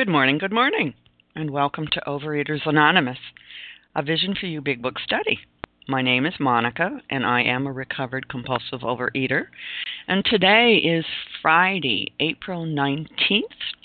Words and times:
Good 0.00 0.08
morning, 0.08 0.38
good 0.38 0.50
morning, 0.50 0.94
and 1.36 1.50
welcome 1.50 1.86
to 1.92 2.02
Overeaters 2.06 2.64
Anonymous, 2.66 3.18
a 3.94 4.02
Vision 4.02 4.34
for 4.34 4.46
You 4.46 4.62
Big 4.62 4.80
Book 4.80 4.98
study. 4.98 5.38
My 5.88 6.00
name 6.00 6.24
is 6.24 6.32
Monica, 6.40 7.02
and 7.10 7.26
I 7.26 7.42
am 7.42 7.66
a 7.66 7.72
recovered 7.72 8.26
compulsive 8.26 8.80
overeater. 8.80 9.48
And 10.08 10.24
today 10.24 10.76
is 10.76 11.04
Friday, 11.42 12.14
April 12.18 12.64
19th, 12.64 13.42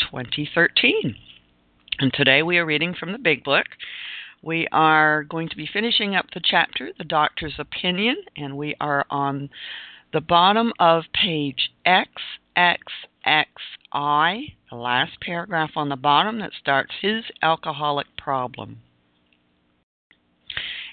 2013. 0.10 1.18
And 2.00 2.14
today 2.14 2.44
we 2.44 2.60
are 2.60 2.66
reading 2.66 2.96
from 2.98 3.12
the 3.12 3.20
Big 3.20 3.44
Book. 3.44 3.66
We 4.42 4.70
are 4.72 5.26
going 5.26 5.50
to 5.50 5.58
be 5.58 5.68
finishing 5.68 6.16
up 6.16 6.28
the 6.34 6.42
chapter, 6.42 6.92
The 6.98 7.04
Doctor's 7.04 7.56
Opinion, 7.60 8.16
and 8.38 8.56
we 8.56 8.74
are 8.80 9.06
on 9.10 9.50
the 10.14 10.22
bottom 10.22 10.72
of 10.80 11.04
page 11.14 11.72
XXXI, 13.96 14.54
the 14.70 14.76
last 14.76 15.22
paragraph 15.22 15.72
on 15.78 15.88
the 15.88 15.96
bottom 15.96 16.40
that 16.40 16.52
starts 16.60 16.92
his 17.02 17.24
alcoholic 17.42 18.08
problem. 18.18 18.82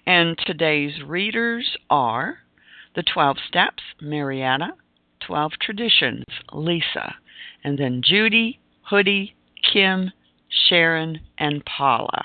And 0.07 0.39
today's 0.47 1.03
readers 1.05 1.77
are 1.91 2.39
The 2.95 3.03
12 3.03 3.39
Steps, 3.49 3.83
Marietta, 4.01 4.75
12 5.27 5.53
Traditions, 5.61 6.23
Lisa, 6.53 7.17
and 7.65 7.77
then 7.79 8.03
Judy, 8.05 8.61
Hoodie, 8.89 9.35
Kim, 9.73 10.13
Sharon, 10.69 11.19
and 11.39 11.65
Paula. 11.65 12.25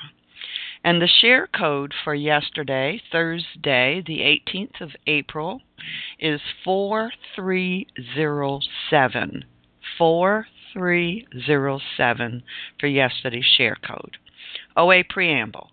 And 0.84 1.02
the 1.02 1.08
share 1.08 1.48
code 1.48 1.94
for 2.04 2.14
yesterday, 2.14 3.02
Thursday, 3.12 4.04
the 4.06 4.20
18th 4.20 4.80
of 4.82 4.92
April, 5.08 5.62
is 6.20 6.40
4307. 6.64 9.44
4307 9.98 10.57
for 12.80 12.88
yesterday's 12.88 13.46
share 13.46 13.76
code. 13.76 14.18
OA 14.76 15.04
Preamble 15.04 15.72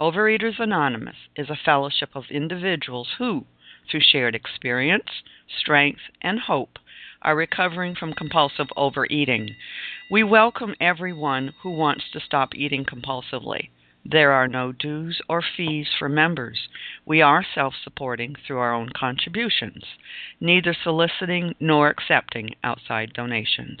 Overeaters 0.00 0.58
Anonymous 0.58 1.16
is 1.36 1.48
a 1.48 1.56
fellowship 1.64 2.10
of 2.14 2.24
individuals 2.30 3.08
who, 3.18 3.46
through 3.90 4.00
shared 4.00 4.34
experience, 4.34 5.22
strength, 5.58 6.02
and 6.20 6.38
hope, 6.38 6.78
are 7.22 7.34
recovering 7.34 7.94
from 7.94 8.12
compulsive 8.12 8.68
overeating. 8.76 9.56
We 10.10 10.22
welcome 10.22 10.74
everyone 10.80 11.54
who 11.62 11.70
wants 11.70 12.04
to 12.12 12.20
stop 12.20 12.54
eating 12.54 12.84
compulsively. 12.84 13.70
There 14.04 14.32
are 14.32 14.46
no 14.46 14.70
dues 14.70 15.20
or 15.28 15.42
fees 15.42 15.88
for 15.98 16.08
members. 16.08 16.68
We 17.04 17.22
are 17.22 17.44
self 17.54 17.74
supporting 17.82 18.36
through 18.46 18.58
our 18.58 18.72
own 18.72 18.90
contributions, 18.90 19.82
neither 20.40 20.74
soliciting 20.74 21.54
nor 21.58 21.88
accepting 21.88 22.50
outside 22.62 23.12
donations. 23.14 23.80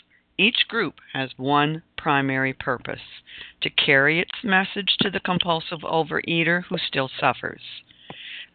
each 0.41 0.67
group 0.67 0.95
has 1.13 1.29
one 1.37 1.83
primary 1.97 2.51
purpose 2.51 3.21
to 3.61 3.69
carry 3.69 4.19
its 4.19 4.43
message 4.43 4.95
to 4.99 5.11
the 5.11 5.19
compulsive 5.19 5.81
overeater 5.81 6.63
who 6.63 6.77
still 6.79 7.09
suffers. 7.19 7.61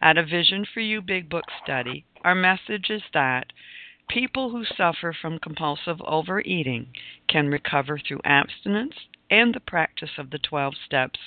At 0.01 0.17
a 0.17 0.25
Vision 0.25 0.65
for 0.65 0.81
You 0.81 1.01
Big 1.01 1.29
Book 1.29 1.45
study, 1.63 2.03
our 2.25 2.35
message 2.35 2.89
is 2.89 3.03
that 3.13 3.53
people 4.09 4.49
who 4.49 4.65
suffer 4.65 5.13
from 5.13 5.39
compulsive 5.39 6.01
overeating 6.01 6.87
can 7.29 7.47
recover 7.47 7.97
through 7.97 8.19
abstinence 8.25 8.95
and 9.29 9.53
the 9.53 9.61
practice 9.61 10.11
of 10.17 10.29
the 10.29 10.39
12 10.39 10.73
steps 10.85 11.19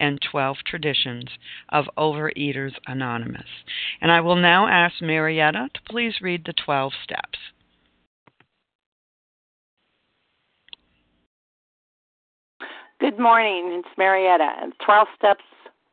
and 0.00 0.20
12 0.20 0.58
traditions 0.66 1.26
of 1.68 1.88
Overeaters 1.96 2.74
Anonymous. 2.86 3.48
And 4.00 4.10
I 4.10 4.20
will 4.20 4.36
now 4.36 4.66
ask 4.66 5.00
Marietta 5.00 5.68
to 5.72 5.80
please 5.88 6.20
read 6.20 6.44
the 6.44 6.52
12 6.52 6.94
steps. 7.04 7.38
Good 13.00 13.18
morning, 13.18 13.80
it's 13.80 13.96
Marietta. 13.96 14.72
12 14.84 15.08
steps 15.16 15.44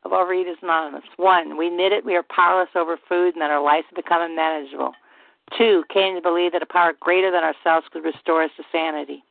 of 0.03 0.11
Overeaters 0.11 0.61
Anonymous. 0.61 1.05
One, 1.15 1.55
we 1.55 1.69
knit 1.69 1.93
it, 1.93 2.03
we 2.03 2.17
are 2.17 2.25
powerless 2.35 2.67
over 2.75 2.97
food, 3.07 3.33
and 3.33 3.41
that 3.41 3.49
our 3.49 3.63
lives 3.63 3.85
have 3.89 3.95
become 3.95 4.21
unmanageable. 4.21 4.91
Two, 5.57 5.85
came 5.87 6.15
to 6.15 6.21
believe 6.21 6.51
that 6.51 6.61
a 6.61 6.65
power 6.65 6.91
greater 6.99 7.31
than 7.31 7.45
ourselves 7.45 7.87
could 7.93 8.03
restore 8.03 8.43
us 8.43 8.51
to 8.57 8.63
sanity. 8.73 9.23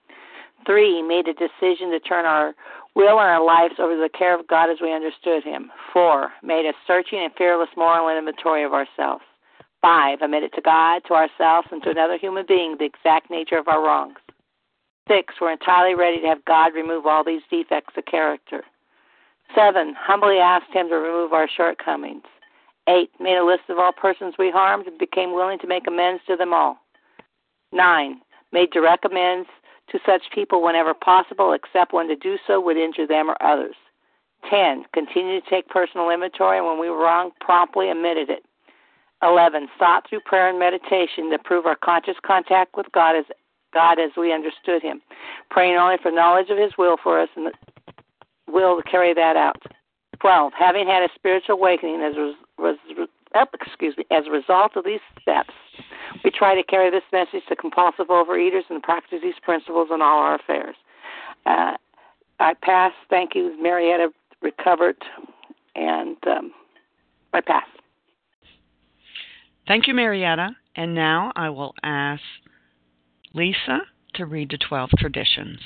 Three, 0.64 1.02
made 1.02 1.28
a 1.28 1.34
decision 1.34 1.90
to 1.90 2.00
turn 2.00 2.24
our 2.24 2.54
will 2.94 3.20
and 3.20 3.28
our 3.28 3.44
lives 3.44 3.74
over 3.78 3.94
to 3.94 4.00
the 4.00 4.18
care 4.18 4.34
of 4.40 4.48
God 4.48 4.70
as 4.70 4.78
we 4.80 4.94
understood 4.94 5.44
Him. 5.44 5.70
Four, 5.92 6.30
made 6.42 6.64
a 6.64 6.72
searching 6.86 7.18
and 7.18 7.34
fearless 7.36 7.68
moral 7.76 8.08
inventory 8.08 8.64
of 8.64 8.72
ourselves. 8.72 9.22
Five, 9.82 10.22
admitted 10.22 10.54
to 10.54 10.62
God, 10.62 11.02
to 11.08 11.12
ourselves, 11.12 11.68
and 11.70 11.82
to 11.82 11.90
another 11.90 12.16
human 12.16 12.46
being 12.48 12.76
the 12.78 12.86
exact 12.86 13.30
nature 13.30 13.58
of 13.58 13.68
our 13.68 13.84
wrongs. 13.84 14.16
Six, 15.08 15.34
we're 15.40 15.52
entirely 15.52 15.94
ready 15.94 16.20
to 16.20 16.26
have 16.26 16.44
God 16.44 16.74
remove 16.74 17.06
all 17.06 17.22
these 17.22 17.42
defects 17.50 17.94
of 17.96 18.04
character. 18.06 18.62
Seven, 19.54 19.94
humbly 19.96 20.38
asked 20.38 20.72
Him 20.72 20.88
to 20.88 20.96
remove 20.96 21.32
our 21.32 21.48
shortcomings. 21.48 22.24
Eight, 22.88 23.10
made 23.20 23.36
a 23.36 23.44
list 23.44 23.62
of 23.68 23.78
all 23.78 23.92
persons 23.92 24.34
we 24.38 24.50
harmed 24.50 24.86
and 24.86 24.98
became 24.98 25.32
willing 25.32 25.58
to 25.60 25.66
make 25.66 25.86
amends 25.86 26.22
to 26.26 26.36
them 26.36 26.52
all. 26.52 26.78
Nine, 27.72 28.20
made 28.52 28.70
direct 28.70 29.04
amends 29.04 29.48
to 29.90 29.98
such 30.04 30.22
people 30.34 30.62
whenever 30.62 30.94
possible, 30.94 31.52
except 31.52 31.92
when 31.92 32.08
to 32.08 32.16
do 32.16 32.36
so 32.46 32.60
would 32.60 32.76
injure 32.76 33.06
them 33.06 33.30
or 33.30 33.36
others. 33.40 33.76
Ten, 34.50 34.84
continued 34.92 35.44
to 35.44 35.50
take 35.50 35.68
personal 35.68 36.10
inventory 36.10 36.58
and 36.58 36.66
when 36.66 36.80
we 36.80 36.90
were 36.90 36.98
wrong, 37.02 37.30
promptly 37.40 37.90
admitted 37.90 38.30
it. 38.30 38.44
Eleven, 39.22 39.68
sought 39.78 40.08
through 40.08 40.20
prayer 40.20 40.48
and 40.48 40.58
meditation 40.58 41.30
to 41.30 41.38
prove 41.38 41.66
our 41.66 41.76
conscious 41.76 42.16
contact 42.24 42.76
with 42.76 42.86
God 42.92 43.16
as 43.16 43.24
God 43.72 43.98
as 43.98 44.10
we 44.16 44.32
understood 44.32 44.82
Him, 44.82 45.00
praying 45.50 45.76
only 45.76 45.96
for 46.02 46.10
knowledge 46.10 46.50
of 46.50 46.58
His 46.58 46.72
will 46.78 46.96
for 47.02 47.20
us 47.20 47.28
and 47.36 47.46
the 47.46 47.52
will 48.52 48.80
to 48.80 48.82
carry 48.88 49.14
that 49.14 49.36
out. 49.36 49.60
12. 50.20 50.52
Having 50.58 50.86
had 50.86 51.02
a 51.02 51.08
spiritual 51.14 51.56
awakening 51.56 52.00
as 52.00 52.16
a, 52.16 52.32
was, 52.58 52.76
excuse 53.60 53.96
me, 53.96 54.04
as 54.10 54.24
a 54.26 54.30
result 54.30 54.76
of 54.76 54.84
these 54.84 55.00
steps, 55.20 55.52
we 56.24 56.30
try 56.30 56.54
to 56.54 56.62
carry 56.62 56.90
this 56.90 57.02
message 57.12 57.42
to 57.48 57.56
compulsive 57.56 58.06
overeaters 58.08 58.62
and 58.70 58.82
practice 58.82 59.18
these 59.22 59.34
principles 59.42 59.88
in 59.92 60.00
all 60.00 60.18
our 60.18 60.36
affairs. 60.36 60.76
Uh, 61.44 61.72
I 62.40 62.54
pass. 62.54 62.92
Thank 63.10 63.34
you, 63.34 63.60
Marietta. 63.62 64.08
Recovered, 64.42 64.96
and 65.74 66.16
um, 66.26 66.52
I 67.32 67.40
pass. 67.40 67.66
Thank 69.66 69.86
you, 69.86 69.94
Marietta. 69.94 70.50
And 70.76 70.94
now 70.94 71.32
I 71.36 71.50
will 71.50 71.74
ask 71.82 72.22
Lisa 73.36 73.80
to 74.14 74.24
read 74.24 74.50
the 74.50 74.56
12 74.56 74.88
traditions. 74.96 75.58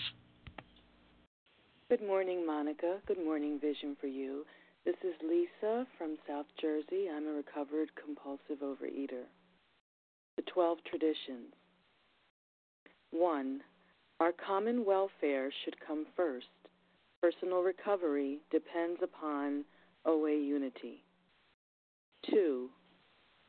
Good 1.88 2.04
morning, 2.04 2.44
Monica. 2.44 2.96
Good 3.06 3.24
morning, 3.24 3.60
Vision 3.60 3.96
for 4.00 4.08
You. 4.08 4.44
This 4.84 4.96
is 5.04 5.14
Lisa 5.22 5.86
from 5.96 6.18
South 6.26 6.46
Jersey. 6.60 7.06
I'm 7.14 7.28
a 7.28 7.30
recovered 7.30 7.90
compulsive 7.94 8.58
overeater. 8.60 9.22
The 10.36 10.42
12 10.52 10.78
traditions. 10.90 11.54
1. 13.12 13.60
Our 14.18 14.32
common 14.32 14.84
welfare 14.84 15.52
should 15.64 15.76
come 15.78 16.06
first. 16.16 16.46
Personal 17.22 17.60
recovery 17.60 18.40
depends 18.50 18.98
upon 19.00 19.64
OA 20.06 20.32
unity. 20.32 21.04
2. 22.32 22.68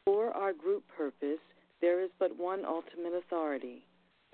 For 0.05 0.29
our 0.29 0.53
group 0.53 0.83
purpose, 0.95 1.41
there 1.81 2.03
is 2.03 2.11
but 2.19 2.37
one 2.37 2.63
ultimate 2.65 3.13
authority 3.17 3.83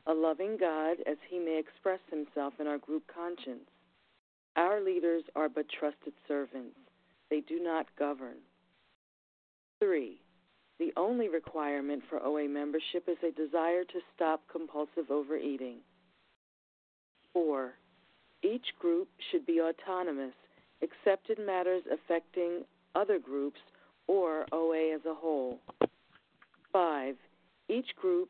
a 0.08 0.14
loving 0.14 0.58
God 0.58 0.98
as 1.06 1.18
he 1.30 1.38
may 1.38 1.60
express 1.60 2.00
himself 2.10 2.54
in 2.60 2.68
our 2.68 2.78
group 2.78 3.04
conscience. 3.14 3.70
Our 4.56 4.82
leaders 4.82 5.24
are 5.36 5.50
but 5.50 5.66
trusted 5.70 6.14
servants, 6.28 6.78
they 7.30 7.42
do 7.42 7.62
not 7.62 7.88
govern. 8.00 8.38
3. 9.80 10.20
The 10.80 10.94
only 10.96 11.28
requirement 11.28 12.04
for 12.10 12.24
OA 12.24 12.48
membership 12.48 13.08
is 13.08 13.18
a 13.22 13.32
desire 13.32 13.84
to 13.84 14.00
stop 14.16 14.42
compulsive 14.52 15.12
overeating. 15.12 15.78
4. 17.34 17.74
Each 18.44 18.66
group 18.80 19.10
should 19.30 19.46
be 19.46 19.62
autonomous, 19.62 20.34
except 20.82 21.30
in 21.30 21.46
matters 21.46 21.84
affecting 21.92 22.64
other 22.96 23.20
groups 23.20 23.60
or 24.08 24.46
OA 24.52 24.96
as 24.96 25.02
a 25.06 25.14
whole. 25.14 25.60
5. 26.72 27.16
Each 27.70 27.96
group 27.96 28.30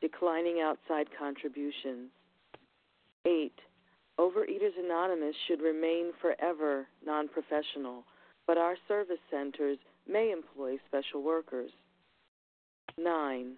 declining 0.00 0.60
outside 0.60 1.06
contributions. 1.18 2.10
8. 3.26 3.52
Overeaters 4.18 4.78
Anonymous 4.78 5.34
should 5.46 5.60
remain 5.60 6.12
forever 6.20 6.86
non 7.04 7.28
professional, 7.28 8.04
but 8.46 8.58
our 8.58 8.76
service 8.88 9.20
centers 9.30 9.78
may 10.08 10.30
employ 10.30 10.78
special 10.86 11.22
workers. 11.22 11.70
9. 12.98 13.52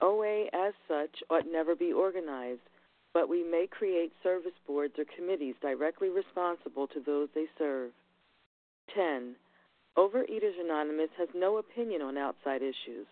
OA 0.00 0.46
as 0.52 0.74
such 0.86 1.22
ought 1.30 1.46
never 1.50 1.74
be 1.74 1.92
organized, 1.92 2.60
but 3.14 3.28
we 3.28 3.42
may 3.42 3.66
create 3.66 4.12
service 4.22 4.52
boards 4.66 4.94
or 4.98 5.04
committees 5.16 5.54
directly 5.62 6.08
responsible 6.08 6.86
to 6.86 7.00
those 7.00 7.28
they 7.34 7.46
serve. 7.58 7.90
10. 8.94 9.34
Overeaters 9.96 10.60
Anonymous 10.60 11.10
has 11.18 11.28
no 11.34 11.56
opinion 11.56 12.02
on 12.02 12.18
outside 12.18 12.60
issues, 12.62 13.06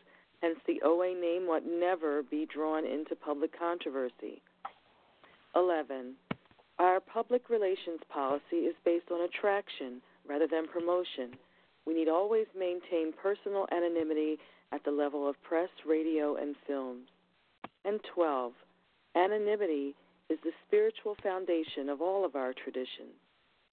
hence, 0.45 0.59
the 0.67 0.81
OA 0.85 1.15
name 1.15 1.49
ought 1.49 1.65
never 1.67 2.23
be 2.23 2.47
drawn 2.53 2.85
into 2.85 3.17
public 3.17 3.59
controversy. 3.59 4.43
11. 5.57 6.15
Our 6.79 7.01
public 7.01 7.49
relations 7.49 8.01
policy 8.13 8.67
is 8.69 8.75
based 8.85 9.11
on 9.11 9.23
attraction 9.23 10.03
rather 10.29 10.47
than 10.47 10.67
promotion. 10.67 11.39
We 11.87 11.95
need 11.95 12.09
always 12.09 12.47
maintain 12.59 13.13
personal 13.23 13.67
anonymity 13.73 14.39
at 14.73 14.85
the 14.85 14.91
level 14.91 15.29
of 15.29 15.41
press, 15.43 15.69
radio, 15.87 16.37
and 16.37 16.57
films. 16.67 17.09
And 17.85 18.01
12. 18.15 18.53
Anonymity 19.15 19.95
is 20.29 20.39
the 20.43 20.53
spiritual 20.67 21.17
foundation 21.23 21.89
of 21.89 22.03
all 22.03 22.25
of 22.25 22.35
our 22.35 22.53
traditions, 22.53 23.15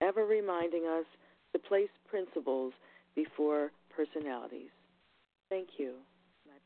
ever 0.01 0.25
reminding 0.25 0.85
us 0.85 1.05
to 1.53 1.59
place 1.59 1.89
principles 2.09 2.73
before 3.15 3.71
personalities. 3.95 4.69
Thank 5.49 5.69
you. 5.77 5.95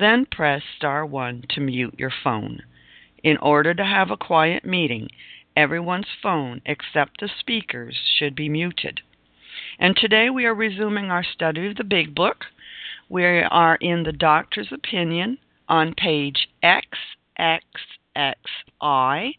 then 0.00 0.26
press 0.26 0.62
star 0.76 1.06
1 1.06 1.44
to 1.50 1.60
mute 1.60 1.94
your 1.98 2.12
phone. 2.24 2.62
In 3.22 3.36
order 3.36 3.74
to 3.74 3.84
have 3.84 4.10
a 4.10 4.16
quiet 4.16 4.64
meeting, 4.64 5.08
Everyone's 5.56 6.06
phone 6.22 6.62
except 6.64 7.20
the 7.20 7.28
speaker's 7.40 7.98
should 8.16 8.36
be 8.36 8.48
muted. 8.48 9.00
And 9.78 9.94
today 9.96 10.30
we 10.30 10.46
are 10.46 10.54
resuming 10.54 11.10
our 11.10 11.24
study 11.24 11.66
of 11.66 11.76
the 11.76 11.84
Big 11.84 12.14
Book. 12.14 12.46
We 13.08 13.24
are 13.24 13.76
in 13.76 14.04
the 14.04 14.12
doctor's 14.12 14.70
opinion 14.70 15.38
on 15.68 15.94
page 15.94 16.48
XXXI, 16.62 19.34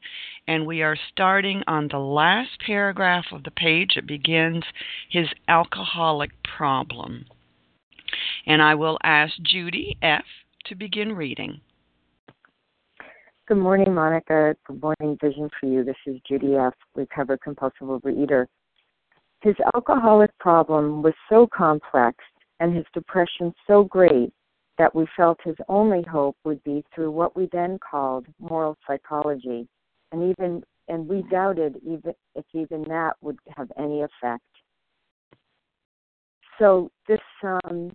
and 0.48 0.68
we 0.68 0.82
are 0.82 0.98
starting 1.12 1.64
on 1.66 1.88
the 1.88 2.00
last 2.00 2.60
paragraph 2.66 3.28
of 3.32 3.44
the 3.44 3.52
page. 3.52 3.96
It 3.96 4.06
begins 4.06 4.66
his 5.10 5.30
alcoholic 5.48 6.32
problem. 6.44 7.26
And 8.46 8.62
I 8.62 8.76
will 8.76 8.98
ask 9.02 9.34
Judy 9.42 9.96
F. 10.02 10.26
to 10.66 10.76
begin 10.76 11.14
reading. 11.14 11.60
Good 13.48 13.58
morning, 13.58 13.94
Monica. 13.94 14.56
Good 14.66 14.82
morning, 14.82 15.18
Vision 15.22 15.50
for 15.60 15.68
You. 15.68 15.84
This 15.84 15.96
is 16.06 16.18
Judy 16.28 16.56
F., 16.56 16.74
recovered 16.96 17.42
compulsive 17.42 17.88
overeater. 17.88 18.46
His 19.42 19.56
alcoholic 19.74 20.32
problem 20.40 21.02
was 21.02 21.14
so 21.28 21.48
complex 21.54 22.18
and 22.60 22.76
his 22.76 22.86
depression 22.94 23.54
so 23.68 23.84
great 23.84 24.32
that 24.78 24.96
we 24.96 25.06
felt 25.18 25.40
his 25.44 25.56
only 25.68 26.04
hope 26.04 26.38
would 26.46 26.64
be 26.64 26.84
through 26.94 27.12
what 27.12 27.36
we 27.36 27.50
then 27.52 27.78
called 27.80 28.26
moral 28.40 28.78
psychology. 28.88 29.68
And 30.12 30.32
even 30.32 30.64
and 30.88 31.08
we 31.08 31.24
doubted 31.30 31.78
even 31.84 32.14
if 32.36 32.46
even 32.54 32.84
that 32.84 33.14
would 33.22 33.38
have 33.58 33.72
any 33.78 34.02
effect. 34.02 34.44
So 36.60 36.92
this 37.08 37.20
um, 37.44 37.92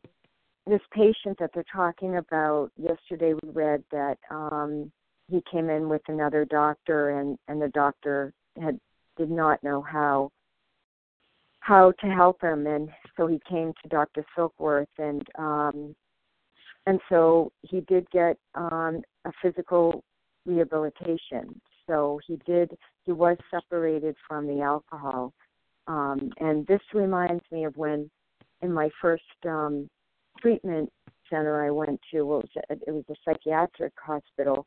this 0.66 0.80
patient 0.92 1.38
that 1.38 1.50
they're 1.54 1.64
talking 1.72 2.16
about 2.16 2.70
yesterday, 2.76 3.34
we 3.34 3.50
read 3.50 3.84
that 3.92 4.18
um, 4.30 4.90
he 5.28 5.42
came 5.50 5.70
in 5.70 5.88
with 5.88 6.02
another 6.08 6.44
doctor 6.44 7.18
and 7.18 7.38
and 7.48 7.60
the 7.60 7.68
doctor 7.68 8.32
had 8.60 8.78
did 9.16 9.30
not 9.30 9.62
know 9.62 9.82
how 9.82 10.30
how 11.60 11.92
to 12.00 12.06
help 12.06 12.40
him 12.42 12.66
and 12.66 12.88
so 13.16 13.26
he 13.26 13.40
came 13.48 13.72
to 13.82 13.88
Dr. 13.88 14.24
Silkworth 14.36 14.86
and 14.98 15.26
um 15.38 15.94
and 16.86 17.00
so 17.08 17.50
he 17.62 17.80
did 17.80 18.08
get 18.10 18.36
um 18.54 19.02
a 19.24 19.32
physical 19.42 20.04
rehabilitation 20.44 21.60
so 21.88 22.20
he 22.26 22.38
did 22.46 22.70
he 23.04 23.12
was 23.12 23.36
separated 23.50 24.14
from 24.28 24.46
the 24.46 24.60
alcohol 24.60 25.32
um 25.88 26.30
and 26.38 26.66
this 26.66 26.82
reminds 26.94 27.42
me 27.50 27.64
of 27.64 27.76
when 27.76 28.08
in 28.62 28.72
my 28.72 28.88
first 29.02 29.24
um 29.46 29.88
treatment 30.40 30.90
center 31.30 31.64
I 31.64 31.70
went 31.70 32.00
to 32.12 32.22
was 32.22 32.48
a, 32.70 32.72
it 32.72 32.92
was 32.92 33.04
a 33.10 33.14
psychiatric 33.24 33.92
hospital 34.04 34.66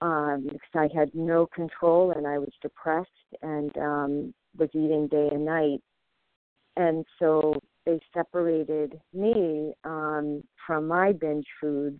um, 0.00 0.44
because 0.44 0.68
I 0.74 0.88
had 0.94 1.14
no 1.14 1.46
control 1.46 2.12
and 2.12 2.26
I 2.26 2.38
was 2.38 2.52
depressed 2.60 3.08
and 3.42 3.76
um, 3.78 4.34
was 4.56 4.68
eating 4.72 5.08
day 5.08 5.28
and 5.32 5.44
night. 5.44 5.80
And 6.76 7.04
so 7.18 7.54
they 7.86 8.00
separated 8.12 9.00
me 9.12 9.72
um, 9.84 10.42
from 10.66 10.88
my 10.88 11.12
binge 11.12 11.46
food. 11.60 11.98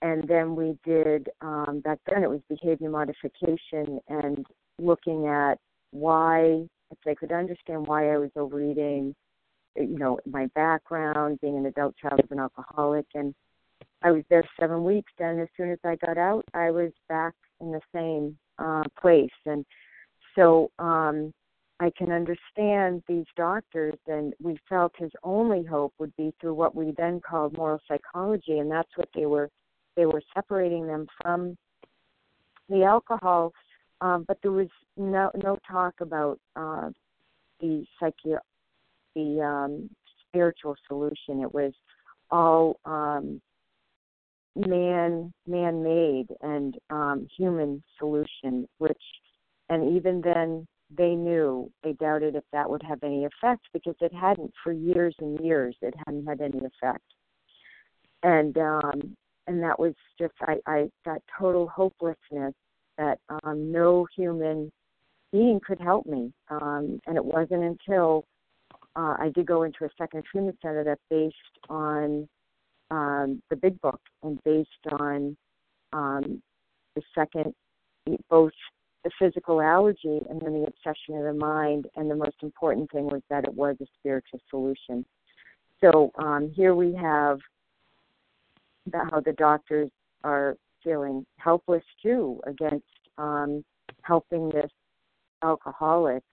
And 0.00 0.28
then 0.28 0.54
we 0.54 0.78
did, 0.84 1.28
um, 1.40 1.80
back 1.84 1.98
then 2.06 2.22
it 2.22 2.30
was 2.30 2.40
behavior 2.48 2.88
modification 2.88 3.98
and 4.08 4.46
looking 4.78 5.26
at 5.26 5.58
why, 5.90 6.62
if 6.90 6.98
they 7.04 7.16
could 7.16 7.32
understand 7.32 7.86
why 7.86 8.12
I 8.12 8.18
was 8.18 8.30
overeating, 8.36 9.14
you 9.80 9.98
know, 9.98 10.18
my 10.26 10.46
background, 10.54 11.40
being 11.40 11.56
an 11.56 11.66
adult 11.66 11.96
child 11.96 12.20
of 12.20 12.30
an 12.30 12.38
alcoholic, 12.38 13.06
and 13.14 13.34
I 14.02 14.10
was 14.10 14.22
there 14.30 14.44
seven 14.58 14.84
weeks, 14.84 15.12
and 15.18 15.40
as 15.40 15.48
soon 15.56 15.70
as 15.70 15.78
I 15.84 15.96
got 15.96 16.18
out, 16.18 16.44
I 16.54 16.70
was 16.70 16.92
back 17.08 17.34
in 17.60 17.72
the 17.72 17.80
same 17.92 18.38
uh, 18.58 18.84
place. 19.00 19.30
And 19.44 19.64
so 20.34 20.70
um, 20.78 21.32
I 21.80 21.90
can 21.96 22.12
understand 22.12 23.02
these 23.08 23.26
doctors, 23.36 23.98
and 24.06 24.34
we 24.40 24.58
felt 24.68 24.92
his 24.96 25.10
only 25.22 25.64
hope 25.64 25.94
would 25.98 26.14
be 26.16 26.32
through 26.40 26.54
what 26.54 26.74
we 26.74 26.92
then 26.96 27.20
called 27.20 27.56
moral 27.56 27.80
psychology, 27.88 28.58
and 28.58 28.70
that's 28.70 28.90
what 28.96 29.08
they 29.14 29.26
were. 29.26 29.48
They 29.96 30.06
were 30.06 30.22
separating 30.32 30.86
them 30.86 31.06
from 31.20 31.56
the 32.68 32.84
alcohol, 32.84 33.52
um, 34.00 34.24
but 34.28 34.38
there 34.42 34.52
was 34.52 34.68
no 34.96 35.30
no 35.42 35.58
talk 35.68 35.94
about 36.00 36.38
uh, 36.54 36.90
the 37.60 37.84
psyche, 37.98 38.34
the 39.18 39.42
um, 39.42 39.90
spiritual 40.28 40.76
solution. 40.86 41.42
It 41.42 41.52
was 41.52 41.72
all 42.30 42.78
um, 42.84 43.40
man 44.56 45.32
man 45.46 45.82
made 45.82 46.26
and 46.40 46.76
um, 46.90 47.26
human 47.36 47.82
solution, 47.98 48.68
which 48.78 49.02
and 49.68 49.96
even 49.96 50.20
then 50.20 50.66
they 50.96 51.14
knew 51.14 51.70
they 51.82 51.92
doubted 51.94 52.34
if 52.34 52.44
that 52.52 52.68
would 52.68 52.82
have 52.82 53.02
any 53.02 53.24
effect 53.24 53.62
because 53.72 53.96
it 54.00 54.12
hadn't 54.12 54.52
for 54.62 54.72
years 54.72 55.14
and 55.18 55.38
years. 55.40 55.76
It 55.82 55.94
hadn't 56.06 56.26
had 56.26 56.40
any 56.40 56.58
effect, 56.58 57.04
and 58.22 58.56
um, 58.58 59.16
and 59.46 59.62
that 59.62 59.78
was 59.78 59.94
just 60.18 60.34
I, 60.42 60.56
I 60.66 60.90
that 61.04 61.22
total 61.38 61.68
hopelessness 61.68 62.54
that 62.96 63.18
um, 63.42 63.70
no 63.70 64.06
human 64.16 64.70
being 65.32 65.60
could 65.64 65.80
help 65.80 66.06
me. 66.06 66.32
Um, 66.48 67.00
and 67.06 67.16
it 67.16 67.24
wasn't 67.24 67.62
until 67.62 68.24
uh, 68.98 69.14
I 69.16 69.30
did 69.32 69.46
go 69.46 69.62
into 69.62 69.84
a 69.84 69.90
second 69.96 70.24
treatment 70.24 70.58
center 70.60 70.82
that 70.82 70.98
based 71.08 71.36
on 71.68 72.28
um, 72.90 73.40
the 73.48 73.54
big 73.54 73.80
book 73.80 74.00
and 74.24 74.42
based 74.42 74.68
on 74.90 75.36
um, 75.92 76.42
the 76.96 77.02
second, 77.14 77.54
both 78.28 78.50
the 79.04 79.10
physical 79.16 79.62
allergy 79.62 80.20
and 80.28 80.40
then 80.40 80.52
the 80.52 80.66
obsession 80.66 81.16
of 81.16 81.22
the 81.22 81.32
mind. 81.32 81.86
And 81.94 82.10
the 82.10 82.16
most 82.16 82.36
important 82.42 82.90
thing 82.90 83.04
was 83.04 83.22
that 83.30 83.44
it 83.44 83.54
was 83.54 83.76
a 83.80 83.86
spiritual 84.00 84.40
solution. 84.50 85.04
So 85.80 86.10
um, 86.18 86.52
here 86.56 86.74
we 86.74 86.92
have 86.94 87.38
about 88.88 89.12
how 89.12 89.20
the 89.20 89.32
doctors 89.34 89.90
are 90.24 90.56
feeling 90.82 91.24
helpless 91.36 91.84
too 92.02 92.40
against 92.46 92.84
um, 93.16 93.64
helping 94.02 94.48
this 94.48 94.70
alcoholic 95.44 96.24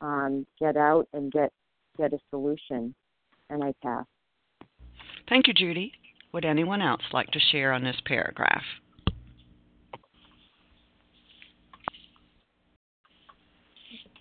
um, 0.00 0.44
get 0.58 0.76
out 0.76 1.06
and 1.12 1.30
get 1.30 1.52
get 1.96 2.12
a 2.12 2.18
solution. 2.30 2.94
And 3.50 3.62
I 3.62 3.74
pass. 3.82 4.06
Thank 5.28 5.46
you, 5.46 5.54
Judy. 5.54 5.92
Would 6.32 6.44
anyone 6.44 6.80
else 6.80 7.02
like 7.12 7.30
to 7.32 7.40
share 7.50 7.72
on 7.72 7.84
this 7.84 7.96
paragraph? 8.06 8.62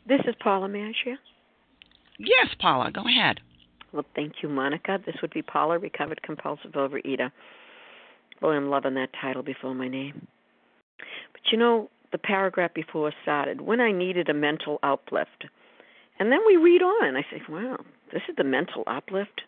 This 0.08 0.20
is 0.28 0.36
Paula. 0.44 0.68
May 0.68 0.84
I 0.84 0.92
share? 1.04 1.20
Yes, 2.20 2.48
Paula. 2.60 2.92
Go 2.92 3.08
ahead. 3.08 3.40
Well, 3.94 4.06
thank 4.16 4.34
you, 4.42 4.50
Monica. 4.50 5.00
This 5.06 5.16
would 5.22 5.34
be 5.34 5.42
Paula, 5.42 5.80
recovered 5.80 6.22
compulsive 6.24 6.72
overeater. 6.72 7.32
Boy, 8.42 8.52
I'm 8.52 8.70
loving 8.70 8.96
that 8.96 9.10
title 9.22 9.44
before 9.44 9.74
my 9.74 9.88
name. 9.88 10.28
But 10.98 11.42
you 11.52 11.58
know, 11.58 11.90
the 12.12 12.18
paragraph 12.18 12.74
before 12.74 13.14
started, 13.22 13.62
when 13.62 13.80
I 13.80 13.92
needed 13.92 14.30
a 14.30 14.34
mental 14.34 14.80
uplift. 14.84 15.46
And 16.22 16.32
then 16.32 16.42
we 16.46 16.56
read 16.56 16.84
on, 16.84 17.16
I 17.16 17.24
say, 17.32 17.42
wow, 17.50 17.78
this 18.14 18.22
is 18.30 18.36
the 18.38 18.44
mental 18.44 18.84
uplift. 18.86 19.42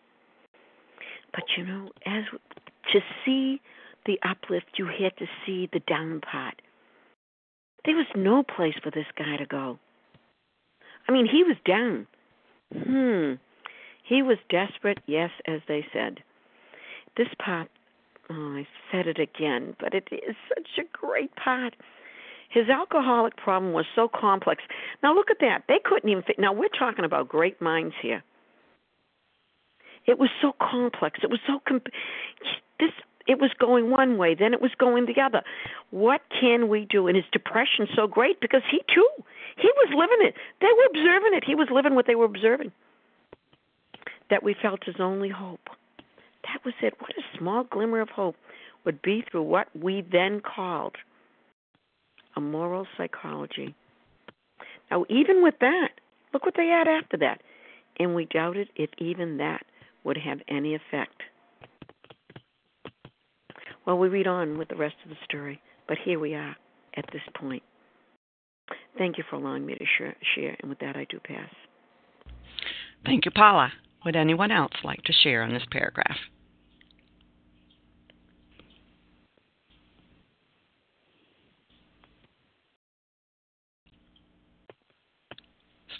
But 1.32 1.44
you 1.56 1.64
know, 1.64 1.90
as 2.04 2.24
to 2.92 2.98
see 3.24 3.60
the 4.06 4.18
uplift, 4.28 4.66
you 4.76 4.86
had 4.86 5.16
to 5.18 5.26
see 5.46 5.68
the 5.72 5.78
down 5.78 6.20
part. 6.20 6.60
There 7.84 7.94
was 7.94 8.08
no 8.16 8.42
place 8.42 8.74
for 8.82 8.90
this 8.90 9.06
guy 9.16 9.36
to 9.36 9.46
go. 9.46 9.78
I 11.08 11.12
mean, 11.12 11.28
he 11.30 11.44
was 11.44 11.56
down. 11.64 12.08
Hmm. 12.72 13.34
He 14.02 14.22
was 14.22 14.38
desperate, 14.50 14.98
yes, 15.06 15.30
as 15.46 15.60
they 15.68 15.86
said. 15.92 16.24
This 17.16 17.28
part, 17.38 17.68
oh, 18.30 18.56
I 18.56 18.66
said 18.90 19.06
it 19.06 19.20
again, 19.20 19.76
but 19.78 19.94
it 19.94 20.08
is 20.10 20.34
such 20.48 20.84
a 20.84 20.98
great 20.98 21.36
part. 21.36 21.76
His 22.54 22.68
alcoholic 22.68 23.36
problem 23.36 23.72
was 23.72 23.84
so 23.96 24.06
complex. 24.08 24.62
Now 25.02 25.12
look 25.12 25.28
at 25.28 25.38
that. 25.40 25.64
They 25.66 25.80
couldn't 25.84 26.08
even 26.08 26.22
fit. 26.22 26.38
Now 26.38 26.52
we're 26.52 26.68
talking 26.68 27.04
about 27.04 27.28
great 27.28 27.60
minds 27.60 27.96
here. 28.00 28.22
It 30.06 30.20
was 30.20 30.30
so 30.40 30.52
complex. 30.62 31.18
It 31.24 31.30
was 31.30 31.40
so 31.48 31.58
comp- 31.66 31.88
this 32.78 32.92
it 33.26 33.40
was 33.40 33.50
going 33.58 33.90
one 33.90 34.18
way, 34.18 34.36
then 34.38 34.52
it 34.52 34.60
was 34.60 34.70
going 34.78 35.06
the 35.06 35.20
other. 35.20 35.42
What 35.90 36.20
can 36.40 36.68
we 36.68 36.86
do? 36.88 37.08
And 37.08 37.16
his 37.16 37.24
depression 37.32 37.88
so 37.96 38.06
great 38.06 38.38
because 38.40 38.62
he 38.70 38.78
too, 38.94 39.08
he 39.56 39.70
was 39.76 39.88
living 39.90 40.28
it. 40.28 40.34
They 40.60 40.68
were 40.68 41.00
observing 41.00 41.34
it. 41.34 41.42
He 41.44 41.56
was 41.56 41.68
living 41.72 41.96
what 41.96 42.06
they 42.06 42.14
were 42.14 42.26
observing 42.26 42.70
that 44.30 44.44
we 44.44 44.54
felt 44.62 44.84
his 44.84 44.96
only 45.00 45.28
hope. 45.28 45.70
That 46.44 46.64
was 46.64 46.74
it. 46.82 46.94
What 47.00 47.10
a 47.18 47.38
small 47.38 47.64
glimmer 47.64 48.00
of 48.00 48.10
hope 48.10 48.36
would 48.84 49.02
be 49.02 49.24
through 49.28 49.42
what 49.42 49.68
we 49.74 50.02
then 50.12 50.40
called 50.40 50.96
a 52.36 52.40
moral 52.40 52.86
psychology. 52.96 53.74
Now, 54.90 55.04
even 55.08 55.42
with 55.42 55.54
that, 55.60 55.88
look 56.32 56.44
what 56.44 56.54
they 56.56 56.66
had 56.66 56.88
after 56.88 57.16
that. 57.18 57.40
And 57.98 58.14
we 58.14 58.26
doubted 58.26 58.68
if 58.76 58.90
even 58.98 59.38
that 59.38 59.64
would 60.04 60.18
have 60.18 60.38
any 60.48 60.74
effect. 60.74 61.22
Well, 63.86 63.98
we 63.98 64.08
read 64.08 64.26
on 64.26 64.58
with 64.58 64.68
the 64.68 64.76
rest 64.76 64.96
of 65.04 65.10
the 65.10 65.16
story, 65.24 65.60
but 65.86 65.98
here 66.04 66.18
we 66.18 66.34
are 66.34 66.56
at 66.96 67.04
this 67.12 67.22
point. 67.38 67.62
Thank 68.96 69.18
you 69.18 69.24
for 69.28 69.36
allowing 69.36 69.66
me 69.66 69.74
to 69.74 69.84
share, 70.34 70.56
and 70.60 70.70
with 70.70 70.78
that, 70.78 70.96
I 70.96 71.06
do 71.10 71.18
pass. 71.20 71.50
Thank 73.04 73.26
you, 73.26 73.30
Paula. 73.30 73.72
Would 74.04 74.16
anyone 74.16 74.50
else 74.50 74.72
like 74.82 75.02
to 75.02 75.12
share 75.12 75.42
on 75.42 75.52
this 75.52 75.64
paragraph? 75.70 76.16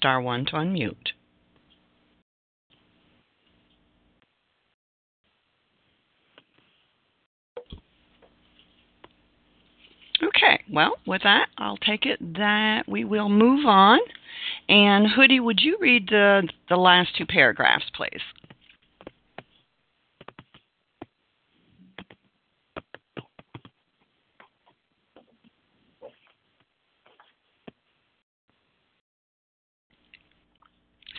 Star 0.04 0.20
1 0.20 0.44
to 0.44 0.52
unmute. 0.52 1.12
Okay, 10.22 10.62
well, 10.70 10.98
with 11.06 11.22
that, 11.22 11.46
I'll 11.56 11.78
take 11.78 12.04
it 12.04 12.18
that 12.34 12.82
we 12.86 13.04
will 13.04 13.30
move 13.30 13.64
on 13.64 13.98
and 14.68 15.06
Hoodie, 15.08 15.40
would 15.40 15.60
you 15.62 15.78
read 15.80 16.08
the, 16.10 16.48
the 16.68 16.76
last 16.76 17.16
two 17.16 17.24
paragraphs, 17.24 17.86
please? 17.94 18.20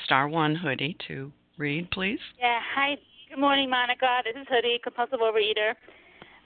Star 0.06 0.30
one 0.30 0.56
hoodie 0.56 0.96
to 1.08 1.32
read, 1.58 1.90
please. 1.90 2.20
Yeah. 2.40 2.60
Hi. 2.76 2.96
Good 3.30 3.40
morning, 3.40 3.70
Monica. 3.70 4.22
This 4.24 4.40
is 4.40 4.48
Hoodie, 4.48 4.80
compulsive 4.84 5.20
overeater. 5.20 5.74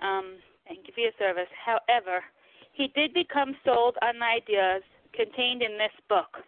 Um, 0.02 0.40
thank 0.66 0.88
you 0.88 0.94
for 0.96 1.02
your 1.02 1.12
service. 1.20 1.52
However, 1.60 2.24
he 2.72 2.88
did 2.96 3.14
become 3.14 3.54
sold 3.66 3.98
on 4.02 4.18
the 4.18 4.26
ideas 4.26 4.82
contained 5.14 5.62
in 5.62 5.78
this 5.78 5.92
book. 6.08 6.40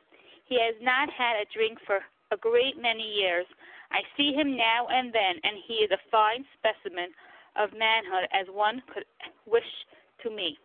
He 0.48 0.56
has 0.56 0.76
not 0.82 1.10
had 1.12 1.36
a 1.36 1.46
drink 1.54 1.80
for 1.86 2.00
a 2.32 2.38
great 2.38 2.82
many 2.82 3.04
years. 3.04 3.46
I 3.92 4.00
see 4.16 4.32
him 4.32 4.56
now 4.56 4.88
and 4.88 5.14
then, 5.14 5.36
and 5.44 5.60
he 5.68 5.84
is 5.84 5.92
a 5.92 6.00
fine 6.10 6.46
specimen 6.56 7.12
of 7.60 7.76
manhood 7.78 8.32
as 8.32 8.48
one 8.50 8.82
could 8.94 9.04
wish 9.46 9.68
to 10.24 10.32
me. 10.32 10.58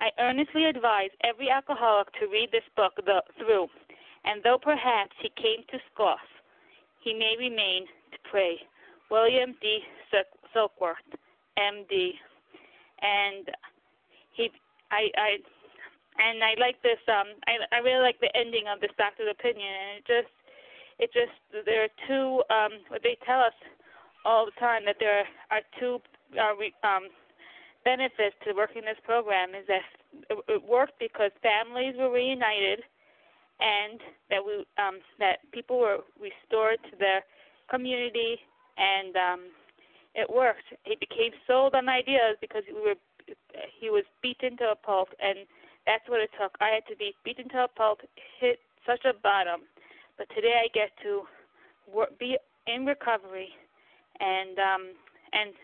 I 0.00 0.10
earnestly 0.20 0.66
advise 0.66 1.08
every 1.24 1.48
alcoholic 1.48 2.12
to 2.20 2.28
read 2.28 2.52
this 2.52 2.68
book 2.76 2.92
through, 3.38 3.68
and 4.26 4.42
though 4.42 4.58
perhaps 4.60 5.12
he 5.22 5.30
came 5.40 5.64
to 5.70 5.78
scoff, 5.92 6.22
he 7.02 7.14
may 7.14 7.34
remain 7.38 7.86
to 8.12 8.18
pray. 8.30 8.58
William 9.10 9.54
D. 9.60 9.80
Silkworth, 10.54 11.06
M.D. 11.56 12.14
And 13.02 13.46
he, 14.32 14.50
I, 14.90 15.10
I 15.16 15.30
and 16.18 16.42
I 16.42 16.54
like 16.58 16.80
this. 16.82 16.98
Um, 17.08 17.36
I 17.46 17.76
I 17.76 17.78
really 17.80 18.02
like 18.02 18.20
the 18.20 18.32
ending 18.34 18.64
of 18.72 18.80
this 18.80 18.90
doctor's 18.96 19.28
opinion, 19.30 19.68
and 19.68 19.92
it 20.00 20.06
just 20.08 20.32
it 20.98 21.10
just 21.12 21.66
there 21.66 21.84
are 21.84 21.94
two. 22.08 22.42
Um, 22.48 22.80
what 22.88 23.02
they 23.02 23.16
tell 23.26 23.40
us 23.40 23.56
all 24.24 24.46
the 24.46 24.56
time 24.58 24.82
that 24.86 24.96
there 24.98 25.24
are 25.50 25.62
two 25.78 26.00
uh, 26.34 26.56
um, 26.86 27.08
benefits 27.84 28.34
to 28.44 28.54
working 28.54 28.82
this 28.82 28.98
program 29.04 29.54
is 29.54 29.66
that 29.68 29.86
it 30.48 30.62
worked 30.64 30.98
because 30.98 31.30
families 31.42 31.94
were 31.96 32.10
reunited, 32.10 32.82
and 33.60 34.00
that 34.30 34.44
we 34.44 34.66
um, 34.78 35.00
that 35.18 35.38
people 35.52 35.78
were 35.78 35.98
restored 36.20 36.78
to 36.90 36.96
their 36.98 37.24
community, 37.70 38.36
and 38.76 39.16
um, 39.16 39.40
it 40.14 40.28
worked. 40.28 40.64
He 40.84 40.96
became 40.96 41.32
sold 41.46 41.74
on 41.74 41.88
ideas 41.88 42.36
because 42.40 42.62
we 42.68 42.80
were 42.80 43.00
he 43.80 43.90
was 43.90 44.04
beaten 44.22 44.56
to 44.58 44.70
a 44.70 44.76
pulp 44.76 45.08
and 45.18 45.38
that's 45.86 46.06
what 46.10 46.20
it 46.20 46.30
took. 46.34 46.52
I 46.60 46.74
had 46.74 46.86
to 46.90 46.96
be 46.98 47.14
beaten 47.24 47.48
to 47.50 47.64
a 47.64 47.68
pulp, 47.68 48.00
hit 48.40 48.58
such 48.84 49.06
a 49.06 49.14
bottom, 49.14 49.62
but 50.18 50.26
today 50.34 50.58
I 50.58 50.68
get 50.74 50.90
to 51.06 51.22
work, 51.86 52.18
be 52.18 52.36
in 52.66 52.84
recovery, 52.84 53.54
and 54.18 54.58
um, 54.58 54.82
and 55.32 55.54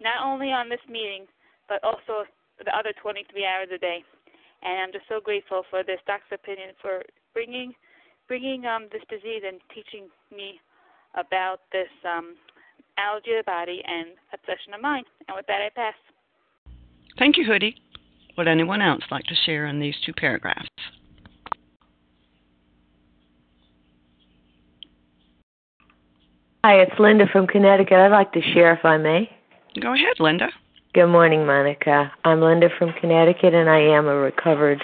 not 0.00 0.20
only 0.22 0.52
on 0.52 0.68
this 0.68 0.84
meeting, 0.88 1.24
but 1.68 1.82
also 1.82 2.28
the 2.60 2.76
other 2.76 2.92
23 3.00 3.24
hours 3.44 3.68
a 3.74 3.78
day. 3.78 4.04
And 4.62 4.80
I'm 4.80 4.92
just 4.92 5.08
so 5.08 5.20
grateful 5.20 5.64
for 5.70 5.82
this 5.82 6.00
doctor's 6.06 6.40
opinion 6.40 6.76
for 6.80 7.02
bringing 7.34 7.74
bringing 8.26 8.64
um, 8.64 8.88
this 8.90 9.02
disease 9.10 9.42
and 9.46 9.60
teaching 9.74 10.08
me 10.34 10.58
about 11.14 11.58
this 11.72 11.88
um, 12.08 12.34
allergy 12.96 13.32
of 13.32 13.44
the 13.44 13.50
body 13.50 13.82
and 13.86 14.08
obsession 14.32 14.72
of 14.74 14.80
mind. 14.80 15.04
And 15.28 15.36
with 15.36 15.46
that, 15.46 15.60
I 15.60 15.68
pass. 15.74 15.94
Thank 17.18 17.36
you, 17.36 17.44
Hoodie. 17.44 17.76
Would 18.38 18.48
anyone 18.48 18.80
else 18.80 19.02
like 19.10 19.24
to 19.26 19.34
share 19.44 19.66
in 19.66 19.78
these 19.78 19.94
two 20.04 20.12
paragraphs? 20.12 20.68
Hi, 26.64 26.76
it's 26.76 26.98
Linda 26.98 27.26
from 27.30 27.46
Connecticut. 27.46 27.98
I'd 27.98 28.10
like 28.10 28.32
to 28.32 28.40
share 28.54 28.72
if 28.72 28.84
I 28.84 28.96
may. 28.96 29.28
Go 29.80 29.92
ahead, 29.92 30.18
Linda. 30.18 30.48
Good 30.94 31.08
morning, 31.08 31.44
Monica. 31.44 32.10
I'm 32.24 32.40
Linda 32.40 32.68
from 32.78 32.94
Connecticut, 33.00 33.52
and 33.52 33.68
I 33.68 33.80
am 33.80 34.06
a 34.06 34.14
recovered 34.14 34.80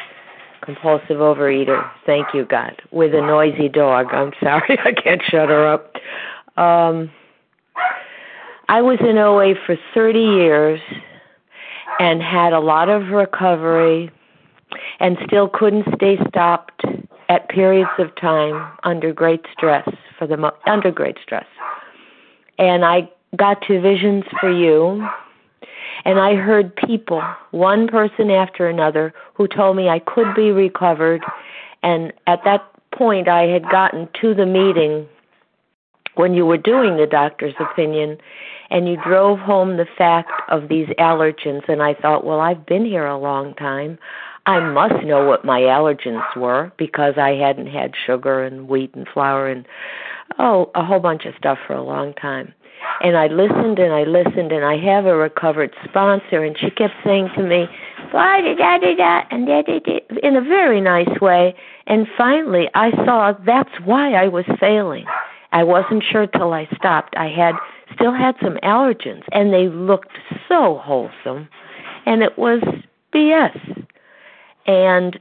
compulsive 0.74 1.16
overeater. 1.16 1.88
Thank 2.06 2.28
you, 2.34 2.44
God. 2.44 2.80
With 2.90 3.14
a 3.14 3.20
noisy 3.20 3.68
dog. 3.68 4.06
I'm 4.12 4.32
sorry, 4.42 4.78
I 4.84 4.92
can't 4.92 5.22
shut 5.22 5.48
her 5.48 5.66
up. 5.66 5.94
Um, 6.56 7.10
I 8.68 8.82
was 8.82 8.98
in 9.00 9.18
OA 9.18 9.54
for 9.66 9.76
30 9.94 10.18
years 10.20 10.80
and 11.98 12.22
had 12.22 12.52
a 12.52 12.60
lot 12.60 12.88
of 12.88 13.08
recovery 13.08 14.10
and 15.00 15.18
still 15.26 15.48
couldn't 15.48 15.86
stay 15.96 16.18
stopped 16.28 16.82
at 17.28 17.48
periods 17.48 17.90
of 17.98 18.14
time 18.16 18.72
under 18.84 19.12
great 19.12 19.44
stress 19.52 19.88
for 20.18 20.26
the 20.26 20.36
mo- 20.36 20.56
under 20.66 20.90
great 20.90 21.16
stress. 21.22 21.46
And 22.58 22.84
I 22.84 23.10
got 23.36 23.62
to 23.62 23.80
visions 23.80 24.24
for 24.40 24.52
you 24.52 25.06
and 26.04 26.18
I 26.18 26.34
heard 26.34 26.74
people, 26.76 27.22
one 27.50 27.88
person 27.88 28.30
after 28.30 28.68
another, 28.68 29.12
who 29.34 29.46
told 29.46 29.76
me 29.76 29.88
I 29.88 29.98
could 29.98 30.34
be 30.34 30.50
recovered. 30.50 31.22
And 31.82 32.12
at 32.26 32.44
that 32.44 32.70
point, 32.92 33.28
I 33.28 33.42
had 33.42 33.68
gotten 33.70 34.08
to 34.20 34.34
the 34.34 34.46
meeting 34.46 35.06
when 36.14 36.34
you 36.34 36.44
were 36.44 36.58
doing 36.58 36.96
the 36.96 37.06
doctor's 37.06 37.54
opinion, 37.60 38.18
and 38.70 38.88
you 38.88 38.96
drove 39.04 39.38
home 39.38 39.76
the 39.76 39.86
fact 39.96 40.30
of 40.48 40.68
these 40.68 40.88
allergens. 40.98 41.68
And 41.68 41.82
I 41.82 41.94
thought, 41.94 42.24
well, 42.24 42.40
I've 42.40 42.66
been 42.66 42.84
here 42.84 43.06
a 43.06 43.18
long 43.18 43.54
time. 43.54 43.98
I 44.46 44.60
must 44.60 45.04
know 45.04 45.26
what 45.26 45.44
my 45.44 45.60
allergens 45.60 46.36
were 46.36 46.72
because 46.76 47.14
I 47.16 47.30
hadn't 47.34 47.68
had 47.68 47.92
sugar 48.06 48.42
and 48.42 48.68
wheat 48.68 48.94
and 48.94 49.06
flour 49.08 49.48
and 49.48 49.66
oh, 50.38 50.70
a 50.74 50.84
whole 50.84 51.00
bunch 51.00 51.24
of 51.24 51.34
stuff 51.36 51.58
for 51.66 51.74
a 51.74 51.82
long 51.82 52.14
time. 52.14 52.54
And 53.02 53.16
I 53.16 53.28
listened 53.28 53.78
and 53.78 53.92
I 53.92 54.04
listened, 54.04 54.52
and 54.52 54.64
I 54.64 54.76
have 54.78 55.06
a 55.06 55.16
recovered 55.16 55.74
sponsor, 55.84 56.44
and 56.44 56.56
she 56.58 56.70
kept 56.70 56.94
saying 57.04 57.30
to 57.36 57.42
me, 57.42 57.66
da 58.12 58.40
da 58.40 58.78
da 58.78 58.94
da 58.94 59.22
and 59.30 59.46
da 59.46 59.62
da 59.62 59.78
da 59.80 60.00
in 60.22 60.36
a 60.36 60.40
very 60.40 60.80
nice 60.80 61.20
way. 61.20 61.54
And 61.86 62.06
finally, 62.16 62.68
I 62.74 62.90
saw 63.04 63.32
that's 63.44 63.72
why 63.84 64.12
I 64.12 64.28
was 64.28 64.44
failing. 64.58 65.06
I 65.52 65.64
wasn't 65.64 66.04
sure 66.04 66.26
till 66.26 66.52
I 66.52 66.68
stopped. 66.76 67.14
I 67.16 67.28
had 67.28 67.54
still 67.94 68.12
had 68.12 68.36
some 68.42 68.56
allergens, 68.62 69.24
and 69.32 69.52
they 69.52 69.68
looked 69.68 70.16
so 70.48 70.78
wholesome, 70.78 71.48
and 72.06 72.22
it 72.22 72.38
was 72.38 72.62
BS. 73.14 73.86
And 74.66 75.18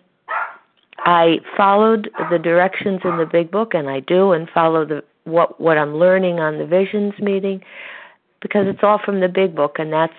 I 1.00 1.40
followed 1.58 2.12
the 2.30 2.38
directions 2.38 3.02
in 3.04 3.18
the 3.18 3.26
big 3.26 3.50
book, 3.50 3.74
and 3.74 3.90
I 3.90 4.02
do, 4.02 4.32
and 4.34 4.50
follow 4.50 4.86
the 4.86 5.04
what 5.30 5.60
what 5.60 5.78
I'm 5.78 5.96
learning 5.96 6.40
on 6.40 6.58
the 6.58 6.66
visions 6.66 7.14
meeting 7.20 7.62
because 8.42 8.66
it's 8.68 8.80
all 8.84 9.00
from 9.04 9.20
the 9.20 9.28
big 9.28 9.56
book 9.56 9.76
and 9.80 9.92
that's 9.92 10.14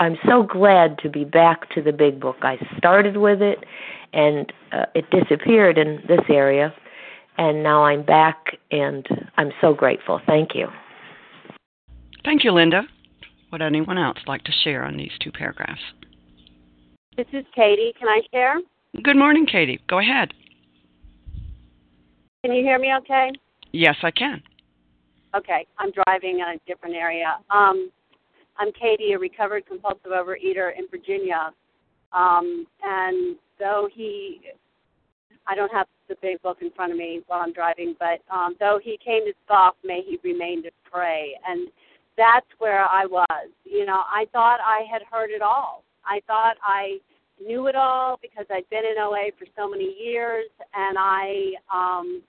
I'm 0.00 0.16
so 0.28 0.44
glad 0.44 0.98
to 0.98 1.08
be 1.08 1.24
back 1.24 1.70
to 1.70 1.82
the 1.82 1.92
big 1.92 2.20
book. 2.20 2.36
I 2.42 2.56
started 2.76 3.16
with 3.16 3.42
it 3.42 3.64
and 4.12 4.52
uh, 4.72 4.86
it 4.94 5.06
disappeared 5.10 5.76
in 5.76 6.00
this 6.06 6.20
area 6.28 6.72
and 7.36 7.62
now 7.62 7.84
I'm 7.84 8.04
back 8.04 8.58
and 8.70 9.06
I'm 9.36 9.52
so 9.60 9.74
grateful. 9.74 10.20
Thank 10.26 10.54
you. 10.54 10.68
Thank 12.24 12.44
you, 12.44 12.52
Linda. 12.52 12.82
Would 13.50 13.62
anyone 13.62 13.98
else 13.98 14.18
like 14.26 14.44
to 14.44 14.52
share 14.64 14.84
on 14.84 14.96
these 14.96 15.12
two 15.20 15.32
paragraphs? 15.32 15.80
This 17.16 17.26
is 17.32 17.44
Katie. 17.54 17.92
Can 17.98 18.08
I 18.08 18.20
share? 18.30 18.56
Good 19.02 19.16
morning, 19.16 19.46
Katie. 19.46 19.80
Go 19.88 19.98
ahead. 19.98 20.32
Can 22.44 22.52
you 22.52 22.62
hear 22.62 22.78
me 22.78 22.92
okay? 22.98 23.32
Yes, 23.72 23.96
I 24.02 24.10
can. 24.10 24.42
Okay, 25.36 25.66
I'm 25.78 25.90
driving 25.92 26.40
in 26.40 26.56
a 26.56 26.58
different 26.66 26.96
area. 26.96 27.36
Um, 27.50 27.90
I'm 28.56 28.72
Katie, 28.72 29.12
a 29.12 29.18
recovered 29.18 29.66
compulsive 29.66 30.10
overeater 30.10 30.70
in 30.76 30.86
Virginia. 30.90 31.52
Um, 32.12 32.66
and 32.82 33.36
though 33.58 33.88
he, 33.92 34.40
I 35.46 35.54
don't 35.54 35.72
have 35.72 35.86
the 36.08 36.16
big 36.22 36.40
book 36.42 36.58
in 36.62 36.70
front 36.70 36.92
of 36.92 36.98
me 36.98 37.20
while 37.26 37.40
I'm 37.40 37.52
driving, 37.52 37.94
but 37.98 38.20
um, 38.34 38.56
though 38.58 38.80
he 38.82 38.98
came 39.04 39.26
to 39.26 39.32
scoff, 39.44 39.74
may 39.84 40.00
he 40.04 40.18
remain 40.24 40.62
to 40.62 40.70
pray. 40.90 41.34
And 41.46 41.68
that's 42.16 42.46
where 42.58 42.84
I 42.86 43.04
was. 43.04 43.48
You 43.64 43.84
know, 43.84 44.02
I 44.06 44.26
thought 44.32 44.58
I 44.64 44.84
had 44.90 45.02
heard 45.10 45.30
it 45.30 45.42
all. 45.42 45.84
I 46.04 46.20
thought 46.26 46.56
I 46.62 46.98
knew 47.44 47.66
it 47.68 47.76
all 47.76 48.18
because 48.20 48.46
I'd 48.50 48.68
been 48.70 48.84
in 48.84 48.98
OA 49.00 49.30
for 49.38 49.46
so 49.56 49.68
many 49.68 49.94
years, 50.02 50.46
and 50.74 50.96
I 50.98 51.52
um, 51.72 52.22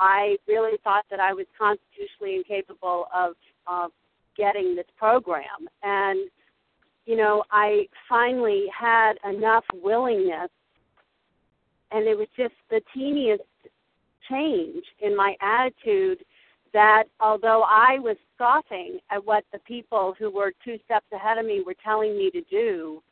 I 0.00 0.36
really 0.48 0.78
thought 0.82 1.04
that 1.10 1.20
I 1.20 1.34
was 1.34 1.46
constitutionally 1.56 2.36
incapable 2.36 3.06
of 3.14 3.34
of 3.66 3.92
getting 4.36 4.74
this 4.74 4.86
program. 4.96 5.68
And, 5.82 6.30
you 7.04 7.16
know, 7.16 7.44
I 7.50 7.86
finally 8.08 8.66
had 8.76 9.14
enough 9.28 9.64
willingness, 9.74 10.48
and 11.92 12.08
it 12.08 12.16
was 12.16 12.28
just 12.36 12.54
the 12.70 12.80
teeniest 12.94 13.42
change 14.28 14.82
in 15.00 15.14
my 15.14 15.36
attitude 15.42 16.24
that 16.72 17.04
although 17.20 17.62
I 17.62 17.98
was 17.98 18.16
scoffing 18.34 18.98
at 19.10 19.24
what 19.24 19.44
the 19.52 19.58
people 19.60 20.14
who 20.18 20.30
were 20.30 20.52
two 20.64 20.78
steps 20.84 21.06
ahead 21.12 21.36
of 21.36 21.44
me 21.44 21.62
were 21.66 21.74
telling 21.84 22.16
me 22.16 22.30
to 22.30 22.40
do, 22.42 23.02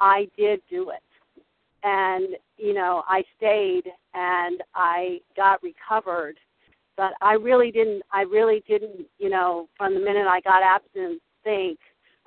I 0.00 0.28
did 0.38 0.62
do 0.70 0.90
it 0.90 1.02
and 1.82 2.28
you 2.56 2.74
know 2.74 3.02
I 3.08 3.22
stayed 3.36 3.84
and 4.14 4.62
I 4.74 5.20
got 5.36 5.62
recovered. 5.62 6.38
But 6.96 7.12
I 7.20 7.34
really 7.34 7.70
didn't 7.70 8.02
I 8.12 8.22
really 8.22 8.62
didn't 8.66 9.06
you 9.18 9.30
know 9.30 9.68
from 9.76 9.94
the 9.94 10.00
minute 10.00 10.26
I 10.26 10.40
got 10.40 10.62
abstinent 10.62 11.20
think 11.44 11.78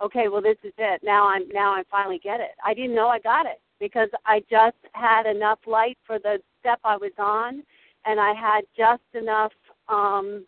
okay 0.04 0.28
well 0.28 0.42
this 0.42 0.58
is 0.64 0.74
it. 0.78 1.02
Now 1.04 1.28
I'm 1.28 1.48
now 1.50 1.72
I 1.74 1.84
finally 1.90 2.20
get 2.24 2.40
it. 2.40 2.52
I 2.66 2.74
didn't 2.74 2.96
know 2.96 3.08
I 3.08 3.20
got 3.20 3.46
it 3.46 3.62
because 3.80 4.10
I 4.26 4.42
just 4.50 4.78
had 4.94 5.26
enough 5.26 5.60
light 5.66 5.98
for 6.06 6.20
the 6.20 6.38
step 6.60 6.80
I 6.84 6.98
was 6.98 7.12
on 7.18 7.64
and 8.06 8.20
I 8.20 8.34
had 8.34 8.62
just 8.78 9.04
enough 9.14 9.52
um 9.90 10.46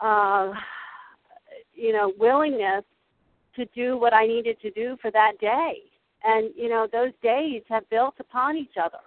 uh 0.00 0.52
you 1.74 1.92
know 1.92 2.12
willingness 2.18 2.84
to 3.54 3.64
do 3.66 3.96
what 3.96 4.12
I 4.12 4.26
needed 4.26 4.60
to 4.62 4.70
do 4.72 4.96
for 5.00 5.12
that 5.12 5.38
day 5.40 5.76
and 6.24 6.50
you 6.56 6.68
know 6.68 6.88
those 6.90 7.12
days 7.22 7.62
have 7.68 7.88
built 7.90 8.14
upon 8.18 8.56
each 8.56 8.76
other. 8.82 8.98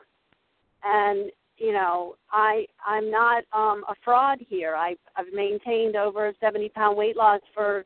And 0.83 1.31
you 1.57 1.73
know 1.73 2.15
i 2.31 2.65
i'm 2.85 3.09
not 3.11 3.43
um 3.53 3.83
a 3.89 3.95
fraud 4.03 4.39
here. 4.47 4.75
I 4.75 4.95
i've 5.15 5.33
maintained 5.33 5.95
over 5.95 6.27
a 6.27 6.33
70 6.39 6.69
pound 6.69 6.97
weight 6.97 7.17
loss 7.17 7.41
for 7.53 7.85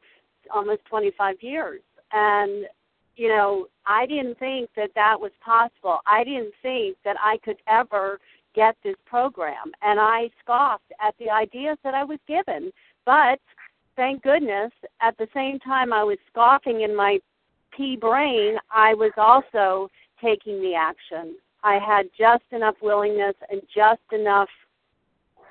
almost 0.54 0.86
25 0.86 1.38
years. 1.42 1.82
And 2.12 2.66
you 3.16 3.30
know 3.30 3.68
i 3.86 4.06
didn't 4.06 4.38
think 4.38 4.70
that 4.76 4.92
that 4.96 5.20
was 5.20 5.32
possible. 5.44 6.00
I 6.06 6.24
didn't 6.24 6.54
think 6.62 6.98
that 7.06 7.16
i 7.20 7.38
could 7.44 7.58
ever 7.68 8.20
get 8.54 8.76
this 8.84 8.98
program. 9.06 9.72
And 9.82 10.00
i 10.00 10.30
scoffed 10.44 10.92
at 11.02 11.16
the 11.20 11.30
ideas 11.30 11.78
that 11.84 11.94
i 11.94 12.04
was 12.04 12.20
given. 12.28 12.72
But 13.06 13.40
thank 13.96 14.24
goodness 14.24 14.72
at 15.02 15.18
the 15.18 15.28
same 15.34 15.60
time 15.60 15.94
i 15.94 16.04
was 16.04 16.18
scoffing 16.30 16.82
in 16.82 16.96
my 16.96 17.20
pea 17.76 17.96
brain, 17.96 18.58
I 18.72 18.94
was 18.94 19.12
also 19.18 19.90
taking 20.22 20.62
the 20.62 20.76
action. 20.76 21.36
I 21.64 21.80
had 21.80 22.08
just 22.18 22.44
enough 22.52 22.76
willingness 22.82 23.36
and 23.50 23.62
just 23.74 24.02
enough, 24.12 24.50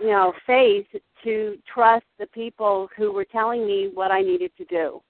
you 0.01 0.09
know, 0.09 0.33
faith 0.47 0.87
to 1.25 1.59
trust 1.73 2.07
the 2.19 2.27
people 2.27 2.89
who 2.97 3.13
were 3.13 3.25
telling 3.25 3.67
me 3.67 3.91
what 3.93 4.11
I 4.11 4.23
needed 4.23 4.51
to 4.59 4.65
do. 4.65 5.01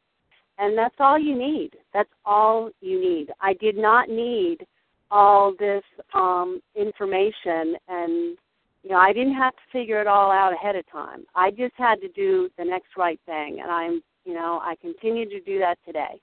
And 0.59 0.77
that's 0.77 0.97
all 0.99 1.19
you 1.19 1.37
need. 1.37 1.71
That's 1.95 2.11
all 2.25 2.71
you 2.81 3.01
need. 3.01 3.31
I 3.41 3.55
did 3.55 3.77
not 3.77 4.09
need 4.09 4.67
all 5.11 5.53
this 5.59 5.83
um 6.15 6.61
information 6.77 7.75
and 7.89 8.39
you 8.83 8.91
know, 8.91 8.97
I 8.97 9.13
didn't 9.13 9.35
have 9.35 9.55
to 9.55 9.63
figure 9.73 10.01
it 10.01 10.07
all 10.07 10.31
out 10.31 10.55
ahead 10.55 10.75
of 10.77 10.91
time. 10.91 11.25
I 11.35 11.51
just 11.51 11.75
had 11.77 12.01
to 12.01 12.09
do 12.09 12.49
the 12.57 12.65
next 12.65 12.97
right 12.97 13.21
thing 13.27 13.61
and 13.61 13.71
I'm, 13.71 14.03
you 14.25 14.35
know, 14.35 14.61
I 14.63 14.75
continue 14.81 15.29
to 15.29 15.41
do 15.41 15.59
that 15.59 15.79
today. 15.85 16.21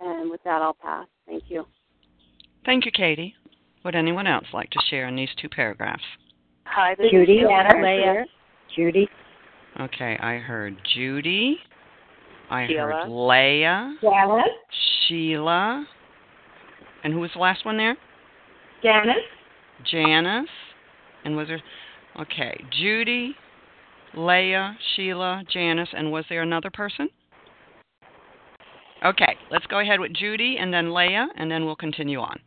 And 0.00 0.30
with 0.30 0.42
that, 0.44 0.62
I'll 0.62 0.74
pass. 0.74 1.06
Thank 1.26 1.44
you. 1.48 1.66
Thank 2.64 2.84
you, 2.84 2.90
Katie. 2.92 3.34
Would 3.84 3.94
anyone 3.94 4.26
else 4.26 4.46
like 4.52 4.70
to 4.70 4.80
share 4.88 5.06
in 5.08 5.16
these 5.16 5.28
two 5.40 5.48
paragraphs? 5.48 6.02
Hi, 6.66 6.94
this 6.96 7.10
Judy. 7.10 7.40
Is 7.40 7.48
Leah. 7.82 8.24
Judy. 8.74 9.08
Okay, 9.80 10.16
I 10.20 10.36
heard 10.36 10.76
Judy. 10.94 11.58
I 12.50 12.66
Sheila. 12.66 12.86
heard 12.86 13.08
Leah. 13.08 13.96
Sheila. 14.00 14.44
Sheila. 15.06 15.86
And 17.02 17.12
who 17.12 17.20
was 17.20 17.30
the 17.34 17.40
last 17.40 17.64
one 17.66 17.76
there? 17.76 17.96
Janice. 18.82 19.16
Janice. 19.90 20.48
And 21.24 21.36
was 21.36 21.48
there 21.48 21.60
okay, 22.20 22.62
Judy, 22.70 23.34
Leah, 24.14 24.76
Sheila, 24.94 25.42
Janice, 25.50 25.88
and 25.96 26.12
was 26.12 26.24
there 26.28 26.42
another 26.42 26.70
person? 26.70 27.08
Okay, 29.04 29.36
let's 29.50 29.66
go 29.66 29.80
ahead 29.80 30.00
with 30.00 30.12
Judy 30.14 30.56
and 30.58 30.72
then 30.72 30.94
Leah, 30.94 31.28
and 31.36 31.50
then 31.50 31.64
we'll 31.64 31.76
continue 31.76 32.20
on. 32.20 32.38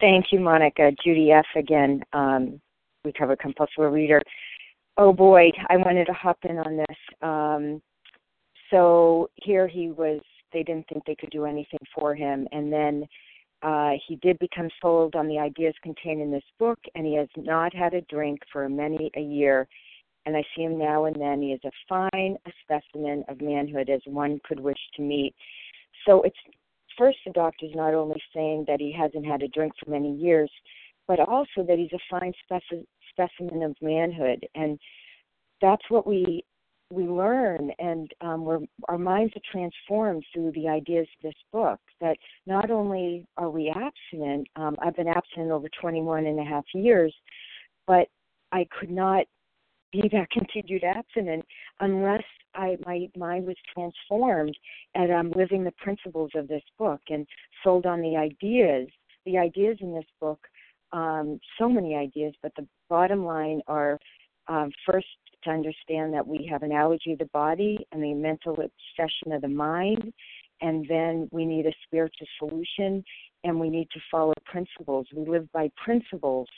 Thank 0.00 0.26
you, 0.32 0.40
Monica. 0.40 0.90
Judy 1.04 1.32
F. 1.32 1.46
again, 1.56 2.02
um, 2.12 2.60
recovered 3.04 3.38
compulsive 3.38 3.92
reader. 3.92 4.22
Oh 4.96 5.12
boy, 5.12 5.50
I 5.68 5.76
wanted 5.76 6.06
to 6.06 6.12
hop 6.12 6.38
in 6.48 6.58
on 6.58 6.76
this. 6.76 6.96
Um, 7.20 7.82
so 8.70 9.30
here 9.34 9.68
he 9.68 9.90
was 9.90 10.20
they 10.52 10.62
didn't 10.62 10.88
think 10.88 11.04
they 11.04 11.14
could 11.14 11.30
do 11.30 11.44
anything 11.44 11.80
for 11.94 12.14
him 12.14 12.48
and 12.52 12.72
then 12.72 13.06
uh, 13.62 13.92
he 14.06 14.16
did 14.16 14.38
become 14.38 14.68
sold 14.80 15.16
on 15.16 15.26
the 15.26 15.38
ideas 15.38 15.74
contained 15.82 16.22
in 16.22 16.30
this 16.30 16.44
book, 16.58 16.78
and 16.94 17.04
he 17.04 17.16
has 17.16 17.28
not 17.36 17.74
had 17.74 17.94
a 17.94 18.00
drink 18.02 18.40
for 18.52 18.68
many 18.68 19.10
a 19.16 19.20
year. 19.20 19.66
And 20.28 20.36
I 20.36 20.44
see 20.54 20.62
him 20.62 20.78
now 20.78 21.06
and 21.06 21.16
then. 21.18 21.40
He 21.40 21.52
is 21.52 21.60
a 21.64 21.70
fine 21.88 22.36
a 22.46 22.50
specimen 22.62 23.24
of 23.28 23.40
manhood 23.40 23.88
as 23.88 24.02
one 24.04 24.38
could 24.44 24.60
wish 24.60 24.76
to 24.96 25.02
meet. 25.02 25.34
So 26.06 26.20
it's 26.20 26.36
first 26.98 27.16
the 27.24 27.32
doctor's 27.32 27.74
not 27.74 27.94
only 27.94 28.20
saying 28.34 28.66
that 28.68 28.78
he 28.78 28.92
hasn't 28.92 29.24
had 29.24 29.42
a 29.42 29.48
drink 29.48 29.72
for 29.82 29.90
many 29.90 30.14
years, 30.14 30.50
but 31.06 31.18
also 31.18 31.64
that 31.66 31.78
he's 31.78 31.94
a 31.94 31.98
fine 32.10 32.34
speci- 32.44 32.84
specimen 33.10 33.62
of 33.62 33.74
manhood. 33.80 34.46
And 34.54 34.78
that's 35.62 35.84
what 35.88 36.06
we 36.06 36.44
we 36.90 37.04
learn 37.04 37.70
and 37.78 38.10
um, 38.20 38.44
we're, 38.44 38.60
our 38.88 38.98
minds 38.98 39.34
are 39.36 39.52
transformed 39.52 40.24
through 40.32 40.52
the 40.52 40.68
ideas 40.68 41.06
of 41.18 41.22
this 41.22 41.40
book 41.52 41.78
that 42.00 42.16
not 42.46 42.70
only 42.70 43.26
are 43.36 43.50
we 43.50 43.68
abstinent 43.68 44.48
um, 44.56 44.74
i've 44.80 44.96
been 44.96 45.06
abstinent 45.06 45.50
over 45.50 45.68
21 45.82 46.24
and 46.24 46.40
a 46.40 46.44
half 46.44 46.64
years 46.72 47.14
but 47.86 48.08
i 48.52 48.66
could 48.80 48.90
not 48.90 49.26
be 49.92 50.08
that 50.12 50.30
continued 50.30 50.84
abstinent 50.84 51.44
unless 51.80 52.24
I, 52.54 52.76
my 52.84 53.08
mind 53.16 53.46
was 53.46 53.56
transformed 53.72 54.56
and 54.94 55.12
I'm 55.12 55.30
living 55.30 55.64
the 55.64 55.72
principles 55.72 56.30
of 56.34 56.48
this 56.48 56.62
book 56.78 57.00
and 57.08 57.26
sold 57.62 57.86
on 57.86 58.00
the 58.00 58.16
ideas. 58.16 58.88
The 59.26 59.38
ideas 59.38 59.78
in 59.80 59.94
this 59.94 60.06
book, 60.20 60.40
um, 60.92 61.38
so 61.58 61.68
many 61.68 61.94
ideas, 61.94 62.34
but 62.42 62.52
the 62.56 62.66
bottom 62.88 63.24
line 63.24 63.60
are 63.66 63.98
um, 64.48 64.70
first 64.86 65.06
to 65.44 65.50
understand 65.50 66.12
that 66.14 66.26
we 66.26 66.48
have 66.50 66.62
an 66.62 66.72
allergy 66.72 67.12
of 67.12 67.18
the 67.18 67.26
body 67.26 67.78
and 67.92 68.02
the 68.02 68.14
mental 68.14 68.54
obsession 68.54 69.32
of 69.32 69.42
the 69.42 69.48
mind, 69.48 70.12
and 70.60 70.86
then 70.88 71.28
we 71.30 71.44
need 71.44 71.66
a 71.66 71.72
spiritual 71.86 72.26
solution 72.38 73.04
and 73.44 73.58
we 73.58 73.70
need 73.70 73.88
to 73.92 74.00
follow 74.10 74.32
principles. 74.44 75.06
We 75.14 75.26
live 75.28 75.50
by 75.52 75.70
principles, 75.82 76.48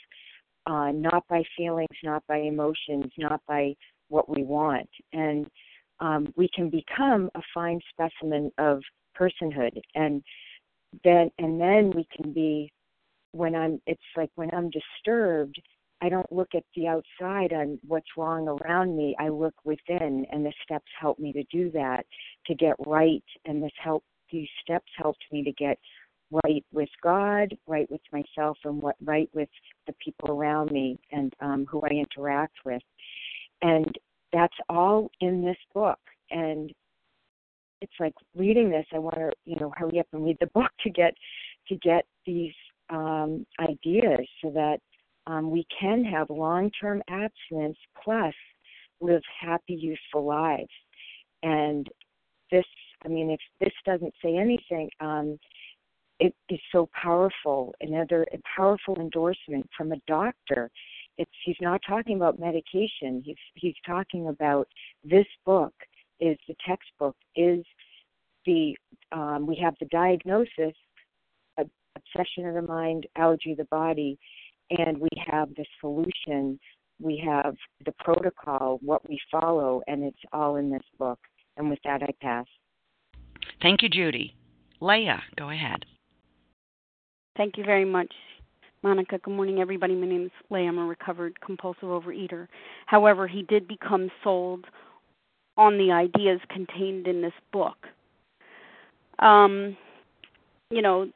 uh, 0.65 0.91
not 0.91 1.23
by 1.27 1.43
feelings, 1.57 1.95
not 2.03 2.23
by 2.27 2.37
emotions, 2.37 3.11
not 3.17 3.41
by 3.47 3.73
what 4.09 4.29
we 4.29 4.43
want. 4.43 4.89
And 5.13 5.47
um, 5.99 6.33
we 6.35 6.49
can 6.53 6.69
become 6.69 7.29
a 7.35 7.41
fine 7.53 7.79
specimen 7.91 8.51
of 8.57 8.81
personhood, 9.19 9.79
and 9.95 10.23
then 11.03 11.29
and 11.37 11.59
then 11.59 11.91
we 11.91 12.07
can 12.15 12.33
be 12.33 12.71
when 13.31 13.55
I'm. 13.55 13.81
It's 13.85 14.01
like 14.15 14.31
when 14.35 14.49
I'm 14.53 14.69
disturbed 14.69 15.61
I 16.01 16.09
don't 16.09 16.31
look 16.31 16.49
at 16.55 16.63
the 16.75 16.87
outside 16.87 17.53
on 17.53 17.79
what's 17.87 18.17
wrong 18.17 18.47
around 18.47 18.97
me. 18.97 19.15
I 19.19 19.29
look 19.29 19.53
within, 19.63 20.25
and 20.31 20.43
the 20.43 20.53
steps 20.63 20.91
help 20.99 21.19
me 21.19 21.31
to 21.33 21.43
do 21.51 21.69
that, 21.71 22.05
to 22.47 22.55
get 22.55 22.75
right. 22.87 23.23
And 23.45 23.61
this 23.61 23.71
help, 23.81 24.03
these 24.31 24.49
steps 24.63 24.91
helped 24.97 25.23
me 25.31 25.43
to 25.43 25.51
get 25.51 25.77
right 26.45 26.63
with 26.71 26.89
God, 27.01 27.55
right 27.67 27.89
with 27.91 28.01
myself, 28.11 28.57
and 28.63 28.81
what 28.81 28.95
right 29.03 29.29
with 29.33 29.49
the 29.87 29.93
people 30.03 30.31
around 30.31 30.71
me 30.71 30.99
and 31.11 31.33
um, 31.41 31.65
who 31.69 31.81
I 31.81 31.89
interact 31.89 32.57
with. 32.65 32.81
And 33.61 33.93
that's 34.33 34.55
all 34.69 35.11
in 35.19 35.43
this 35.43 35.57
book. 35.73 35.99
And 36.29 36.71
it's 37.81 37.93
like 37.99 38.13
reading 38.35 38.69
this. 38.69 38.85
I 38.93 38.99
want 38.99 39.15
to, 39.15 39.31
you 39.45 39.57
know, 39.59 39.73
hurry 39.75 39.99
up 39.99 40.07
and 40.13 40.23
read 40.23 40.37
the 40.39 40.47
book 40.53 40.71
to 40.83 40.89
get 40.89 41.13
to 41.67 41.75
get 41.77 42.05
these 42.25 42.53
um, 42.89 43.45
ideas 43.59 44.27
so 44.43 44.51
that 44.51 44.77
um, 45.27 45.51
we 45.51 45.65
can 45.79 46.03
have 46.03 46.29
long 46.29 46.71
term 46.79 47.01
abstinence 47.09 47.77
plus 48.03 48.33
live 48.99 49.21
happy, 49.39 49.73
useful 49.73 50.25
lives. 50.25 50.69
And 51.43 51.87
this, 52.51 52.65
I 53.03 53.07
mean, 53.07 53.31
if 53.31 53.39
this 53.59 53.73
doesn't 53.85 54.13
say 54.23 54.37
anything, 54.37 54.89
um, 54.99 55.39
it 56.21 56.35
is 56.49 56.59
so 56.71 56.87
powerful. 56.93 57.73
Another 57.81 58.25
powerful 58.55 58.95
endorsement 58.99 59.67
from 59.75 59.91
a 59.91 59.97
doctor. 60.07 60.69
It's 61.17 61.31
he's 61.43 61.57
not 61.59 61.81
talking 61.87 62.15
about 62.15 62.39
medication. 62.39 63.21
He's 63.25 63.35
he's 63.55 63.75
talking 63.85 64.27
about 64.27 64.67
this 65.03 65.25
book 65.45 65.73
is 66.19 66.37
the 66.47 66.55
textbook 66.65 67.15
is 67.35 67.65
the 68.45 68.75
um, 69.11 69.47
we 69.47 69.59
have 69.61 69.75
the 69.79 69.87
diagnosis 69.87 70.75
obsession 71.95 72.47
of 72.47 72.53
the 72.53 72.61
mind, 72.61 73.05
allergy 73.17 73.51
of 73.51 73.57
the 73.57 73.65
body, 73.65 74.17
and 74.69 74.97
we 74.97 75.09
have 75.27 75.49
the 75.55 75.65
solution, 75.79 76.59
we 77.01 77.21
have 77.25 77.55
the 77.85 77.91
protocol, 77.99 78.79
what 78.81 79.07
we 79.09 79.19
follow, 79.29 79.81
and 79.87 80.03
it's 80.03 80.17
all 80.31 80.55
in 80.55 80.71
this 80.71 80.83
book. 80.97 81.19
And 81.57 81.69
with 81.69 81.79
that, 81.83 82.01
I 82.01 82.11
pass. 82.21 82.45
Thank 83.61 83.81
you, 83.81 83.89
Judy. 83.89 84.35
Leah, 84.79 85.21
go 85.35 85.49
ahead. 85.49 85.85
Thank 87.37 87.57
you 87.57 87.63
very 87.63 87.85
much, 87.85 88.13
Monica. 88.83 89.17
Good 89.17 89.33
morning, 89.33 89.59
everybody. 89.59 89.95
My 89.95 90.07
name 90.07 90.25
is 90.25 90.31
Leah. 90.49 90.67
I'm 90.67 90.77
a 90.77 90.85
recovered 90.85 91.39
compulsive 91.39 91.83
overeater. 91.83 92.47
However, 92.87 93.27
he 93.27 93.43
did 93.43 93.67
become 93.67 94.09
sold 94.23 94.65
on 95.57 95.77
the 95.77 95.91
ideas 95.91 96.39
contained 96.49 97.07
in 97.07 97.21
this 97.21 97.33
book. 97.53 97.77
Um, 99.19 99.77
you 100.71 100.81
know, 100.81 101.09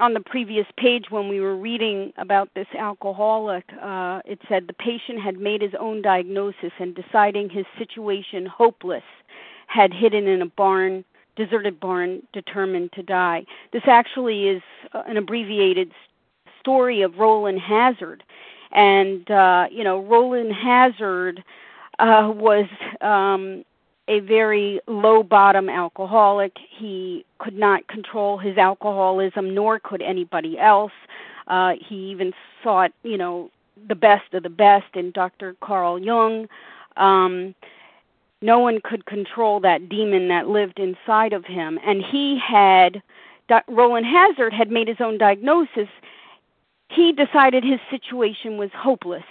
on 0.00 0.14
the 0.14 0.20
previous 0.20 0.66
page 0.76 1.06
when 1.10 1.28
we 1.28 1.40
were 1.40 1.56
reading 1.56 2.12
about 2.18 2.48
this 2.54 2.66
alcoholic, 2.78 3.64
uh, 3.82 4.20
it 4.24 4.38
said 4.48 4.66
the 4.66 4.74
patient 4.74 5.20
had 5.22 5.38
made 5.38 5.62
his 5.62 5.72
own 5.78 6.02
diagnosis 6.02 6.72
and 6.78 6.94
deciding 6.94 7.48
his 7.48 7.66
situation 7.78 8.46
hopeless, 8.46 9.02
had 9.66 9.92
hidden 9.92 10.26
in 10.26 10.42
a 10.42 10.46
barn, 10.46 11.04
deserted 11.38 11.80
barn, 11.80 12.22
determined 12.34 12.92
to 12.92 13.02
die. 13.02 13.46
This 13.72 13.84
actually 13.86 14.48
is 14.48 14.62
uh, 14.92 15.04
an 15.06 15.16
abbreviated 15.16 15.92
story 16.60 17.00
of 17.00 17.16
Rowland 17.16 17.60
Hazard, 17.60 18.22
and 18.72 19.30
uh, 19.30 19.68
you 19.70 19.84
know 19.84 20.02
Rowland 20.02 20.52
Hazard 20.52 21.42
uh, 21.98 22.30
was 22.34 22.66
um, 23.00 23.64
a 24.08 24.20
very 24.20 24.80
low 24.86 25.22
bottom 25.22 25.68
alcoholic. 25.68 26.52
He 26.76 27.24
could 27.38 27.56
not 27.56 27.86
control 27.88 28.36
his 28.36 28.58
alcoholism, 28.58 29.54
nor 29.54 29.78
could 29.78 30.02
anybody 30.02 30.58
else. 30.58 30.92
Uh, 31.46 31.74
he 31.88 32.10
even 32.10 32.32
sought, 32.62 32.92
you 33.04 33.16
know, 33.16 33.50
the 33.88 33.94
best 33.94 34.34
of 34.34 34.42
the 34.42 34.50
best 34.50 34.94
in 34.94 35.12
Dr. 35.12 35.54
Carl 35.62 35.98
Jung. 35.98 36.48
Um, 36.96 37.54
no 38.40 38.58
one 38.58 38.80
could 38.82 39.06
control 39.06 39.60
that 39.60 39.88
demon 39.88 40.28
that 40.28 40.48
lived 40.48 40.78
inside 40.78 41.32
of 41.32 41.44
him. 41.44 41.78
And 41.84 42.02
he 42.04 42.38
had, 42.38 43.02
Rowland 43.68 44.06
Hazard 44.06 44.52
had 44.52 44.70
made 44.70 44.88
his 44.88 44.98
own 45.00 45.18
diagnosis. 45.18 45.88
He 46.90 47.12
decided 47.12 47.64
his 47.64 47.80
situation 47.90 48.56
was 48.56 48.70
hopeless. 48.74 49.24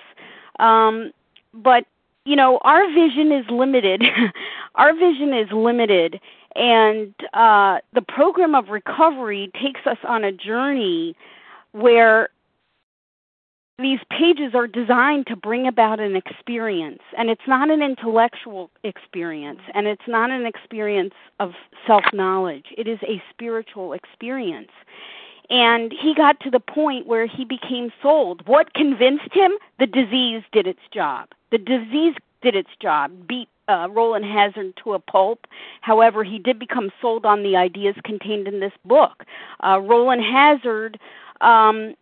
Um, 0.59 1.11
but 1.53 1.85
you 2.27 2.35
know 2.35 2.59
our 2.63 2.85
vision 2.93 3.31
is 3.31 3.45
limited 3.49 4.03
our 4.75 4.93
vision 4.93 5.33
is 5.33 5.49
limited 5.51 6.19
and 6.55 7.13
uh 7.33 7.79
the 7.93 8.01
program 8.01 8.53
of 8.53 8.67
recovery 8.67 9.49
takes 9.61 9.81
us 9.85 9.97
on 10.03 10.25
a 10.25 10.31
journey 10.31 11.15
where 11.71 12.29
these 13.79 13.99
pages 14.09 14.55
are 14.55 14.65
designed 14.65 15.27
to 15.27 15.35
bring 15.35 15.67
about 15.67 15.99
an 15.99 16.15
experience 16.15 17.01
and 17.15 17.29
it's 17.29 17.47
not 17.47 17.69
an 17.69 17.83
intellectual 17.83 18.71
experience 18.83 19.59
and 19.75 19.85
it's 19.85 20.07
not 20.07 20.31
an 20.31 20.47
experience 20.47 21.13
of 21.39 21.51
self 21.85 22.03
knowledge 22.11 22.65
it 22.75 22.87
is 22.87 22.97
a 23.03 23.21
spiritual 23.31 23.93
experience 23.93 24.71
and 25.49 25.93
he 25.93 26.13
got 26.15 26.39
to 26.41 26.49
the 26.49 26.59
point 26.59 27.07
where 27.07 27.25
he 27.25 27.45
became 27.45 27.91
sold. 28.01 28.45
What 28.47 28.73
convinced 28.73 29.31
him? 29.31 29.53
The 29.79 29.87
disease 29.87 30.43
did 30.51 30.67
its 30.67 30.81
job. 30.93 31.29
The 31.51 31.57
disease 31.57 32.15
did 32.41 32.55
its 32.55 32.69
job, 32.81 33.11
beat 33.27 33.47
uh, 33.69 33.87
Rowland 33.89 34.25
Hazard 34.25 34.73
to 34.83 34.93
a 34.93 34.99
pulp. 34.99 35.47
However, 35.81 36.23
he 36.23 36.39
did 36.39 36.59
become 36.59 36.91
sold 37.01 37.25
on 37.25 37.43
the 37.43 37.55
ideas 37.55 37.95
contained 38.03 38.47
in 38.47 38.59
this 38.59 38.73
book. 38.85 39.23
Uh, 39.63 39.79
Rowland 39.81 40.21
Hazard, 40.23 40.99
um, 41.41 41.95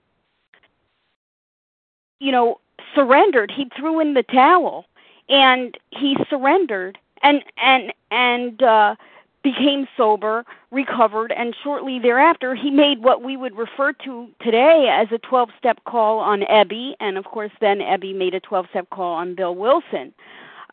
you 2.19 2.31
know, 2.31 2.59
surrendered. 2.93 3.51
He 3.51 3.69
threw 3.77 3.99
in 3.99 4.13
the 4.13 4.23
towel, 4.23 4.85
and 5.29 5.77
he 5.91 6.17
surrendered, 6.29 6.97
and 7.23 7.43
and 7.57 7.93
and 8.11 8.61
uh, 8.63 8.95
became 9.43 9.87
sober, 9.95 10.43
recovered, 10.71 11.31
and 11.31 11.55
shortly 11.63 11.99
thereafter 11.99 12.55
he 12.55 12.71
made 12.71 13.03
what 13.03 13.23
we 13.23 13.37
would 13.37 13.55
refer 13.55 13.93
to 13.93 14.27
today 14.41 14.89
as 14.91 15.07
a 15.11 15.19
12 15.19 15.49
step 15.57 15.79
call 15.85 16.17
on 16.19 16.41
Ebby, 16.41 16.93
and 16.99 17.17
of 17.17 17.25
course 17.25 17.51
then 17.61 17.77
Ebby 17.79 18.15
made 18.15 18.33
a 18.33 18.39
12 18.39 18.65
step 18.71 18.89
call 18.89 19.13
on 19.13 19.35
Bill 19.35 19.53
Wilson. 19.53 20.13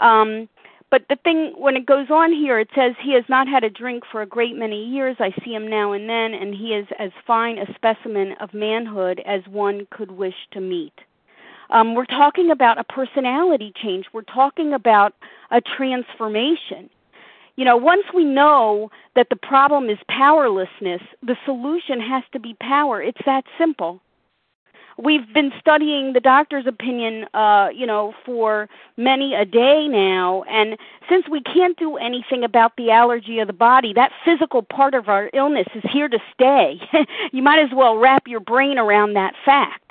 Um, 0.01 0.49
but 0.91 1.05
the 1.09 1.17
thing, 1.17 1.55
when 1.57 1.77
it 1.77 1.87
goes 1.87 2.09
on 2.11 2.33
here, 2.33 2.59
it 2.59 2.69
says 2.75 2.95
he 3.01 3.15
has 3.15 3.25
not 3.29 3.49
had 3.49 3.65
a 3.65 3.71
drink 3.71 4.05
for 4.11 4.21
a 4.21 4.27
great 4.27 4.57
many 4.57 4.85
years. 4.85 5.17
I 5.21 5.35
see 5.43 5.55
him 5.55 5.69
now 5.69 5.93
and 5.93 6.09
then, 6.09 6.35
and 6.35 6.55
he 6.55 6.75
is 6.75 6.87
as 6.99 7.11
fine 7.27 7.59
a 7.59 7.73
specimen 7.75 8.35
of 8.41 8.53
manhood 8.53 9.23
as 9.25 9.41
one 9.49 9.87
could 9.91 10.11
wish 10.11 10.35
to 10.51 10.61
meet. 10.61 10.93
Um, 11.73 11.95
we're 11.95 12.05
talking 12.05 12.51
about 12.51 12.79
a 12.79 12.85
personality 12.85 13.73
change. 13.83 14.07
We're 14.13 14.23
talking 14.23 14.73
about 14.73 15.15
a 15.51 15.61
transformation 15.61 16.89
you 17.57 17.65
know, 17.65 17.77
once 17.77 18.05
we 18.15 18.25
know 18.25 18.91
that 19.15 19.29
the 19.29 19.37
problem 19.37 19.91
is 19.91 19.99
powerlessness, 20.09 21.03
the 21.23 21.37
solution 21.45 22.01
has 22.01 22.23
to 22.33 22.41
be 22.41 22.55
power. 22.61 23.03
It's 23.03 23.21
that 23.27 23.45
simple. 23.59 24.01
We've 24.99 25.33
been 25.33 25.53
studying 25.59 26.13
the 26.13 26.21
doctor's 26.21 26.67
opinion, 26.67 27.27
uh, 27.35 27.69
you 27.75 27.87
know, 27.87 28.15
for 28.25 28.69
many 28.97 29.35
a 29.35 29.45
day 29.45 29.89
now, 29.89 30.43
and 30.45 30.77
since 31.09 31.29
we 31.31 31.41
can't 31.41 31.79
do 31.79 31.97
anything 31.97 32.45
about 32.45 32.77
the 32.77 32.91
allergy 32.91 33.39
of 33.39 33.47
the 33.47 33.55
body, 33.55 33.93
that 33.95 34.13
physical 34.25 34.63
part 34.63 34.95
of 34.95 35.09
our 35.09 35.31
illness 35.33 35.67
is 35.75 35.83
here 35.91 36.09
to 36.09 36.19
stay. 36.35 36.79
you 37.33 37.43
might 37.43 37.59
as 37.59 37.71
well 37.75 37.97
wrap 37.97 38.29
your 38.29 38.41
brain 38.41 38.79
around 38.79 39.15
that 39.15 39.35
fact. 39.45 39.82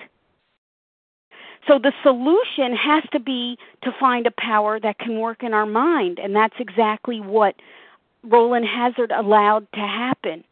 So 1.68 1.78
the 1.78 1.94
solution 2.04 2.76
has 2.76 3.04
to 3.12 3.20
be 3.20 3.58
to 3.84 3.92
find 4.00 4.26
a 4.26 4.32
power 4.32 4.80
that 4.80 4.98
can 5.00 5.20
work 5.20 5.44
in 5.44 5.54
our 5.54 5.66
mind, 5.66 6.20
and 6.20 6.36
that's 6.36 6.56
exactly 6.60 7.20
what 7.20 7.56
Rowland 8.24 8.66
Hazard 8.66 9.12
allowed 9.12 9.68
to 9.74 9.80
happen. 9.80 10.44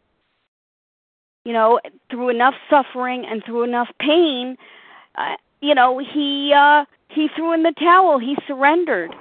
You 1.45 1.53
know, 1.53 1.79
through 2.09 2.29
enough 2.29 2.53
suffering 2.69 3.25
and 3.25 3.43
through 3.43 3.63
enough 3.63 3.89
pain, 3.99 4.57
uh, 5.15 5.35
you 5.61 5.73
know, 5.73 5.97
he 5.99 6.53
uh 6.55 6.85
he 7.09 7.27
threw 7.35 7.53
in 7.53 7.63
the 7.63 7.73
towel, 7.79 8.19
he 8.19 8.37
surrendered. 8.47 9.15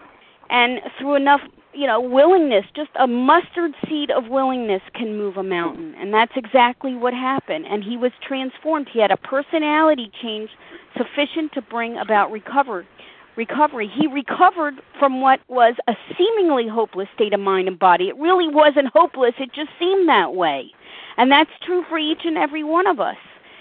And 0.51 0.81
through 0.99 1.17
enough 1.17 1.43
you 1.79 1.87
know, 1.87 2.01
willingness, 2.01 2.65
just 2.75 2.91
a 2.99 3.07
mustard 3.07 3.73
seed 3.89 4.11
of 4.11 4.27
willingness 4.27 4.83
can 4.95 5.17
move 5.17 5.37
a 5.37 5.45
mountain. 5.45 5.95
And 5.95 6.13
that's 6.13 6.33
exactly 6.35 6.97
what 6.97 7.15
happened. 7.15 7.67
And 7.71 7.85
he 7.85 7.97
was 7.97 8.11
transformed. 8.21 8.89
He 8.93 8.99
had 8.99 9.13
a 9.13 9.17
personality 9.17 10.11
change 10.21 10.51
sufficient 10.97 11.53
to 11.53 11.63
bring 11.63 11.97
about 11.97 12.33
recovery. 12.33 12.85
Recovery. 13.37 13.87
He 13.87 14.09
recovered 14.09 14.75
from 14.99 15.21
what 15.21 15.39
was 15.47 15.77
a 15.87 15.95
seemingly 16.19 16.67
hopeless 16.67 17.07
state 17.15 17.33
of 17.33 17.39
mind 17.39 17.69
and 17.69 17.79
body. 17.79 18.09
It 18.09 18.17
really 18.17 18.49
wasn't 18.49 18.89
hopeless, 18.93 19.35
it 19.39 19.53
just 19.53 19.71
seemed 19.79 20.09
that 20.09 20.35
way. 20.35 20.73
And 21.17 21.31
that's 21.31 21.51
true 21.65 21.85
for 21.89 21.97
each 21.97 22.23
and 22.25 22.37
every 22.37 22.65
one 22.65 22.89
of 22.89 22.99
us. 22.99 23.17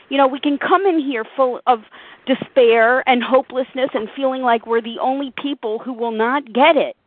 You 0.10 0.18
know, 0.18 0.28
we 0.28 0.40
can 0.40 0.58
come 0.58 0.88
in 0.88 1.00
here 1.00 1.24
full 1.36 1.62
of 1.68 1.82
despair 2.26 3.08
and 3.08 3.22
hopelessness 3.22 3.92
and 3.94 4.10
feeling 4.16 4.42
like 4.42 4.66
we're 4.66 4.82
the 4.82 4.98
only 5.00 5.32
people 5.40 5.78
who 5.78 5.94
will 5.94 6.12
not 6.12 6.52
get 6.52 6.76
it 6.76 6.98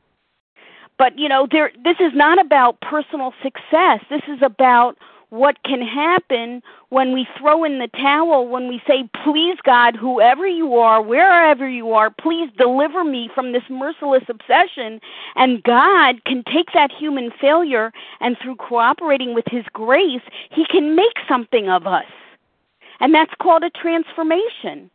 but 1.00 1.18
you 1.18 1.30
know 1.30 1.48
there 1.50 1.72
this 1.82 1.96
is 1.98 2.12
not 2.14 2.38
about 2.38 2.78
personal 2.82 3.32
success. 3.42 4.00
This 4.10 4.20
is 4.28 4.42
about 4.42 4.98
what 5.30 5.56
can 5.62 5.80
happen 5.80 6.62
when 6.90 7.14
we 7.14 7.26
throw 7.38 7.64
in 7.64 7.78
the 7.78 7.88
towel 7.88 8.46
when 8.46 8.68
we 8.68 8.82
say 8.86 9.08
please 9.24 9.56
god 9.64 9.96
whoever 9.96 10.46
you 10.46 10.74
are 10.74 11.00
wherever 11.00 11.66
you 11.66 11.92
are 11.92 12.10
please 12.10 12.50
deliver 12.58 13.02
me 13.02 13.30
from 13.34 13.52
this 13.52 13.62
merciless 13.70 14.24
obsession. 14.28 15.00
And 15.36 15.62
god 15.62 16.22
can 16.26 16.44
take 16.44 16.72
that 16.74 16.92
human 16.92 17.30
failure 17.40 17.92
and 18.20 18.36
through 18.36 18.56
cooperating 18.56 19.34
with 19.34 19.46
his 19.50 19.64
grace 19.72 20.26
he 20.50 20.66
can 20.66 20.94
make 20.94 21.16
something 21.26 21.70
of 21.70 21.86
us. 21.86 22.12
And 23.00 23.14
that's 23.14 23.32
called 23.40 23.64
a 23.64 23.70
transformation 23.70 24.90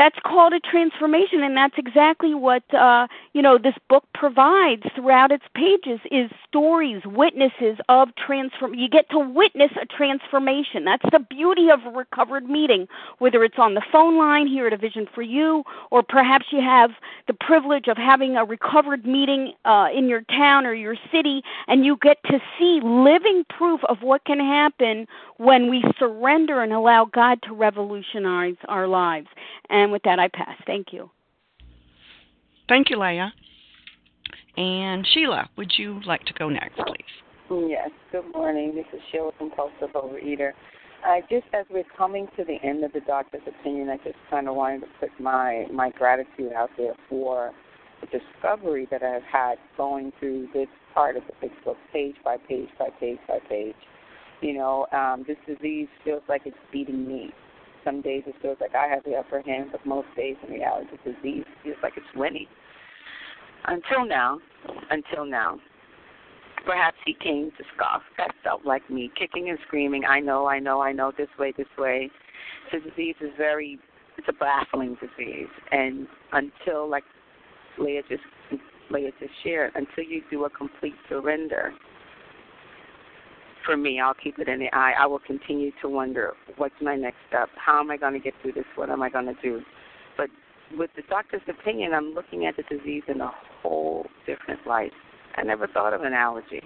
that's 0.00 0.18
called 0.24 0.54
a 0.54 0.60
transformation 0.60 1.42
and 1.42 1.54
that's 1.54 1.74
exactly 1.76 2.32
what 2.32 2.62
uh 2.72 3.06
you 3.34 3.42
know 3.42 3.58
this 3.58 3.74
book 3.90 4.02
provides 4.14 4.82
throughout 4.94 5.30
its 5.30 5.44
pages 5.54 6.00
is 6.10 6.30
stories 6.48 7.02
witnesses 7.04 7.76
of 7.90 8.08
transform 8.16 8.72
you 8.72 8.88
get 8.88 9.10
to 9.10 9.18
witness 9.18 9.70
a 9.80 9.84
transformation. 9.84 10.86
That's 10.86 11.04
the 11.12 11.18
beauty 11.18 11.68
of 11.70 11.80
a 11.84 11.90
recovered 11.90 12.48
meeting 12.48 12.88
whether 13.18 13.44
it's 13.44 13.58
on 13.58 13.74
the 13.74 13.82
phone 13.92 14.16
line 14.16 14.46
here 14.46 14.66
at 14.66 14.72
a 14.72 14.78
vision 14.78 15.06
for 15.14 15.20
you 15.20 15.64
or 15.90 16.02
perhaps 16.02 16.46
you 16.50 16.62
have 16.62 16.92
the 17.26 17.34
privilege 17.34 17.86
of 17.86 17.98
having 17.98 18.36
a 18.36 18.44
recovered 18.44 19.04
meeting 19.04 19.52
uh 19.66 19.88
in 19.94 20.08
your 20.08 20.22
town 20.22 20.64
or 20.64 20.72
your 20.72 20.96
city 21.12 21.42
and 21.68 21.84
you 21.84 21.98
get 22.00 22.16
to 22.24 22.40
see 22.58 22.80
living 22.82 23.44
proof 23.50 23.80
of 23.90 23.98
what 24.00 24.24
can 24.24 24.38
happen 24.38 25.06
when 25.40 25.70
we 25.70 25.82
surrender 25.98 26.62
and 26.62 26.72
allow 26.72 27.06
God 27.12 27.38
to 27.48 27.54
revolutionize 27.54 28.56
our 28.68 28.86
lives 28.86 29.28
and 29.68 29.80
and 29.80 29.92
with 29.92 30.02
that, 30.02 30.18
I 30.18 30.28
pass. 30.28 30.56
Thank 30.66 30.92
you. 30.92 31.10
Thank 32.68 32.90
you, 32.90 33.00
Leah. 33.00 33.32
And 34.56 35.06
Sheila, 35.12 35.48
would 35.56 35.72
you 35.76 36.00
like 36.06 36.22
to 36.24 36.34
go 36.34 36.48
next, 36.48 36.76
please? 36.76 37.66
Yes. 37.68 37.90
Good 38.12 38.30
morning. 38.34 38.74
This 38.74 38.84
is 38.92 39.00
Sheila, 39.10 39.32
compulsive 39.38 39.90
overeater. 39.94 40.52
I 41.04 41.22
just, 41.30 41.46
as 41.54 41.64
we're 41.70 41.84
coming 41.96 42.28
to 42.36 42.44
the 42.44 42.58
end 42.62 42.84
of 42.84 42.92
the 42.92 43.00
doctor's 43.00 43.40
opinion, 43.46 43.88
I 43.88 43.96
just 43.96 44.18
kind 44.28 44.48
of 44.48 44.54
wanted 44.54 44.80
to 44.80 44.86
put 45.00 45.10
my 45.18 45.64
my 45.72 45.90
gratitude 45.90 46.52
out 46.54 46.70
there 46.76 46.94
for 47.08 47.52
the 48.02 48.06
discovery 48.06 48.86
that 48.90 49.02
I've 49.02 49.22
had 49.22 49.54
going 49.76 50.12
through 50.20 50.48
this 50.52 50.68
part 50.92 51.16
of 51.16 51.22
the 51.26 51.32
big 51.40 51.52
book, 51.64 51.78
page 51.90 52.16
by 52.22 52.36
page 52.36 52.68
by 52.78 52.90
page 53.00 53.18
by 53.26 53.38
page. 53.48 53.74
You 54.40 54.54
know, 54.54 54.86
um, 54.92 55.24
this 55.26 55.36
disease 55.46 55.88
feels 56.04 56.22
like 56.28 56.42
it's 56.46 56.56
beating 56.72 57.06
me. 57.06 57.30
Some 57.84 58.02
days 58.02 58.22
it 58.26 58.34
feels 58.42 58.58
like 58.60 58.74
I 58.74 58.86
have 58.88 59.04
the 59.04 59.14
upper 59.14 59.42
hand, 59.42 59.70
but 59.72 59.84
most 59.86 60.08
days 60.16 60.36
in 60.46 60.54
reality 60.54 60.88
the 61.04 61.12
disease 61.12 61.44
feels 61.62 61.76
like 61.82 61.94
it's 61.96 62.06
winning. 62.14 62.46
Until 63.66 64.06
now, 64.06 64.38
until 64.90 65.24
now. 65.24 65.58
Perhaps 66.66 66.96
he 67.06 67.14
came 67.14 67.50
to 67.56 67.64
scoff 67.74 68.02
That 68.18 68.32
felt 68.44 68.66
like 68.66 68.88
me, 68.90 69.10
kicking 69.18 69.48
and 69.48 69.58
screaming, 69.66 70.04
I 70.04 70.20
know, 70.20 70.46
I 70.46 70.58
know, 70.58 70.82
I 70.82 70.92
know, 70.92 71.12
this 71.16 71.28
way, 71.38 71.52
this 71.56 71.66
way. 71.78 72.10
The 72.70 72.80
disease 72.80 73.16
is 73.20 73.30
very, 73.38 73.78
it's 74.18 74.28
a 74.28 74.32
baffling 74.32 74.96
disease. 75.00 75.48
And 75.72 76.06
until, 76.32 76.88
like 76.88 77.04
Leah 77.78 78.02
just, 78.08 78.22
Leah 78.90 79.10
just 79.18 79.32
shared, 79.42 79.72
until 79.74 80.04
you 80.04 80.22
do 80.30 80.44
a 80.44 80.50
complete 80.50 80.94
surrender, 81.08 81.72
for 83.64 83.76
me, 83.76 84.00
I'll 84.00 84.14
keep 84.14 84.38
it 84.38 84.48
in 84.48 84.58
the 84.58 84.68
eye. 84.72 84.92
I 84.98 85.06
will 85.06 85.18
continue 85.18 85.70
to 85.82 85.88
wonder 85.88 86.34
what's 86.56 86.74
my 86.80 86.96
next 86.96 87.18
step? 87.28 87.48
How 87.56 87.80
am 87.80 87.90
I 87.90 87.96
going 87.96 88.14
to 88.14 88.18
get 88.18 88.34
through 88.42 88.52
this? 88.52 88.64
What 88.76 88.90
am 88.90 89.02
I 89.02 89.10
going 89.10 89.26
to 89.26 89.34
do? 89.42 89.60
But 90.16 90.28
with 90.76 90.90
the 90.96 91.02
doctor's 91.08 91.42
opinion, 91.48 91.92
I'm 91.94 92.12
looking 92.12 92.46
at 92.46 92.56
the 92.56 92.62
disease 92.62 93.02
in 93.08 93.20
a 93.20 93.30
whole 93.62 94.06
different 94.26 94.66
light. 94.66 94.92
I 95.36 95.42
never 95.42 95.66
thought 95.66 95.94
of 95.94 96.02
an 96.02 96.12
allergy. 96.12 96.62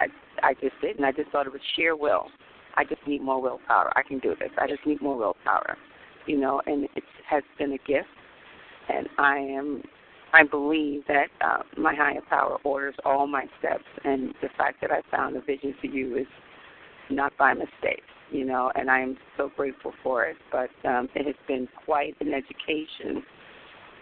I 0.00 0.06
I 0.42 0.54
just 0.54 0.74
didn't. 0.80 1.04
I 1.04 1.12
just 1.12 1.30
thought 1.30 1.46
it 1.46 1.52
was 1.52 1.62
sheer 1.76 1.96
will. 1.96 2.26
I 2.76 2.84
just 2.84 3.06
need 3.06 3.22
more 3.22 3.40
willpower. 3.40 3.92
I 3.96 4.02
can 4.02 4.18
do 4.18 4.34
this. 4.38 4.50
I 4.58 4.66
just 4.66 4.84
need 4.86 5.00
more 5.00 5.16
willpower. 5.16 5.76
You 6.26 6.38
know, 6.38 6.62
and 6.66 6.84
it 6.96 7.04
has 7.28 7.42
been 7.58 7.72
a 7.72 7.78
gift, 7.78 8.08
and 8.88 9.08
I 9.18 9.36
am 9.36 9.82
I 10.32 10.44
believe 10.44 11.02
that 11.08 11.28
uh, 11.44 11.62
my 11.76 11.94
higher 11.94 12.22
power 12.28 12.56
orders 12.64 12.94
all 13.04 13.26
my 13.26 13.44
steps, 13.58 13.84
and 14.04 14.34
the 14.40 14.48
fact 14.56 14.80
that 14.80 14.90
I 14.90 15.02
found 15.14 15.36
a 15.36 15.40
vision 15.40 15.74
for 15.80 15.88
you 15.88 16.16
is 16.16 16.26
not 17.10 17.36
by 17.36 17.52
mistake, 17.52 18.02
you 18.30 18.44
know, 18.44 18.72
and 18.74 18.90
I 18.90 19.00
am 19.00 19.18
so 19.36 19.50
grateful 19.54 19.92
for 20.02 20.24
it. 20.24 20.36
But 20.50 20.70
um, 20.88 21.08
it 21.14 21.26
has 21.26 21.34
been 21.46 21.68
quite 21.84 22.16
an 22.20 22.32
education 22.32 23.22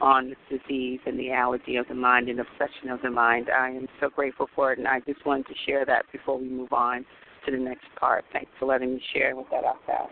on 0.00 0.30
the 0.30 0.58
disease 0.58 1.00
and 1.04 1.18
the 1.18 1.32
allergy 1.32 1.76
of 1.76 1.86
the 1.88 1.94
mind 1.94 2.28
and 2.28 2.40
obsession 2.40 2.90
of 2.90 3.02
the 3.02 3.10
mind. 3.10 3.48
I 3.50 3.68
am 3.70 3.88
so 4.00 4.08
grateful 4.08 4.48
for 4.54 4.72
it, 4.72 4.78
and 4.78 4.86
I 4.86 5.00
just 5.00 5.24
wanted 5.26 5.46
to 5.46 5.54
share 5.66 5.84
that 5.84 6.04
before 6.12 6.38
we 6.38 6.48
move 6.48 6.72
on 6.72 7.04
to 7.44 7.50
the 7.50 7.58
next 7.58 7.86
part. 7.98 8.24
Thanks 8.32 8.50
for 8.58 8.66
letting 8.66 8.94
me 8.94 9.02
share. 9.12 9.34
With 9.34 9.46
that, 9.50 9.64
I'll. 9.64 10.10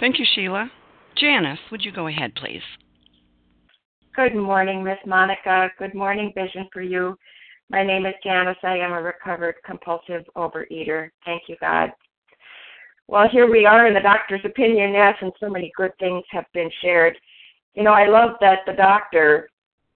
Thank 0.00 0.18
you, 0.18 0.26
Sheila. 0.32 0.70
Janice, 1.16 1.58
would 1.72 1.84
you 1.84 1.90
go 1.90 2.06
ahead, 2.06 2.34
please? 2.36 2.62
Good 4.18 4.34
morning, 4.34 4.82
Miss 4.82 4.98
Monica. 5.06 5.70
Good 5.78 5.94
morning, 5.94 6.32
Vision 6.34 6.68
for 6.72 6.82
You. 6.82 7.16
My 7.70 7.84
name 7.84 8.04
is 8.04 8.14
Janice. 8.24 8.56
I 8.64 8.76
am 8.76 8.90
a 8.90 9.00
recovered 9.00 9.54
compulsive 9.64 10.24
overeater. 10.36 11.10
Thank 11.24 11.42
you, 11.46 11.54
God. 11.60 11.92
Well, 13.06 13.28
here 13.30 13.48
we 13.48 13.64
are 13.64 13.86
in 13.86 13.94
the 13.94 14.00
doctor's 14.00 14.40
opinion, 14.44 14.94
yes, 14.94 15.14
and 15.20 15.30
so 15.38 15.48
many 15.48 15.70
good 15.76 15.92
things 16.00 16.24
have 16.32 16.46
been 16.52 16.68
shared. 16.82 17.16
You 17.74 17.84
know, 17.84 17.92
I 17.92 18.08
love 18.08 18.30
that 18.40 18.62
the 18.66 18.72
doctor 18.72 19.50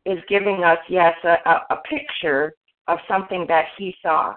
is 0.06 0.18
giving 0.28 0.62
us, 0.62 0.78
yes, 0.88 1.16
a, 1.24 1.38
a 1.70 1.82
picture 1.90 2.54
of 2.86 3.00
something 3.08 3.44
that 3.48 3.64
he 3.76 3.92
saw. 4.02 4.34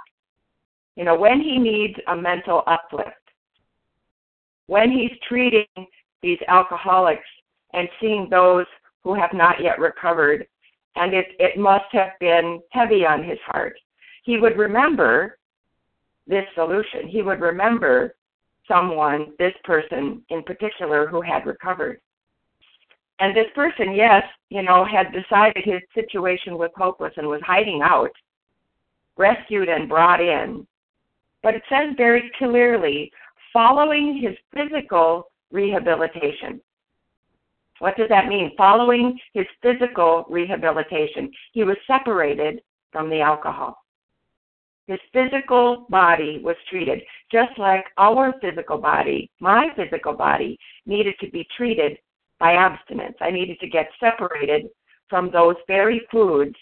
You 0.95 1.04
know, 1.04 1.15
when 1.15 1.39
he 1.39 1.60
needs 1.60 1.93
a 2.08 2.15
mental 2.15 2.63
uplift, 2.65 3.12
when 4.65 4.89
he's 4.89 5.12
treating 5.30 5.67
these 6.24 6.39
alcoholics 6.48 7.30
and 7.74 7.88
seeing 8.02 8.28
those 8.32 8.65
who 9.06 9.13
have 9.13 9.34
not 9.34 9.62
yet 9.62 9.80
recovered, 9.80 10.48
and 10.96 11.13
it, 11.13 11.28
it 11.39 11.60
must 11.60 11.86
have 11.91 12.13
been 12.20 12.60
heavy 12.72 13.06
on 13.06 13.24
his 13.24 13.38
heart. 13.46 13.78
He 14.24 14.39
would 14.39 14.58
remember 14.58 15.38
this 16.26 16.46
solution. 16.56 17.08
He 17.08 17.22
would 17.22 17.39
remember 17.39 18.15
someone, 18.68 19.34
this 19.38 19.54
person 19.63 20.24
in 20.30 20.41
particular, 20.41 21.06
who 21.06 21.22
had 21.22 21.46
recovered. 21.46 22.02
And 23.20 23.38
this 23.38 23.46
person, 23.54 23.94
yes, 23.94 24.24
you 24.50 24.63
know, 24.63 24.84
had 24.84 25.13
decided 25.13 25.63
his 25.63 25.82
situation 25.94 26.58
was 26.58 26.72
hopeless 26.76 27.13
and 27.18 27.28
was 27.28 27.41
hiding 27.46 27.82
out, 27.84 28.12
rescued 29.18 29.70
and 29.70 29.88
brought 29.88 30.20
in. 30.20 30.65
But 31.44 31.54
it 31.54 31.63
says 31.70 31.94
very 31.96 32.32
clearly 32.39 33.12
following 33.54 34.18
his 34.18 34.36
physical 34.52 35.30
rehabilitation. 35.52 36.60
What 37.79 37.97
does 37.97 38.09
that 38.09 38.27
mean? 38.27 38.51
Following 38.57 39.19
his 39.33 39.45
physical 39.61 40.25
rehabilitation, 40.29 41.31
he 41.51 41.63
was 41.63 41.77
separated 41.85 42.61
from 42.91 43.09
the 43.09 43.21
alcohol. 43.21 43.77
His 44.88 44.99
physical 45.11 45.88
body 45.89 46.39
was 46.43 46.55
treated 46.69 47.01
just 47.31 47.57
like 47.57 47.85
our 47.97 48.33
physical 48.39 48.77
body, 48.77 49.31
my 49.39 49.69
physical 49.75 50.13
body, 50.13 50.57
needed 50.85 51.15
to 51.19 51.29
be 51.31 51.47
treated 51.57 51.97
by 52.39 52.53
abstinence. 52.53 53.17
I 53.19 53.31
needed 53.31 53.59
to 53.59 53.67
get 53.67 53.89
separated 53.99 54.69
from 55.09 55.31
those 55.31 55.55
very 55.67 56.01
foods 56.11 56.55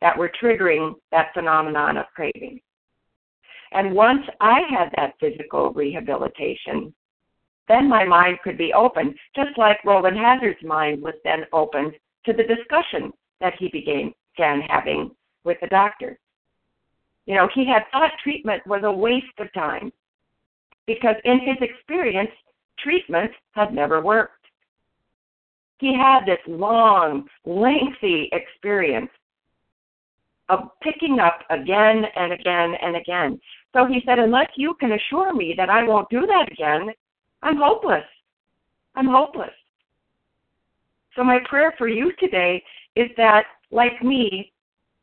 that 0.00 0.18
were 0.18 0.32
triggering 0.42 0.94
that 1.12 1.32
phenomenon 1.32 1.96
of 1.96 2.06
craving. 2.14 2.60
And 3.70 3.94
once 3.94 4.26
I 4.40 4.60
had 4.68 4.90
that 4.96 5.14
physical 5.20 5.72
rehabilitation, 5.72 6.92
then 7.72 7.88
my 7.88 8.04
mind 8.04 8.38
could 8.44 8.58
be 8.58 8.72
open, 8.74 9.14
just 9.34 9.56
like 9.56 9.82
Rowland 9.84 10.18
Hazard's 10.18 10.62
mind 10.62 11.02
was 11.02 11.14
then 11.24 11.46
opened 11.54 11.92
to 12.26 12.34
the 12.34 12.42
discussion 12.44 13.12
that 13.40 13.54
he 13.58 13.68
began, 13.68 14.12
having 14.68 15.10
with 15.44 15.58
the 15.60 15.66
doctor. 15.68 16.18
You 17.26 17.34
know, 17.36 17.48
he 17.54 17.66
had 17.66 17.82
thought 17.90 18.10
treatment 18.22 18.66
was 18.66 18.82
a 18.84 18.92
waste 18.92 19.38
of 19.38 19.52
time 19.52 19.90
because 20.86 21.16
in 21.24 21.38
his 21.40 21.56
experience, 21.60 22.30
treatment 22.78 23.30
had 23.52 23.72
never 23.72 24.02
worked. 24.02 24.44
He 25.78 25.94
had 25.94 26.24
this 26.26 26.38
long, 26.46 27.26
lengthy 27.44 28.28
experience 28.32 29.10
of 30.48 30.68
picking 30.82 31.20
up 31.20 31.40
again 31.50 32.04
and 32.16 32.32
again 32.32 32.74
and 32.82 32.96
again. 32.96 33.40
So 33.72 33.86
he 33.86 34.02
said, 34.04 34.18
unless 34.18 34.48
you 34.56 34.74
can 34.78 34.92
assure 34.92 35.32
me 35.32 35.54
that 35.56 35.70
I 35.70 35.84
won't 35.84 36.10
do 36.10 36.26
that 36.26 36.52
again, 36.52 36.90
I'm 37.42 37.56
hopeless. 37.56 38.04
I'm 38.94 39.08
hopeless. 39.08 39.50
So 41.16 41.24
my 41.24 41.38
prayer 41.48 41.74
for 41.76 41.88
you 41.88 42.12
today 42.18 42.62
is 42.96 43.10
that, 43.16 43.44
like 43.70 44.02
me, 44.02 44.52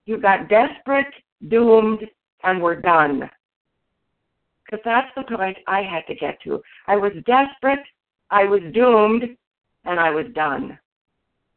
you 0.06 0.20
got 0.20 0.50
desperate, 0.50 1.14
doomed, 1.48 2.02
and 2.44 2.62
were 2.62 2.76
done. 2.76 3.30
Because 4.66 4.84
that's 4.86 5.10
the 5.16 5.36
point 5.36 5.58
I 5.68 5.82
had 5.82 6.06
to 6.08 6.16
get 6.16 6.42
to. 6.44 6.62
I 6.88 6.96
was 6.96 7.12
desperate, 7.26 7.86
I 8.30 8.46
was 8.46 8.62
doomed, 8.74 9.24
and 9.86 10.00
I 10.00 10.12
was 10.12 10.26
done. 10.34 10.78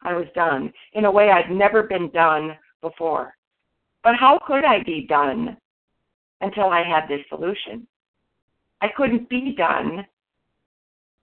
I 0.03 0.15
was 0.15 0.27
done 0.35 0.73
in 0.95 1.05
a 1.05 1.11
way 1.11 1.31
I'd 1.31 1.51
never 1.51 1.83
been 1.85 2.11
done 2.11 2.57
before. 2.81 3.35
But 4.03 4.17
how 4.17 4.41
could 4.47 4.65
I 4.65 4.83
be 4.83 5.07
done 5.07 5.57
until 6.41 6.67
I 6.67 6.83
had 6.83 7.07
this 7.09 7.25
solution? 7.29 7.87
I 8.81 8.89
couldn't 8.97 9.29
be 9.29 9.55
done 9.57 10.05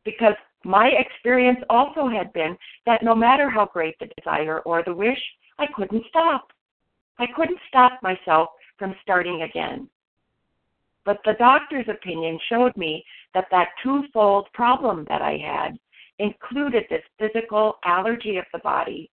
because 0.05 0.35
my 0.63 0.87
experience 0.87 1.59
also 1.69 2.07
had 2.07 2.33
been 2.33 2.57
that 2.85 3.03
no 3.03 3.15
matter 3.15 3.49
how 3.49 3.65
great 3.65 3.97
the 3.99 4.09
desire 4.17 4.59
or 4.59 4.83
the 4.83 4.93
wish, 4.93 5.21
I 5.57 5.67
couldn't 5.75 6.05
stop. 6.09 6.51
I 7.17 7.27
couldn't 7.35 7.59
stop 7.67 7.99
myself 8.01 8.49
from 8.77 8.95
starting 9.01 9.41
again. 9.43 9.89
But 11.05 11.19
the 11.25 11.33
doctor's 11.39 11.87
opinion 11.89 12.39
showed 12.49 12.75
me 12.77 13.03
that 13.33 13.47
that 13.51 13.69
twofold 13.83 14.47
problem 14.53 15.05
that 15.09 15.21
I 15.21 15.37
had 15.37 15.79
included 16.19 16.85
this 16.89 17.03
physical 17.17 17.79
allergy 17.83 18.37
of 18.37 18.45
the 18.53 18.59
body 18.59 19.09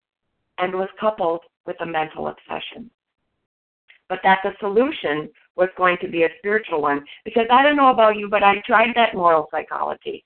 and 0.59 0.75
was 0.75 0.88
coupled 1.01 1.40
with 1.64 1.77
a 1.81 1.87
mental 1.87 2.29
obsession. 2.29 2.90
But 4.09 4.20
that 4.25 4.40
the 4.44 4.53
solution 4.61 5.31
was 5.57 5.70
going 5.77 5.96
to 6.03 6.09
be 6.09 6.25
a 6.25 6.29
spiritual 6.38 6.83
one 6.83 7.03
because 7.25 7.46
I 7.51 7.62
don't 7.62 7.77
know 7.77 7.88
about 7.90 8.16
you, 8.16 8.29
but 8.29 8.42
I 8.42 8.61
tried 8.66 8.94
that 8.94 9.14
moral 9.14 9.49
psychology. 9.51 10.25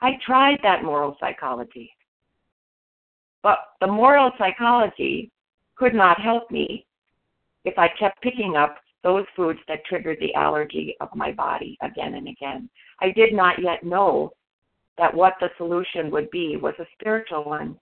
I 0.00 0.18
tried 0.24 0.58
that 0.62 0.84
moral 0.84 1.16
psychology. 1.20 1.90
But 3.42 3.58
the 3.80 3.86
moral 3.86 4.32
psychology 4.38 5.30
could 5.76 5.94
not 5.94 6.20
help 6.20 6.50
me 6.50 6.86
if 7.64 7.78
I 7.78 7.88
kept 7.98 8.22
picking 8.22 8.56
up 8.56 8.76
those 9.02 9.24
foods 9.36 9.60
that 9.68 9.84
triggered 9.84 10.18
the 10.20 10.34
allergy 10.34 10.96
of 11.00 11.08
my 11.14 11.32
body 11.32 11.78
again 11.80 12.14
and 12.14 12.28
again. 12.28 12.68
I 13.00 13.10
did 13.10 13.32
not 13.32 13.62
yet 13.62 13.84
know 13.84 14.32
that 14.98 15.14
what 15.14 15.34
the 15.40 15.50
solution 15.56 16.10
would 16.10 16.30
be 16.30 16.56
was 16.56 16.74
a 16.78 16.86
spiritual 16.98 17.44
one. 17.44 17.78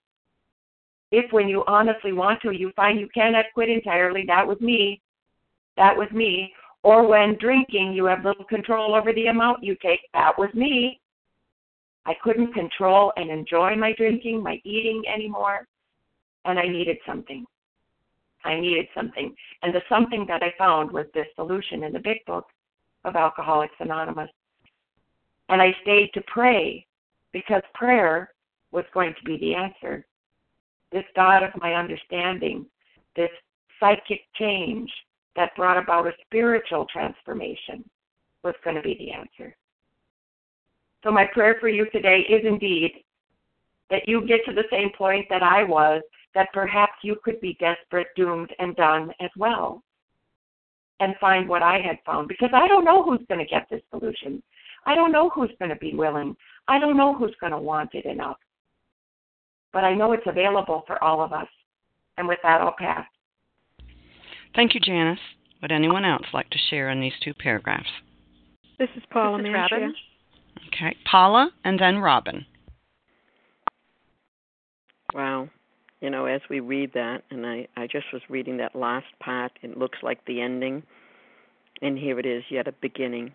If 1.13 1.33
when 1.33 1.49
you 1.49 1.65
honestly 1.67 2.13
want 2.13 2.43
to, 2.43 2.51
you 2.51 2.73
find 2.75 2.99
you 2.99 3.09
cannot 3.15 3.47
quit 3.55 3.69
entirely, 3.69 4.25
that 4.27 4.47
was 4.47 4.61
me. 4.61 5.01
That 5.77 5.97
was 5.97 6.11
me. 6.11 6.53
Or 6.83 7.07
when 7.07 7.39
drinking, 7.39 7.93
you 7.95 8.05
have 8.07 8.25
little 8.25 8.45
control 8.45 8.95
over 8.95 9.13
the 9.13 9.29
amount 9.29 9.65
you 9.65 9.77
take, 9.81 10.01
that 10.13 10.39
was 10.39 10.53
me. 10.55 11.01
I 12.07 12.15
couldn't 12.23 12.53
control 12.53 13.13
and 13.17 13.31
enjoy 13.31 13.77
my 13.77 13.95
drinking, 13.95 14.43
my 14.43 14.61
eating 14.65 15.03
anymore, 15.13 15.67
and 16.45 16.59
I 16.59 16.67
needed 16.67 16.99
something. 17.07 17.45
I 18.45 18.61
needed 18.61 18.87
something. 18.95 19.35
And 19.63 19.75
the 19.75 19.81
something 19.89 20.27
that 20.29 20.43
I 20.43 20.53
found 20.59 20.91
was 20.91 21.07
this 21.15 21.27
solution 21.35 21.83
in 21.85 21.93
the 21.93 21.99
big 21.99 22.19
book 22.27 22.47
of 23.05 23.17
Alcoholics 23.17 23.75
Anonymous. 23.81 24.31
And 25.49 25.63
I 25.63 25.75
stayed 25.83 26.11
to 26.15 26.23
pray 26.27 26.87
because 27.33 27.63
prayer 27.75 28.31
was 28.71 28.85
going 28.93 29.15
to 29.15 29.25
be 29.25 29.39
the 29.39 29.55
answer. 29.55 30.05
This 30.93 31.05
God 31.17 31.43
of 31.43 31.51
my 31.61 31.75
understanding, 31.75 32.67
this 33.17 33.31
psychic 33.81 34.21
change 34.35 34.91
that 35.37 35.57
brought 35.57 35.83
about 35.83 36.07
a 36.07 36.13
spiritual 36.27 36.87
transformation 36.93 37.89
was 38.43 38.55
going 38.63 38.77
to 38.77 38.83
be 38.83 38.95
the 38.99 39.11
answer. 39.11 39.57
So, 41.05 41.11
my 41.11 41.27
prayer 41.27 41.57
for 41.61 41.69
you 41.69 41.89
today 41.91 42.21
is 42.29 42.45
indeed 42.45 42.93
that 43.91 44.09
you 44.09 44.27
get 44.27 44.41
to 44.47 44.55
the 44.55 44.65
same 44.71 44.91
point 44.97 45.27
that 45.29 45.43
I 45.43 45.63
was, 45.63 46.03
that 46.35 46.49
perhaps 46.55 46.95
you 47.03 47.17
could 47.23 47.41
be 47.41 47.59
desperate, 47.61 48.09
doomed, 48.17 48.51
and 48.59 48.75
done 48.75 49.13
as 49.21 49.31
well, 49.37 49.83
and 51.01 51.15
find 51.21 51.47
what 51.47 51.63
I 51.63 51.79
had 51.79 51.99
found. 52.07 52.29
Because 52.29 52.51
I 52.55 52.67
don't 52.67 52.87
know 52.87 53.03
who's 53.03 53.21
going 53.29 53.39
to 53.39 53.51
get 53.51 53.67
this 53.71 53.83
solution. 53.91 54.43
I 54.87 54.95
don't 54.95 55.13
know 55.13 55.29
who's 55.29 55.51
going 55.59 55.69
to 55.69 55.77
be 55.77 55.95
willing. 55.95 56.35
I 56.69 56.79
don't 56.79 56.97
know 56.97 57.15
who's 57.15 57.35
going 57.39 57.53
to 57.53 57.59
want 57.59 57.95
it 57.95 58.07
enough. 58.07 58.39
But 59.73 59.85
I 59.85 59.95
know 59.95 60.13
it's 60.13 60.27
available 60.27 60.85
for 60.87 61.03
all 61.05 61.23
of 61.23 61.33
us. 61.33 61.49
And 62.17 62.27
with 62.27 62.39
that, 62.43 62.63
I'll 62.63 62.75
pass. 62.79 63.07
Thank 64.55 64.75
you, 64.75 64.81
Janice. 64.81 65.19
Would 65.61 65.73
anyone 65.73 66.05
else 66.05 66.27
like 66.33 66.49
to 66.51 66.59
share 66.71 66.91
in 66.91 67.01
these 67.01 67.13
two 67.23 67.35
paragraphs? 67.35 67.89
This 68.79 68.89
is 68.97 69.03
Paula 69.11 69.39
This 69.39 69.49
is 69.49 69.55
Manshia. 69.55 69.73
Robin. 69.73 69.95
Okay, 70.75 70.97
Paula 71.09 71.51
and 71.65 71.79
then 71.79 71.99
Robin. 71.99 72.45
Wow. 75.15 75.49
You 76.01 76.11
know, 76.11 76.27
as 76.27 76.41
we 76.51 76.61
read 76.61 76.93
that, 76.95 77.23
and 77.31 77.47
I, 77.47 77.69
I 77.77 77.87
just 77.87 78.07
was 78.13 78.23
reading 78.29 78.57
that 78.59 78.75
last 78.75 79.07
part, 79.21 79.53
it 79.63 79.79
looks 79.79 79.99
like 80.03 80.25
the 80.27 80.41
ending. 80.41 80.83
And 81.81 81.97
here 81.97 82.19
it 82.19 82.27
is, 82.27 82.43
yet 82.51 82.67
a 82.67 82.73
beginning. 82.73 83.33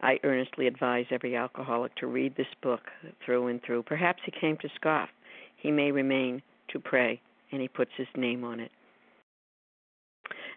I 0.00 0.18
earnestly 0.24 0.66
advise 0.66 1.06
every 1.10 1.36
alcoholic 1.36 1.94
to 1.96 2.06
read 2.06 2.36
this 2.36 2.46
book 2.62 2.80
through 3.24 3.48
and 3.48 3.62
through. 3.62 3.84
Perhaps 3.84 4.22
he 4.24 4.32
came 4.40 4.56
to 4.58 4.68
scoff. 4.74 5.10
He 5.56 5.70
may 5.70 5.92
remain 5.92 6.42
to 6.70 6.80
pray, 6.80 7.20
and 7.52 7.60
he 7.60 7.68
puts 7.68 7.92
his 7.96 8.08
name 8.16 8.44
on 8.44 8.58
it. 8.58 8.70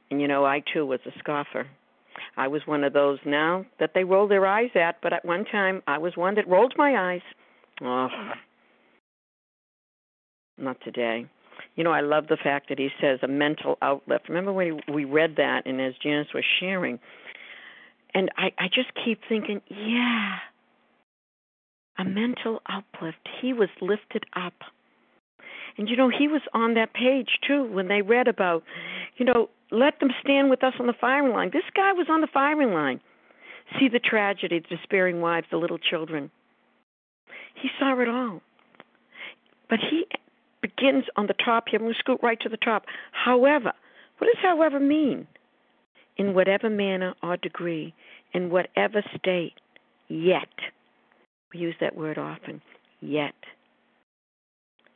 And 0.10 0.22
you 0.22 0.28
know, 0.28 0.46
I 0.46 0.64
too 0.74 0.86
was 0.86 1.00
a 1.06 1.20
scoffer. 1.20 1.68
I 2.38 2.48
was 2.48 2.62
one 2.66 2.84
of 2.84 2.94
those 2.94 3.20
now 3.26 3.66
that 3.80 3.92
they 3.94 4.04
roll 4.04 4.28
their 4.28 4.46
eyes 4.46 4.72
at, 4.76 5.02
but 5.02 5.14
at 5.14 5.26
one 5.26 5.46
time 5.46 5.82
I 5.88 5.98
was 5.98 6.16
one 6.16 6.36
that 6.36 6.48
rolled 6.48 6.74
my 6.78 7.14
eyes. 7.14 7.22
Oh, 7.82 8.08
not 10.58 10.78
today. 10.84 11.26
You 11.76 11.84
know, 11.84 11.92
I 11.92 12.02
love 12.02 12.28
the 12.28 12.38
fact 12.42 12.70
that 12.70 12.80
he 12.80 12.90
says 13.02 13.20
a 13.22 13.28
mental 13.28 13.78
uplift. 13.82 14.30
Remember 14.30 14.54
when 14.54 14.80
we 14.92 15.06
read 15.06 15.36
that, 15.38 15.64
and 15.66 15.82
as 15.82 15.94
Janice 16.02 16.34
was 16.34 16.46
sharing, 16.60 17.00
and 18.14 18.32
I, 18.38 18.52
I 18.58 18.68
just 18.68 18.92
keep 19.04 19.20
thinking, 19.28 19.62
yeah, 19.70 20.38
a 21.98 22.06
mental 22.06 22.62
uplift. 22.66 23.18
He 23.42 23.52
was 23.54 23.70
lifted 23.82 24.26
up. 24.36 24.54
And 25.78 25.90
you 25.90 25.98
know, 25.98 26.10
he 26.10 26.30
was 26.30 26.42
on 26.54 26.76
that 26.76 26.94
page 26.94 27.28
too 27.46 27.66
when 27.66 27.90
they 27.90 28.02
read 28.02 28.30
about, 28.30 28.64
you 29.18 29.26
know, 29.26 29.50
let 29.72 30.00
them 30.00 30.10
stand 30.22 30.50
with 30.50 30.64
us 30.64 30.74
on 30.80 30.88
the 30.88 30.94
firing 31.00 31.34
line. 31.34 31.50
This 31.52 31.64
guy 31.76 31.94
was 31.94 32.08
on 32.10 32.22
the 32.22 32.28
firing 32.32 32.74
line. 32.74 33.00
See 33.80 33.90
the 33.90 34.00
tragedy, 34.00 34.60
the 34.60 34.76
despairing 34.76 35.22
wives, 35.22 35.48
the 35.50 35.58
little 35.58 35.80
children. 35.80 36.30
He 37.62 37.70
saw 37.80 38.00
it 38.00 38.08
all. 38.08 38.42
But 39.70 39.80
he 39.80 40.06
begins 40.62 41.06
on 41.16 41.28
the 41.28 41.34
top 41.34 41.66
here. 41.70 41.80
I'm 41.80 41.86
going 41.86 41.94
to 41.94 42.00
scoot 42.00 42.20
right 42.22 42.40
to 42.42 42.50
the 42.50 42.58
top. 42.58 42.86
However, 43.12 43.74
what 44.18 44.28
does 44.28 44.42
however 44.42 44.80
mean? 44.80 45.28
In 46.18 46.34
whatever 46.34 46.70
manner 46.70 47.14
or 47.24 47.38
degree, 47.38 47.94
in 48.34 48.50
whatever 48.50 49.04
state, 49.18 49.54
yet. 50.08 50.48
We 51.54 51.60
use 51.60 51.76
that 51.82 51.98
word 51.98 52.18
often. 52.18 52.62
Yet. 53.02 53.34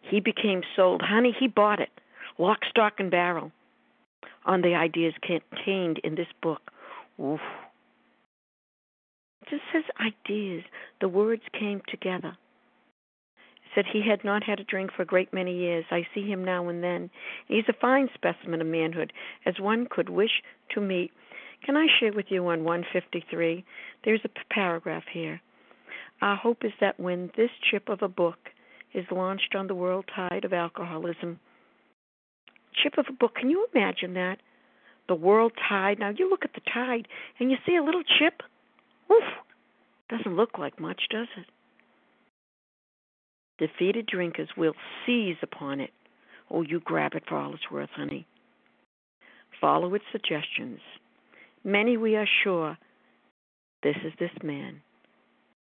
He 0.01 0.19
became 0.19 0.61
sold. 0.75 1.01
Honey, 1.03 1.35
he 1.37 1.47
bought 1.47 1.79
it. 1.79 1.89
Lock, 2.37 2.59
stock, 2.69 2.93
and 2.99 3.11
barrel 3.11 3.51
on 4.45 4.61
the 4.61 4.75
ideas 4.75 5.13
contained 5.21 5.99
in 6.03 6.15
this 6.15 6.27
book. 6.41 6.61
Oof. 7.19 7.39
It 9.41 9.49
just 9.49 9.63
says 9.73 9.83
ideas. 9.99 10.63
The 11.01 11.09
words 11.09 11.43
came 11.57 11.81
together. 11.87 12.37
said 13.75 13.85
he 13.91 14.01
had 14.07 14.23
not 14.23 14.43
had 14.43 14.59
a 14.59 14.63
drink 14.63 14.91
for 14.91 15.03
a 15.03 15.05
great 15.05 15.33
many 15.33 15.55
years. 15.55 15.85
I 15.91 16.07
see 16.13 16.27
him 16.27 16.43
now 16.43 16.69
and 16.69 16.83
then. 16.83 17.09
He's 17.47 17.67
a 17.69 17.73
fine 17.73 18.09
specimen 18.13 18.61
of 18.61 18.67
manhood, 18.67 19.13
as 19.45 19.59
one 19.59 19.87
could 19.89 20.09
wish 20.09 20.41
to 20.71 20.81
meet. 20.81 21.11
Can 21.65 21.75
I 21.75 21.87
share 21.99 22.13
with 22.13 22.27
you 22.29 22.47
on 22.47 22.63
153? 22.63 23.63
There's 24.03 24.21
a 24.23 24.53
paragraph 24.53 25.03
here. 25.11 25.41
Our 26.21 26.35
hope 26.35 26.63
is 26.63 26.71
that 26.81 26.99
when 26.99 27.31
this 27.37 27.51
chip 27.69 27.89
of 27.89 28.01
a 28.01 28.07
book 28.07 28.39
is 28.93 29.05
launched 29.11 29.55
on 29.55 29.67
the 29.67 29.75
world 29.75 30.05
tide 30.15 30.45
of 30.45 30.53
alcoholism, 30.53 31.39
chip 32.73 32.97
of 32.97 33.05
a 33.09 33.13
book, 33.13 33.35
can 33.35 33.49
you 33.49 33.67
imagine 33.73 34.13
that? 34.13 34.37
The 35.07 35.15
world 35.15 35.53
tide. 35.67 35.99
Now 35.99 36.09
you 36.09 36.29
look 36.29 36.45
at 36.45 36.53
the 36.53 36.61
tide 36.73 37.07
and 37.39 37.49
you 37.49 37.57
see 37.65 37.75
a 37.75 37.83
little 37.83 38.03
chip. 38.03 38.41
Oof, 39.11 39.23
doesn't 40.09 40.35
look 40.35 40.57
like 40.57 40.79
much, 40.79 41.03
does 41.09 41.27
it? 41.37 41.45
Defeated 43.57 44.05
drinkers 44.05 44.49
will 44.55 44.73
seize 45.05 45.37
upon 45.41 45.79
it. 45.79 45.91
Oh, 46.49 46.61
you 46.61 46.79
grab 46.79 47.13
it 47.15 47.23
for 47.27 47.37
all 47.37 47.53
it's 47.53 47.69
worth, 47.71 47.89
honey. 47.95 48.25
Follow 49.59 49.93
its 49.93 50.05
suggestions. 50.11 50.79
Many, 51.63 51.97
we 51.97 52.15
are 52.15 52.27
sure, 52.43 52.77
this 53.83 53.97
is 54.05 54.13
this 54.19 54.31
man, 54.41 54.81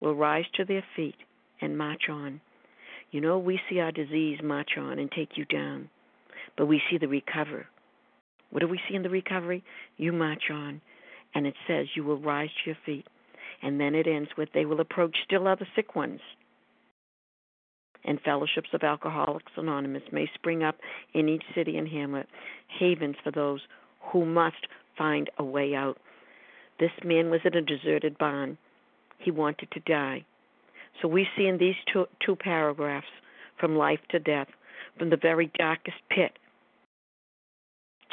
will 0.01 0.15
rise 0.15 0.45
to 0.55 0.65
their 0.65 0.83
feet 0.95 1.15
and 1.61 1.77
march 1.77 2.03
on. 2.09 2.41
You 3.11 3.21
know, 3.21 3.39
we 3.39 3.59
see 3.69 3.79
our 3.79 3.91
disease 3.91 4.39
march 4.43 4.71
on 4.77 4.99
and 4.99 5.09
take 5.11 5.37
you 5.37 5.45
down, 5.45 5.89
but 6.57 6.67
we 6.67 6.81
see 6.89 6.97
the 6.97 7.07
recover. 7.07 7.67
What 8.51 8.61
do 8.61 8.67
we 8.67 8.79
see 8.89 8.95
in 8.95 9.03
the 9.03 9.09
recovery? 9.09 9.63
You 9.97 10.11
march 10.11 10.43
on, 10.51 10.81
and 11.35 11.45
it 11.45 11.55
says 11.67 11.87
you 11.95 12.03
will 12.03 12.19
rise 12.19 12.49
to 12.49 12.69
your 12.69 12.77
feet. 12.85 13.05
And 13.61 13.79
then 13.79 13.93
it 13.93 14.07
ends 14.07 14.29
with 14.37 14.49
they 14.53 14.65
will 14.65 14.79
approach 14.79 15.17
still 15.25 15.47
other 15.47 15.67
sick 15.75 15.95
ones 15.95 16.21
and 18.05 18.19
fellowships 18.21 18.69
of 18.73 18.83
Alcoholics 18.83 19.51
Anonymous 19.57 20.03
may 20.11 20.29
spring 20.33 20.63
up 20.63 20.75
in 21.13 21.29
each 21.29 21.43
city 21.55 21.77
and 21.77 21.87
hamlet, 21.87 22.27
havens 22.79 23.15
for 23.23 23.31
those 23.31 23.61
who 24.11 24.25
must 24.25 24.67
find 24.97 25.29
a 25.37 25.43
way 25.43 25.75
out. 25.75 25.97
This 26.79 26.91
man 27.03 27.29
was 27.29 27.41
in 27.43 27.55
a 27.55 27.61
deserted 27.61 28.17
barn. 28.17 28.57
He 29.17 29.31
wanted 29.31 29.69
to 29.71 29.79
die. 29.81 30.25
So 31.01 31.07
we 31.07 31.27
see 31.37 31.45
in 31.45 31.57
these 31.57 31.75
two, 31.91 32.05
two 32.25 32.35
paragraphs 32.35 33.07
from 33.59 33.75
life 33.75 33.99
to 34.11 34.19
death, 34.19 34.47
from 34.99 35.09
the 35.09 35.17
very 35.17 35.51
darkest 35.57 35.97
pit 36.09 36.37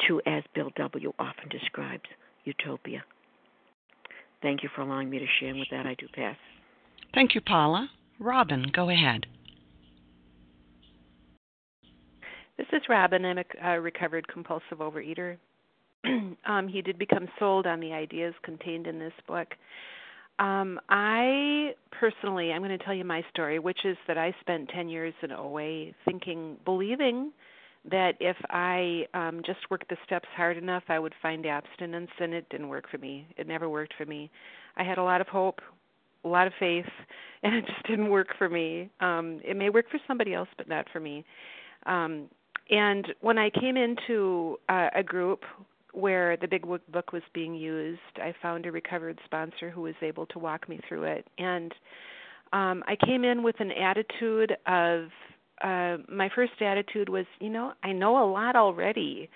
to, 0.07 0.21
as 0.25 0.43
Bill 0.55 0.71
W. 0.77 1.13
often 1.19 1.49
describes, 1.49 2.05
utopia. 2.45 3.03
Thank 4.41 4.63
you 4.63 4.69
for 4.73 4.81
allowing 4.81 5.09
me 5.09 5.19
to 5.19 5.25
share, 5.39 5.49
and 5.49 5.59
with 5.59 5.67
that, 5.71 5.85
I 5.85 5.95
do 5.95 6.07
pass. 6.13 6.37
Thank 7.13 7.35
you, 7.35 7.41
Paula. 7.41 7.89
Robin, 8.19 8.65
go 8.73 8.89
ahead. 8.89 9.25
This 12.57 12.67
is 12.73 12.81
Robin. 12.89 13.25
I'm 13.25 13.37
a, 13.37 13.43
a 13.63 13.81
recovered 13.81 14.27
compulsive 14.27 14.79
overeater. 14.79 15.37
um, 16.45 16.67
he 16.67 16.81
did 16.81 16.97
become 16.97 17.27
sold 17.37 17.67
on 17.67 17.79
the 17.79 17.93
ideas 17.93 18.33
contained 18.43 18.87
in 18.87 18.97
this 18.97 19.13
book. 19.27 19.47
Um, 20.39 20.79
I 20.89 21.73
personally, 21.91 22.51
I'm 22.51 22.61
going 22.61 22.77
to 22.77 22.83
tell 22.83 22.93
you 22.93 23.03
my 23.03 23.23
story, 23.31 23.59
which 23.59 23.85
is 23.85 23.97
that 24.07 24.17
I 24.17 24.35
spent 24.41 24.69
10 24.69 24.87
years 24.87 25.13
in 25.23 25.31
OA 25.31 25.91
thinking, 26.05 26.57
believing 26.63 27.31
that 27.89 28.15
if 28.19 28.35
I 28.49 29.05
um, 29.13 29.41
just 29.45 29.59
worked 29.69 29.89
the 29.89 29.97
steps 30.05 30.27
hard 30.35 30.57
enough, 30.57 30.83
I 30.89 30.99
would 30.99 31.13
find 31.21 31.45
abstinence, 31.45 32.11
and 32.19 32.33
it 32.33 32.47
didn't 32.49 32.67
work 32.67 32.85
for 32.91 32.97
me. 32.97 33.25
It 33.37 33.47
never 33.47 33.69
worked 33.69 33.93
for 33.97 34.05
me. 34.05 34.29
I 34.75 34.83
had 34.83 34.97
a 34.97 35.03
lot 35.03 35.21
of 35.21 35.27
hope, 35.27 35.59
a 36.23 36.27
lot 36.27 36.47
of 36.47 36.53
faith, 36.59 36.85
and 37.43 37.55
it 37.55 37.65
just 37.65 37.83
didn't 37.87 38.09
work 38.09 38.27
for 38.37 38.49
me. 38.49 38.89
Um, 38.99 39.39
it 39.43 39.55
may 39.55 39.69
work 39.69 39.89
for 39.89 39.99
somebody 40.07 40.33
else, 40.33 40.49
but 40.57 40.67
not 40.67 40.85
for 40.91 40.99
me. 40.99 41.25
Um, 41.85 42.29
and 42.69 43.07
when 43.21 43.37
I 43.37 43.49
came 43.49 43.77
into 43.77 44.57
uh, 44.67 44.89
a 44.93 45.03
group 45.03 45.43
where 45.93 46.37
the 46.37 46.47
big 46.47 46.63
book 46.63 47.11
was 47.11 47.23
being 47.33 47.55
used, 47.55 47.99
I 48.17 48.33
found 48.41 48.65
a 48.65 48.71
recovered 48.71 49.19
sponsor 49.25 49.69
who 49.69 49.81
was 49.81 49.95
able 50.01 50.25
to 50.27 50.39
walk 50.39 50.67
me 50.69 50.79
through 50.87 51.03
it. 51.03 51.27
And 51.37 51.73
um, 52.53 52.83
I 52.87 52.95
came 53.05 53.23
in 53.23 53.43
with 53.43 53.55
an 53.59 53.71
attitude 53.71 54.53
of 54.65 55.07
uh, 55.63 55.97
my 56.07 56.29
first 56.35 56.53
attitude 56.61 57.09
was, 57.09 57.25
you 57.39 57.49
know, 57.49 57.73
I 57.83 57.91
know 57.91 58.23
a 58.23 58.27
lot 58.29 58.55
already. 58.55 59.29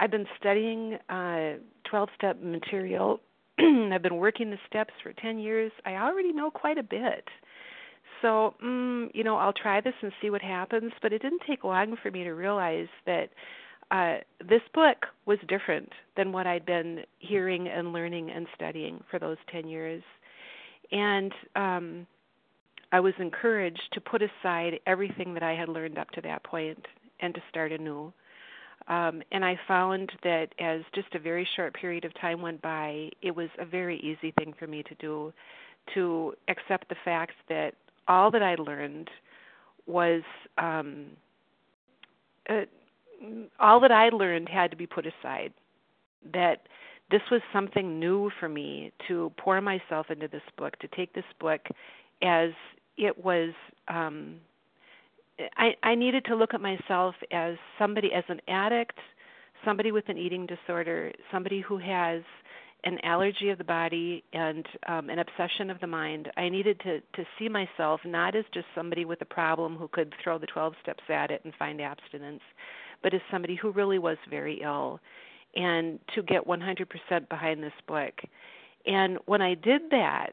I've 0.00 0.10
been 0.10 0.26
studying 0.38 0.98
uh, 1.08 1.58
12 1.90 2.08
step 2.16 2.42
material. 2.42 3.20
I've 3.58 4.02
been 4.02 4.16
working 4.16 4.50
the 4.50 4.58
steps 4.66 4.92
for 5.02 5.12
10 5.12 5.38
years. 5.38 5.72
I 5.84 5.94
already 5.94 6.32
know 6.32 6.50
quite 6.50 6.78
a 6.78 6.82
bit. 6.82 7.24
So, 8.22 8.54
mm, 8.64 9.10
you 9.14 9.24
know, 9.24 9.36
I'll 9.36 9.52
try 9.52 9.80
this 9.80 9.94
and 10.02 10.12
see 10.22 10.30
what 10.30 10.42
happens. 10.42 10.92
But 11.02 11.12
it 11.12 11.22
didn't 11.22 11.42
take 11.46 11.64
long 11.64 11.96
for 12.02 12.10
me 12.10 12.24
to 12.24 12.32
realize 12.32 12.88
that 13.04 13.28
uh, 13.90 14.16
this 14.48 14.62
book 14.74 15.06
was 15.26 15.38
different 15.48 15.90
than 16.16 16.32
what 16.32 16.46
I'd 16.46 16.66
been 16.66 17.04
hearing 17.18 17.68
and 17.68 17.92
learning 17.92 18.30
and 18.30 18.46
studying 18.54 19.02
for 19.10 19.18
those 19.18 19.36
10 19.50 19.68
years. 19.68 20.02
And 20.92 21.32
um, 21.54 22.06
I 22.92 23.00
was 23.00 23.14
encouraged 23.18 23.88
to 23.92 24.00
put 24.00 24.22
aside 24.22 24.80
everything 24.86 25.34
that 25.34 25.42
I 25.42 25.54
had 25.54 25.68
learned 25.68 25.98
up 25.98 26.10
to 26.12 26.20
that 26.22 26.42
point 26.44 26.84
and 27.20 27.34
to 27.34 27.42
start 27.48 27.72
anew. 27.72 28.12
Um, 28.88 29.22
and 29.32 29.44
I 29.44 29.58
found 29.66 30.12
that 30.22 30.48
as 30.60 30.82
just 30.94 31.14
a 31.14 31.18
very 31.18 31.46
short 31.56 31.74
period 31.74 32.04
of 32.04 32.14
time 32.20 32.40
went 32.40 32.62
by, 32.62 33.10
it 33.22 33.34
was 33.34 33.48
a 33.58 33.64
very 33.64 33.98
easy 33.98 34.32
thing 34.32 34.54
for 34.58 34.66
me 34.66 34.82
to 34.84 34.94
do 34.96 35.32
to 35.94 36.34
accept 36.48 36.88
the 36.88 36.96
fact 37.04 37.32
that 37.48 37.74
all 38.08 38.30
that 38.30 38.42
I 38.42 38.54
learned 38.56 39.08
was 39.86 40.22
um, 40.58 41.06
uh, 42.48 42.62
all 43.58 43.80
that 43.80 43.92
I 43.92 44.08
learned 44.08 44.48
had 44.48 44.70
to 44.70 44.76
be 44.76 44.86
put 44.86 45.06
aside. 45.06 45.52
That 46.32 46.66
this 47.10 47.22
was 47.30 47.40
something 47.52 48.00
new 48.00 48.30
for 48.40 48.48
me 48.48 48.92
to 49.08 49.32
pour 49.36 49.60
myself 49.60 50.10
into 50.10 50.28
this 50.28 50.42
book, 50.56 50.76
to 50.80 50.88
take 50.88 51.12
this 51.12 51.24
book 51.40 51.60
as 52.22 52.50
it 52.96 53.24
was. 53.24 53.50
Um, 53.88 54.36
I, 55.56 55.74
I 55.82 55.94
needed 55.94 56.24
to 56.26 56.34
look 56.34 56.54
at 56.54 56.60
myself 56.60 57.14
as 57.30 57.56
somebody, 57.78 58.12
as 58.12 58.24
an 58.28 58.40
addict, 58.48 58.98
somebody 59.64 59.92
with 59.92 60.08
an 60.08 60.16
eating 60.16 60.46
disorder, 60.46 61.12
somebody 61.30 61.60
who 61.60 61.76
has 61.78 62.22
an 62.84 62.98
allergy 63.02 63.50
of 63.50 63.58
the 63.58 63.64
body 63.64 64.22
and 64.32 64.66
um, 64.86 65.10
an 65.10 65.18
obsession 65.18 65.70
of 65.70 65.80
the 65.80 65.86
mind. 65.86 66.30
I 66.36 66.48
needed 66.48 66.80
to 66.80 67.00
to 67.00 67.28
see 67.38 67.48
myself 67.48 68.00
not 68.04 68.34
as 68.36 68.44
just 68.54 68.66
somebody 68.74 69.04
with 69.04 69.20
a 69.22 69.26
problem 69.26 69.76
who 69.76 69.88
could 69.88 70.14
throw 70.22 70.38
the 70.38 70.46
12 70.46 70.74
steps 70.82 71.02
at 71.08 71.30
it 71.30 71.42
and 71.44 71.52
find 71.58 71.80
abstinence, 71.80 72.42
but 73.02 73.14
as 73.14 73.20
somebody 73.30 73.54
who 73.54 73.70
really 73.70 73.98
was 73.98 74.16
very 74.28 74.60
ill, 74.62 75.00
and 75.54 75.98
to 76.14 76.22
get 76.22 76.46
100% 76.46 77.28
behind 77.28 77.62
this 77.62 77.72
book. 77.88 78.12
And 78.84 79.18
when 79.26 79.40
I 79.40 79.54
did 79.54 79.82
that, 79.90 80.32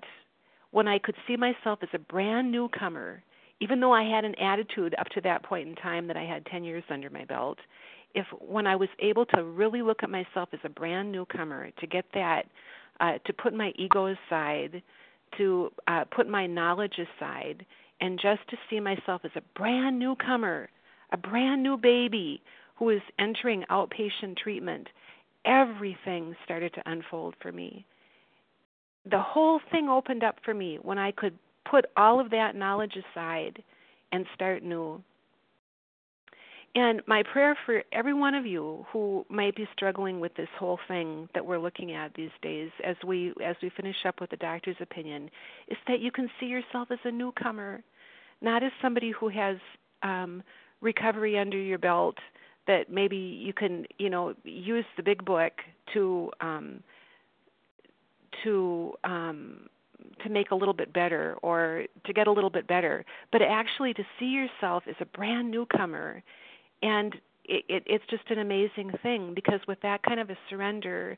when 0.72 0.88
I 0.88 1.00
could 1.00 1.16
see 1.28 1.38
myself 1.38 1.80
as 1.82 1.90
a 1.94 2.00
brand 2.00 2.52
newcomer, 2.52 3.24
even 3.62 3.80
though 3.80 3.94
I 3.94 4.04
had 4.04 4.26
an 4.26 4.36
attitude 4.36 4.96
up 5.00 5.08
to 5.10 5.22
that 5.22 5.44
point 5.44 5.70
in 5.70 5.76
time 5.76 6.08
that 6.08 6.18
I 6.18 6.26
had 6.26 6.46
10 6.48 6.64
years 6.64 6.84
under 6.90 7.10
my 7.10 7.26
belt, 7.26 7.58
if 8.14 8.26
when 8.40 8.68
I 8.68 8.76
was 8.76 8.90
able 9.00 9.26
to 9.28 9.44
really 9.44 9.82
look 9.82 10.04
at 10.04 10.10
myself 10.10 10.50
as 10.52 10.60
a 10.64 10.70
brand 10.70 11.12
newcomer, 11.12 11.72
to 11.80 11.88
get 11.88 12.06
that, 12.14 12.44
uh, 13.00 13.14
to 13.26 13.34
put 13.34 13.54
my 13.54 13.72
ego 13.76 14.08
aside, 14.08 14.84
to 15.38 15.72
uh, 15.88 16.04
put 16.16 16.28
my 16.28 16.46
knowledge 16.46 16.96
aside, 17.00 17.66
and 18.02 18.20
just 18.20 18.48
to 18.50 18.58
see 18.70 18.80
myself 18.80 19.22
as 19.24 19.32
a 19.36 19.42
brand 19.58 19.98
newcomer, 19.98 20.70
a 21.14 21.18
brand 21.18 21.64
new 21.64 21.78
baby 21.78 22.42
who 22.76 22.90
is 22.90 23.02
entering 23.20 23.64
outpatient 23.70 24.36
treatment, 24.36 24.88
everything 25.46 26.36
started 26.44 26.74
to 26.74 26.82
unfold 26.86 27.36
for 27.42 27.52
me. 27.52 27.86
The 29.10 29.22
whole 29.22 29.62
thing 29.72 29.90
opened 29.90 30.24
up 30.24 30.38
for 30.44 30.54
me 30.54 30.80
when 30.82 30.98
I 30.98 31.12
could 31.12 31.38
put 31.70 31.86
all 31.96 32.20
of 32.20 32.32
that 32.32 32.56
knowledge 32.56 32.94
aside 32.98 33.62
and 34.12 34.26
start 34.34 34.64
new. 34.64 35.04
And 36.76 37.04
my 37.06 37.22
prayer 37.32 37.56
for 37.68 37.84
every 37.92 38.16
one 38.16 38.34
of 38.34 38.48
you 38.48 38.86
who 38.92 39.26
might 39.30 39.56
be 39.56 39.68
struggling 39.76 40.20
with 40.20 40.34
this 40.36 40.48
whole 40.58 40.80
thing 40.88 41.30
that 41.36 41.46
we're 41.46 41.60
looking 41.60 41.94
at 41.94 42.16
these 42.16 42.32
days 42.42 42.72
as 42.84 42.96
we 43.06 43.32
as 43.46 43.56
we 43.62 43.70
finish 43.70 43.96
up 44.08 44.20
with 44.20 44.32
the 44.32 44.38
doctor's 44.38 44.78
opinion 44.82 45.30
is 45.68 45.78
that 45.88 46.00
you 46.00 46.12
can 46.12 46.30
see 46.40 46.48
yourself 46.48 46.90
as 46.90 46.98
a 47.04 47.12
newcomer, 47.12 47.84
not 48.42 48.64
as 48.64 48.72
somebody 48.82 49.12
who 49.12 49.30
has 49.30 49.58
um 50.02 50.42
recovery 50.84 51.40
under 51.40 51.58
your 51.58 51.80
belt 51.80 52.18
that 52.68 52.92
maybe 52.92 53.18
you 53.18 53.54
can, 53.54 53.86
you 53.98 54.10
know, 54.10 54.34
use 54.44 54.86
the 54.98 55.04
big 55.04 55.26
book 55.26 55.54
to 55.94 56.32
um 56.42 56.84
to 58.44 58.94
um 59.04 59.68
to 60.22 60.30
make 60.30 60.52
a 60.52 60.56
little 60.56 60.74
bit 60.74 60.94
better 60.94 61.36
or 61.42 61.86
to 62.06 62.14
get 62.14 62.28
a 62.28 62.32
little 62.32 62.50
bit 62.50 62.68
better, 62.68 63.06
but 63.32 63.42
actually 63.42 63.94
to 63.94 64.04
see 64.20 64.26
yourself 64.26 64.84
as 64.88 64.96
a 65.00 65.06
brand 65.06 65.50
newcomer 65.50 66.22
and 66.82 67.16
it, 67.46 67.66
it, 67.68 67.84
it's 67.86 68.04
just 68.10 68.30
an 68.30 68.40
amazing 68.40 68.92
thing 69.02 69.34
because 69.34 69.60
with 69.68 69.80
that 69.82 70.04
kind 70.04 70.20
of 70.20 70.30
a 70.30 70.38
surrender, 70.50 71.18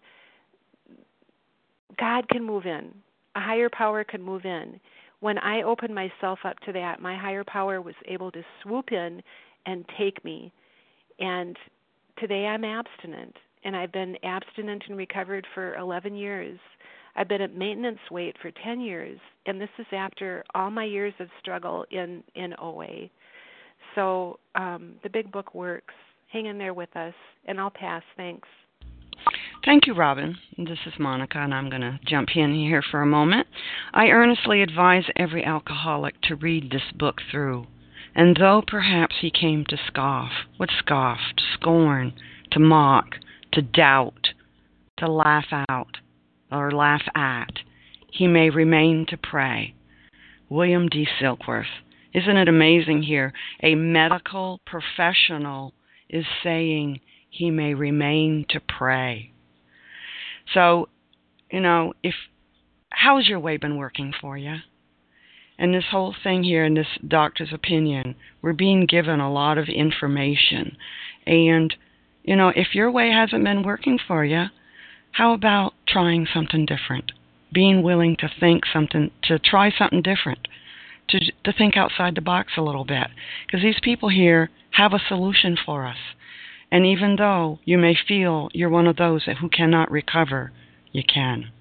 God 2.00 2.28
can 2.30 2.44
move 2.44 2.66
in. 2.66 2.92
A 3.36 3.40
higher 3.40 3.70
power 3.70 4.04
can 4.04 4.22
move 4.22 4.46
in. 4.46 4.80
when 5.20 5.38
I 5.40 5.64
opened 5.64 5.94
myself 5.94 6.40
up 6.44 6.60
to 6.62 6.72
that, 6.74 7.02
my 7.02 7.18
higher 7.18 7.44
power 7.44 7.82
was 7.82 7.96
able 8.08 8.32
to 8.32 8.44
swoop 8.62 8.92
in 8.92 9.22
and 9.66 9.86
take 9.98 10.24
me. 10.24 10.52
And 11.20 11.58
today 12.20 12.46
I'm 12.46 12.64
abstinent, 12.64 13.36
and 13.64 13.76
I've 13.76 13.92
been 13.92 14.18
abstinent 14.24 14.84
and 14.88 14.98
recovered 14.98 15.46
for 15.54 15.76
11 15.76 16.16
years. 16.16 16.60
I've 17.16 17.30
been 17.30 17.42
at 17.42 17.56
maintenance 17.56 18.00
weight 18.12 18.36
for 18.42 18.52
10 18.52 18.82
years, 18.82 19.20
and 19.46 19.60
this 19.60 19.70
is 19.80 19.86
after 19.92 20.44
all 20.54 20.70
my 20.70 20.84
years 20.84 21.14
of 21.20 21.30
struggle 21.40 21.86
in 21.90 22.24
in 22.36 22.54
OA. 22.60 23.10
So 23.96 24.40
um, 24.56 24.96
the 25.04 25.10
big 25.10 25.32
book 25.32 25.54
works. 25.56 25.94
Hang 26.32 26.48
in 26.48 26.58
there 26.58 26.74
with 26.74 26.94
us, 26.98 27.14
and 27.46 27.60
I'll 27.60 27.70
pass. 27.70 28.04
Thanks. 28.18 28.48
Thank 29.64 29.88
you, 29.88 29.94
Robin. 29.94 30.38
This 30.58 30.78
is 30.86 30.94
Monica, 31.00 31.40
and 31.40 31.54
I'm 31.54 31.70
going 31.70 31.82
to 31.82 32.00
jump 32.06 32.30
in 32.36 32.54
here 32.54 32.84
for 32.92 33.02
a 33.02 33.06
moment. 33.06 33.48
I 33.94 34.08
earnestly 34.08 34.62
advise 34.62 35.06
every 35.16 35.44
alcoholic 35.44 36.20
to 36.24 36.36
read 36.36 36.70
this 36.70 36.84
book 36.98 37.22
through. 37.32 37.66
And 38.16 38.38
though 38.38 38.64
perhaps 38.66 39.18
he 39.20 39.30
came 39.30 39.66
to 39.66 39.78
scoff, 39.88 40.32
would 40.58 40.72
scoff? 40.80 41.20
To 41.36 41.44
scorn, 41.54 42.14
to 42.52 42.60
mock, 42.60 43.16
to 43.52 43.62
doubt, 43.62 44.30
to 44.98 45.12
laugh 45.12 45.48
out, 45.70 45.98
or 46.52 46.72
laugh 46.72 47.04
at, 47.14 47.60
he 48.10 48.28
may 48.28 48.50
remain 48.50 49.06
to 49.10 49.18
pray. 49.18 49.76
William 50.48 50.88
D. 50.88 51.06
Silkworth. 51.20 51.66
Isn't 52.14 52.38
it 52.38 52.48
amazing 52.48 53.04
here? 53.04 53.34
A 53.62 53.76
medical 53.76 54.62
professional 54.66 55.74
is 56.10 56.24
saying 56.42 57.02
he 57.30 57.52
may 57.52 57.74
remain 57.74 58.46
to 58.50 58.62
pray. 58.62 59.34
So, 60.54 60.88
you 61.52 61.60
know, 61.60 61.94
if 62.02 62.14
how's 62.90 63.28
your 63.28 63.40
way 63.40 63.58
been 63.58 63.76
working 63.76 64.14
for 64.22 64.38
you? 64.38 64.56
And 65.58 65.74
this 65.74 65.86
whole 65.90 66.14
thing 66.24 66.44
here 66.44 66.66
in 66.66 66.74
this 66.74 66.88
doctor's 67.08 67.54
opinion, 67.54 68.16
we're 68.42 68.54
being 68.54 68.86
given 68.86 69.20
a 69.20 69.32
lot 69.32 69.58
of 69.58 69.70
information. 69.70 70.76
And, 71.26 71.74
you 72.24 72.36
know, 72.36 72.50
if 72.50 72.76
your 72.76 72.92
way 72.92 73.12
hasn't 73.12 73.44
been 73.44 73.64
working 73.64 73.98
for 74.06 74.26
you, 74.26 74.46
how 75.12 75.34
about 75.34 75.74
trying 75.88 76.28
something 76.34 76.66
different? 76.66 77.12
Being 77.54 77.84
willing 77.84 78.18
to 78.18 78.30
think 78.40 78.64
something, 78.72 79.12
to 79.24 79.40
try 79.40 79.72
something 79.72 80.02
different, 80.02 80.48
to, 81.10 81.20
to 81.46 81.54
think 81.54 81.78
outside 81.78 82.16
the 82.16 82.22
box 82.22 82.54
a 82.58 82.62
little 82.62 82.84
bit. 82.84 83.08
Because 83.46 83.64
these 83.64 83.80
people 83.82 84.10
here 84.10 84.50
have 84.72 84.92
a 84.92 85.00
solution 85.08 85.58
for 85.66 85.86
us. 85.86 85.98
And 86.70 86.86
even 86.86 87.16
though 87.16 87.60
you 87.64 87.78
may 87.78 87.96
feel 87.96 88.50
you're 88.54 88.70
one 88.70 88.88
of 88.88 88.98
those 88.98 89.24
who 89.40 89.48
cannot 89.48 89.90
recover, 89.90 90.52
you 90.92 91.04
can. 91.04 91.52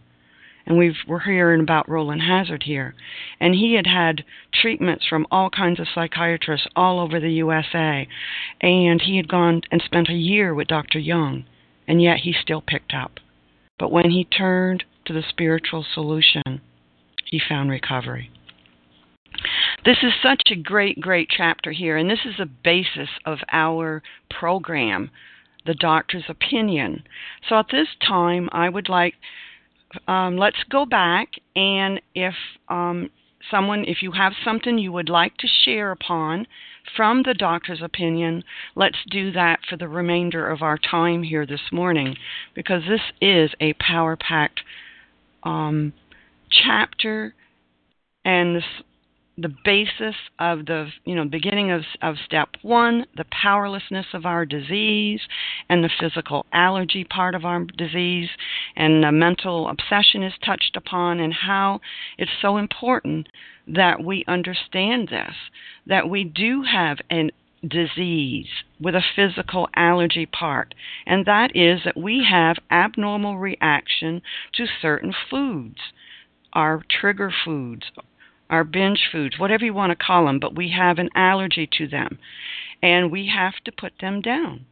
And 0.67 0.79
we've, 0.79 0.97
we're 1.07 1.21
hearing 1.21 1.61
about 1.61 1.89
Rowland 1.89 2.23
Hazard 2.23 2.63
here. 2.63 2.95
And 3.41 3.55
he 3.55 3.75
had 3.75 3.87
had 3.87 4.25
treatments 4.53 5.05
from 5.07 5.27
all 5.31 5.51
kinds 5.51 5.79
of 5.79 5.87
psychiatrists 5.95 6.67
all 6.75 7.01
over 7.01 7.21
the 7.21 7.33
USA. 7.33 8.09
And 8.61 9.03
he 9.03 9.17
had 9.17 9.29
gone 9.29 9.63
and 9.71 9.83
spent 9.85 10.09
a 10.09 10.15
year 10.15 10.55
with 10.55 10.69
Dr. 10.69 10.99
Jung. 10.99 11.45
And 11.87 12.03
yet 12.03 12.19
he 12.19 12.33
still 12.33 12.63
picked 12.67 12.95
up. 12.95 13.21
But 13.79 13.93
when 13.93 14.11
he 14.11 14.25
turned 14.25 14.85
to 15.07 15.13
the 15.13 15.23
spiritual 15.29 15.85
solution, 15.95 16.63
he 17.27 17.41
found 17.47 17.71
recovery. 17.71 18.31
This 19.85 19.99
is 20.03 20.13
such 20.23 20.43
a 20.51 20.57
great, 20.57 21.01
great 21.01 21.29
chapter 21.29 21.73
here, 21.73 21.97
and 21.97 22.09
this 22.09 22.25
is 22.25 22.37
the 22.39 22.47
basis 22.47 23.09
of 23.27 23.39
our 23.53 24.03
program, 24.31 25.11
The 25.67 25.75
Doctor's 25.75 26.25
Opinion. 26.29 27.03
So 27.49 27.59
at 27.59 27.67
this 27.71 27.89
time, 28.07 28.49
I 28.53 28.69
would 28.69 28.89
like, 28.89 29.15
um, 30.09 30.37
let's 30.37 30.63
go 30.71 30.87
back, 30.87 31.29
and 31.57 32.01
if 32.15 32.35
um, 32.69 33.11
someone, 33.51 33.85
if 33.85 34.03
you 34.03 34.13
have 34.13 34.33
something 34.45 34.79
you 34.79 34.93
would 34.93 35.09
like 35.09 35.37
to 35.39 35.49
share 35.65 35.91
upon 35.91 36.47
from 36.97 37.23
the 37.23 37.35
doctor's 37.35 37.83
opinion, 37.83 38.45
let's 38.75 38.99
do 39.11 39.33
that 39.33 39.61
for 39.69 39.77
the 39.77 39.89
remainder 39.89 40.49
of 40.49 40.63
our 40.63 40.79
time 40.79 41.23
here 41.23 41.47
this 41.47 41.73
morning, 41.73 42.17
because 42.55 42.83
this 42.89 43.01
is 43.21 43.51
a 43.61 43.73
power 43.75 44.17
packed 44.17 44.61
um, 45.43 45.93
chapter, 46.51 47.35
and 48.25 48.57
this 48.57 48.65
the 49.37 49.53
basis 49.65 50.15
of 50.39 50.67
the 50.67 50.89
you 51.05 51.15
know 51.15 51.25
beginning 51.25 51.71
of 51.71 51.83
of 52.03 52.17
step 52.25 52.51
1 52.63 53.07
the 53.17 53.25
powerlessness 53.43 54.07
of 54.15 54.25
our 54.25 54.47
disease 54.47 55.21
and 55.69 55.83
the 55.83 55.91
physical 56.01 56.47
allergy 56.53 57.05
part 57.05 57.35
of 57.35 57.45
our 57.45 57.65
disease 57.77 58.29
and 58.77 59.03
the 59.03 59.11
mental 59.11 59.69
obsession 59.69 60.23
is 60.23 60.35
touched 60.45 60.77
upon 60.77 61.19
and 61.19 61.33
how 61.33 61.81
it's 62.17 62.31
so 62.41 62.57
important 62.57 63.29
that 63.67 64.05
we 64.05 64.25
understand 64.29 65.09
this 65.09 65.35
that 65.87 66.09
we 66.09 66.23
do 66.23 66.63
have 66.63 66.99
an 67.11 67.31
disease 67.69 68.49
with 68.81 68.95
a 68.95 69.03
physical 69.17 69.69
allergy 69.75 70.27
part, 70.27 70.75
and 71.07 71.25
that 71.27 71.51
is 71.55 71.81
that 71.85 71.97
we 71.97 72.27
have 72.31 72.57
abnormal 72.71 73.39
reaction 73.39 74.21
to 74.55 74.67
certain 74.83 75.15
foods, 75.31 75.79
our 76.53 76.83
trigger 77.01 77.33
foods, 77.45 77.85
our 78.51 78.65
binge 78.65 79.09
foods, 79.11 79.39
whatever 79.39 79.65
you 79.65 79.75
want 79.75 79.91
to 79.91 80.05
call 80.05 80.27
them, 80.27 80.39
but 80.39 80.55
we 80.55 80.71
have 80.71 80.99
an 80.99 81.11
allergy 81.15 81.69
to 81.79 81.87
them. 81.89 82.19
And 82.83 83.11
we 83.11 83.33
have 83.35 83.55
to 83.65 83.73
put 83.73 83.95
them 84.01 84.21
down 84.21 84.67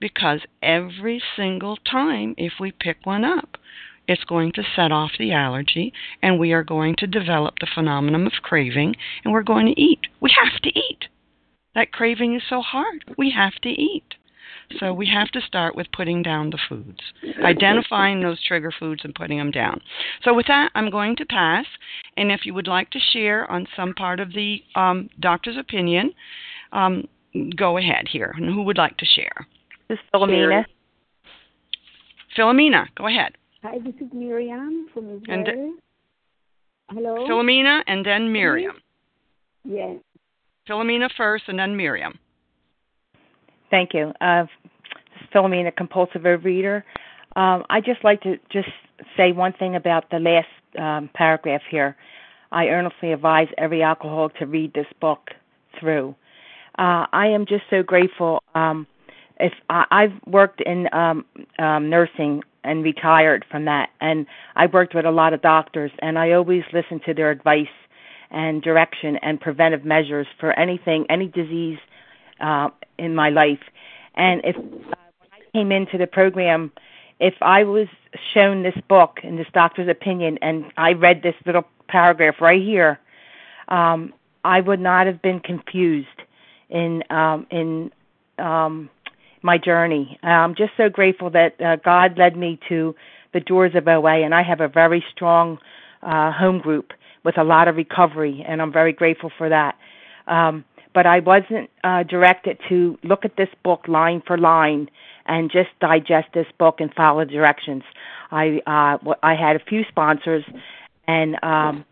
because 0.00 0.40
every 0.62 1.22
single 1.34 1.76
time, 1.76 2.34
if 2.36 2.54
we 2.60 2.72
pick 2.72 2.98
one 3.04 3.24
up, 3.24 3.56
it's 4.06 4.24
going 4.24 4.52
to 4.52 4.62
set 4.76 4.92
off 4.92 5.12
the 5.18 5.32
allergy 5.32 5.92
and 6.22 6.38
we 6.38 6.52
are 6.52 6.62
going 6.62 6.94
to 6.98 7.06
develop 7.06 7.54
the 7.60 7.68
phenomenon 7.74 8.26
of 8.26 8.32
craving 8.42 8.94
and 9.24 9.32
we're 9.32 9.42
going 9.42 9.66
to 9.66 9.80
eat. 9.80 10.00
We 10.20 10.30
have 10.42 10.60
to 10.62 10.68
eat. 10.68 11.06
That 11.74 11.92
craving 11.92 12.34
is 12.34 12.42
so 12.48 12.60
hard. 12.60 13.04
We 13.16 13.30
have 13.30 13.54
to 13.62 13.70
eat. 13.70 14.14
So 14.78 14.92
we 14.92 15.06
have 15.08 15.28
to 15.28 15.40
start 15.40 15.76
with 15.76 15.86
putting 15.92 16.22
down 16.22 16.50
the 16.50 16.58
foods, 16.68 17.00
identifying 17.42 18.20
those 18.20 18.42
trigger 18.44 18.72
foods 18.78 19.02
and 19.04 19.14
putting 19.14 19.38
them 19.38 19.50
down. 19.50 19.80
So 20.22 20.34
with 20.34 20.46
that, 20.46 20.70
I'm 20.74 20.90
going 20.90 21.16
to 21.16 21.26
pass. 21.26 21.66
And 22.16 22.32
if 22.32 22.44
you 22.44 22.54
would 22.54 22.66
like 22.66 22.90
to 22.90 22.98
share 23.12 23.50
on 23.50 23.66
some 23.76 23.94
part 23.94 24.20
of 24.20 24.32
the 24.32 24.58
um, 24.74 25.08
doctor's 25.20 25.56
opinion, 25.56 26.12
um, 26.72 27.06
go 27.56 27.78
ahead 27.78 28.06
here. 28.10 28.32
And 28.36 28.46
who 28.46 28.62
would 28.62 28.78
like 28.78 28.96
to 28.98 29.06
share? 29.06 29.46
This 29.88 29.98
is 29.98 30.04
Philomena. 30.14 30.64
Philomena, 32.36 32.86
go 32.96 33.06
ahead. 33.06 33.32
Hi, 33.62 33.78
this 33.78 33.94
is 34.00 34.12
Miriam 34.12 34.88
from 34.92 35.16
Israel. 35.16 35.44
And 35.46 35.78
Hello. 36.90 37.26
Philomena 37.26 37.82
and 37.86 38.04
then 38.04 38.32
Miriam. 38.32 38.76
Yes. 39.64 39.96
Philomena 40.68 41.08
first 41.16 41.44
and 41.48 41.58
then 41.58 41.76
Miriam. 41.76 42.18
Thank 43.74 43.92
you. 43.92 44.12
Uh, 44.20 44.46
Philomena, 45.34 45.74
compulsive 45.74 46.22
overeater. 46.22 46.84
Um, 47.34 47.64
I 47.68 47.80
just 47.80 48.04
like 48.04 48.20
to 48.20 48.36
just 48.48 48.68
say 49.16 49.32
one 49.32 49.52
thing 49.52 49.74
about 49.74 50.10
the 50.10 50.20
last 50.20 50.46
um, 50.78 51.10
paragraph 51.12 51.62
here. 51.68 51.96
I 52.52 52.68
earnestly 52.68 53.10
advise 53.10 53.48
every 53.58 53.82
alcoholic 53.82 54.36
to 54.36 54.46
read 54.46 54.74
this 54.74 54.86
book 55.00 55.30
through. 55.80 56.14
Uh, 56.78 57.06
I 57.12 57.26
am 57.26 57.46
just 57.46 57.64
so 57.68 57.82
grateful. 57.82 58.44
Um, 58.54 58.86
if 59.40 59.52
I, 59.68 59.86
I've 59.90 60.22
worked 60.24 60.60
in 60.60 60.86
um, 60.94 61.24
um, 61.58 61.90
nursing 61.90 62.44
and 62.62 62.84
retired 62.84 63.44
from 63.50 63.64
that, 63.64 63.88
and 64.00 64.24
I 64.54 64.66
worked 64.66 64.94
with 64.94 65.04
a 65.04 65.10
lot 65.10 65.32
of 65.32 65.42
doctors, 65.42 65.90
and 65.98 66.16
I 66.16 66.30
always 66.30 66.62
listened 66.72 67.00
to 67.06 67.14
their 67.14 67.32
advice 67.32 67.66
and 68.30 68.62
direction 68.62 69.16
and 69.20 69.40
preventive 69.40 69.84
measures 69.84 70.28
for 70.38 70.56
anything, 70.56 71.06
any 71.10 71.26
disease 71.26 71.78
uh, 72.40 72.68
in 72.98 73.14
my 73.14 73.30
life. 73.30 73.60
And 74.14 74.40
if 74.44 74.56
uh, 74.56 74.60
when 74.60 75.30
I 75.32 75.40
came 75.52 75.72
into 75.72 75.98
the 75.98 76.06
program, 76.06 76.72
if 77.20 77.34
I 77.40 77.64
was 77.64 77.88
shown 78.32 78.62
this 78.62 78.76
book 78.88 79.18
and 79.22 79.38
this 79.38 79.46
doctor's 79.52 79.88
opinion, 79.88 80.38
and 80.42 80.66
I 80.76 80.92
read 80.92 81.22
this 81.22 81.34
little 81.46 81.64
paragraph 81.88 82.36
right 82.40 82.62
here, 82.62 82.98
um, 83.68 84.12
I 84.44 84.60
would 84.60 84.80
not 84.80 85.06
have 85.06 85.22
been 85.22 85.40
confused 85.40 86.08
in 86.68 87.02
um, 87.10 87.46
in 87.50 87.90
um, 88.38 88.90
my 89.42 89.58
journey. 89.58 90.18
I'm 90.22 90.54
just 90.54 90.72
so 90.76 90.88
grateful 90.88 91.30
that 91.30 91.60
uh, 91.60 91.76
God 91.76 92.18
led 92.18 92.36
me 92.36 92.58
to 92.68 92.94
the 93.32 93.40
doors 93.40 93.74
of 93.74 93.86
OA, 93.86 94.24
and 94.24 94.34
I 94.34 94.42
have 94.42 94.60
a 94.60 94.68
very 94.68 95.04
strong 95.12 95.58
uh, 96.02 96.32
home 96.32 96.60
group 96.60 96.92
with 97.24 97.38
a 97.38 97.44
lot 97.44 97.68
of 97.68 97.76
recovery, 97.76 98.44
and 98.46 98.60
I'm 98.60 98.72
very 98.72 98.92
grateful 98.92 99.30
for 99.36 99.48
that. 99.48 99.76
Um, 100.26 100.64
but 100.94 101.06
I 101.06 101.18
wasn't 101.18 101.70
uh, 101.82 102.04
directed 102.04 102.58
to 102.68 102.96
look 103.02 103.24
at 103.24 103.36
this 103.36 103.48
book 103.64 103.88
line 103.88 104.22
for 104.24 104.38
line 104.38 104.88
and 105.26 105.50
just 105.50 105.70
digest 105.80 106.28
this 106.32 106.46
book 106.58 106.76
and 106.80 106.94
follow 106.94 107.24
directions. 107.24 107.82
I 108.30 108.60
uh, 108.66 109.14
I 109.22 109.34
had 109.34 109.56
a 109.56 109.58
few 109.58 109.84
sponsors, 109.88 110.44
and 111.06 111.36
um, 111.42 111.84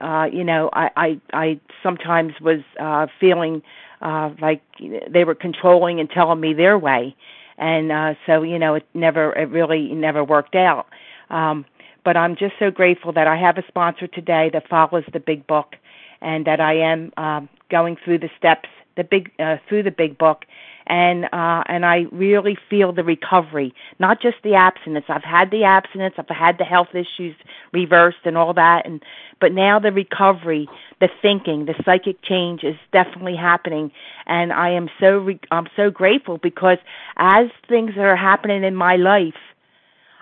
uh, 0.00 0.26
you 0.30 0.44
know 0.44 0.68
I, 0.72 0.90
I 0.96 1.20
I 1.32 1.60
sometimes 1.82 2.32
was 2.40 2.60
uh, 2.80 3.06
feeling 3.20 3.62
uh, 4.02 4.30
like 4.40 4.62
they 4.80 5.24
were 5.24 5.34
controlling 5.34 6.00
and 6.00 6.10
telling 6.10 6.40
me 6.40 6.54
their 6.54 6.78
way, 6.78 7.14
and 7.56 7.92
uh, 7.92 8.14
so 8.26 8.42
you 8.42 8.58
know 8.58 8.74
it 8.74 8.86
never 8.94 9.32
it 9.32 9.48
really 9.50 9.92
never 9.92 10.24
worked 10.24 10.56
out. 10.56 10.86
Um, 11.30 11.64
but 12.04 12.16
I'm 12.16 12.36
just 12.36 12.54
so 12.58 12.70
grateful 12.70 13.12
that 13.14 13.26
I 13.26 13.36
have 13.36 13.56
a 13.56 13.66
sponsor 13.68 14.06
today 14.06 14.50
that 14.52 14.68
follows 14.68 15.04
the 15.12 15.20
big 15.20 15.46
book, 15.46 15.76
and 16.20 16.46
that 16.46 16.60
I 16.60 16.74
am 16.78 17.12
um, 17.16 17.48
going 17.78 17.96
through 18.04 18.20
the 18.20 18.30
steps, 18.38 18.68
the 18.96 19.02
big 19.02 19.24
uh, 19.40 19.56
through 19.68 19.82
the 19.82 19.90
big 19.90 20.16
book, 20.16 20.44
and 20.86 21.24
uh 21.26 21.62
and 21.66 21.84
I 21.84 22.06
really 22.12 22.56
feel 22.70 22.92
the 22.92 23.02
recovery, 23.04 23.74
not 23.98 24.20
just 24.20 24.36
the 24.44 24.54
abstinence. 24.54 25.06
I've 25.08 25.24
had 25.24 25.50
the 25.50 25.64
abstinence, 25.64 26.14
I've 26.18 26.28
had 26.28 26.58
the 26.58 26.64
health 26.64 26.94
issues 26.94 27.34
reversed 27.72 28.22
and 28.24 28.36
all 28.36 28.54
that 28.54 28.86
and 28.86 29.02
but 29.40 29.52
now 29.52 29.78
the 29.80 29.92
recovery, 29.92 30.68
the 31.00 31.08
thinking, 31.20 31.66
the 31.66 31.74
psychic 31.84 32.22
change 32.22 32.62
is 32.62 32.76
definitely 32.92 33.36
happening 33.36 33.90
and 34.26 34.52
I 34.52 34.70
am 34.70 34.88
so 35.00 35.18
re- 35.18 35.40
I'm 35.50 35.68
so 35.74 35.90
grateful 35.90 36.38
because 36.38 36.78
as 37.16 37.46
things 37.68 37.92
that 37.96 38.04
are 38.04 38.16
happening 38.16 38.62
in 38.62 38.76
my 38.76 38.96
life 38.96 39.42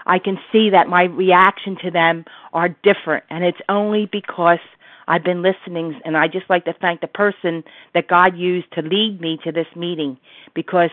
I 0.06 0.18
can 0.18 0.38
see 0.50 0.70
that 0.70 0.88
my 0.88 1.04
reaction 1.04 1.76
to 1.84 1.90
them 1.90 2.24
are 2.52 2.68
different 2.90 3.24
and 3.30 3.44
it's 3.44 3.60
only 3.68 4.06
because 4.06 4.64
I've 5.08 5.24
been 5.24 5.42
listening, 5.42 6.00
and 6.04 6.16
I 6.16 6.28
just 6.28 6.48
like 6.48 6.64
to 6.66 6.74
thank 6.80 7.00
the 7.00 7.06
person 7.06 7.64
that 7.94 8.08
God 8.08 8.36
used 8.36 8.72
to 8.72 8.82
lead 8.82 9.20
me 9.20 9.38
to 9.44 9.52
this 9.52 9.66
meeting 9.76 10.18
because 10.54 10.90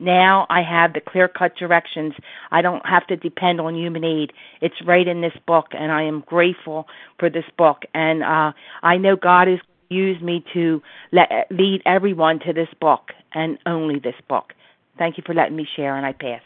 now 0.00 0.46
I 0.50 0.62
have 0.62 0.92
the 0.92 1.00
clear 1.00 1.28
cut 1.28 1.56
directions. 1.56 2.14
I 2.50 2.62
don't 2.62 2.84
have 2.84 3.06
to 3.08 3.16
depend 3.16 3.60
on 3.60 3.74
human 3.74 4.04
aid. 4.04 4.32
It's 4.60 4.74
right 4.84 5.06
in 5.06 5.20
this 5.20 5.32
book, 5.46 5.66
and 5.72 5.92
I 5.92 6.02
am 6.02 6.24
grateful 6.26 6.86
for 7.18 7.30
this 7.30 7.44
book. 7.56 7.82
And 7.94 8.22
uh, 8.22 8.52
I 8.82 8.96
know 8.96 9.16
God 9.16 9.48
has 9.48 9.60
used 9.88 10.22
me 10.22 10.44
to 10.54 10.82
let, 11.12 11.28
lead 11.50 11.82
everyone 11.86 12.40
to 12.40 12.52
this 12.52 12.68
book 12.80 13.12
and 13.32 13.58
only 13.66 13.98
this 13.98 14.14
book. 14.28 14.52
Thank 14.98 15.16
you 15.16 15.22
for 15.24 15.34
letting 15.34 15.56
me 15.56 15.66
share, 15.76 15.96
and 15.96 16.04
I 16.04 16.12
pass. 16.12 16.40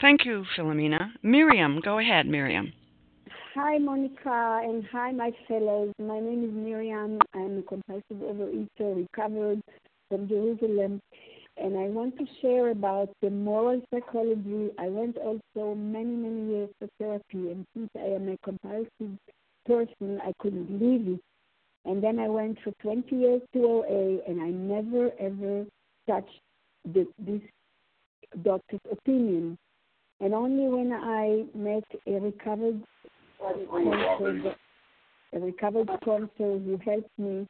Thank 0.00 0.24
you, 0.24 0.44
Philomena. 0.56 1.10
Miriam, 1.22 1.80
go 1.82 1.98
ahead, 1.98 2.26
Miriam. 2.26 2.72
Hi, 3.60 3.76
Monica, 3.76 4.60
and 4.62 4.84
hi, 4.92 5.10
my 5.10 5.32
fellows. 5.48 5.92
My 5.98 6.20
name 6.20 6.44
is 6.44 6.52
Miriam. 6.52 7.18
I'm 7.34 7.58
a 7.58 7.62
compulsive 7.62 8.18
overeater, 8.18 8.94
recovered 8.94 9.60
from 10.08 10.28
Jerusalem, 10.28 11.02
and 11.56 11.76
I 11.76 11.88
want 11.88 12.16
to 12.18 12.24
share 12.40 12.70
about 12.70 13.08
the 13.20 13.30
moral 13.30 13.82
psychology. 13.92 14.70
I 14.78 14.86
went 14.86 15.16
also 15.16 15.74
many, 15.74 16.14
many 16.14 16.52
years 16.52 16.70
for 16.78 16.88
therapy, 17.00 17.50
and 17.50 17.66
since 17.74 17.90
I 17.96 18.14
am 18.14 18.28
a 18.28 18.38
compulsive 18.44 19.18
person, 19.66 20.20
I 20.22 20.32
couldn't 20.38 20.80
leave 20.80 21.14
it. 21.14 21.20
And 21.84 22.00
then 22.00 22.20
I 22.20 22.28
went 22.28 22.58
for 22.62 22.70
20 22.80 23.16
years 23.16 23.42
to 23.54 23.58
OA, 23.58 24.20
and 24.28 24.40
I 24.40 24.50
never, 24.50 25.10
ever 25.18 25.66
touched 26.06 26.40
the, 26.84 27.08
this 27.18 27.42
doctor's 28.44 28.78
opinion. 28.92 29.58
And 30.20 30.32
only 30.32 30.68
when 30.68 30.92
I 30.92 31.44
met 31.56 31.84
a 32.06 32.20
recovered 32.20 32.82
sponsor, 33.38 34.54
a 35.34 35.40
recovered 35.40 35.90
sponsor 36.00 36.28
who 36.38 36.78
helped 36.84 37.10
me, 37.18 37.46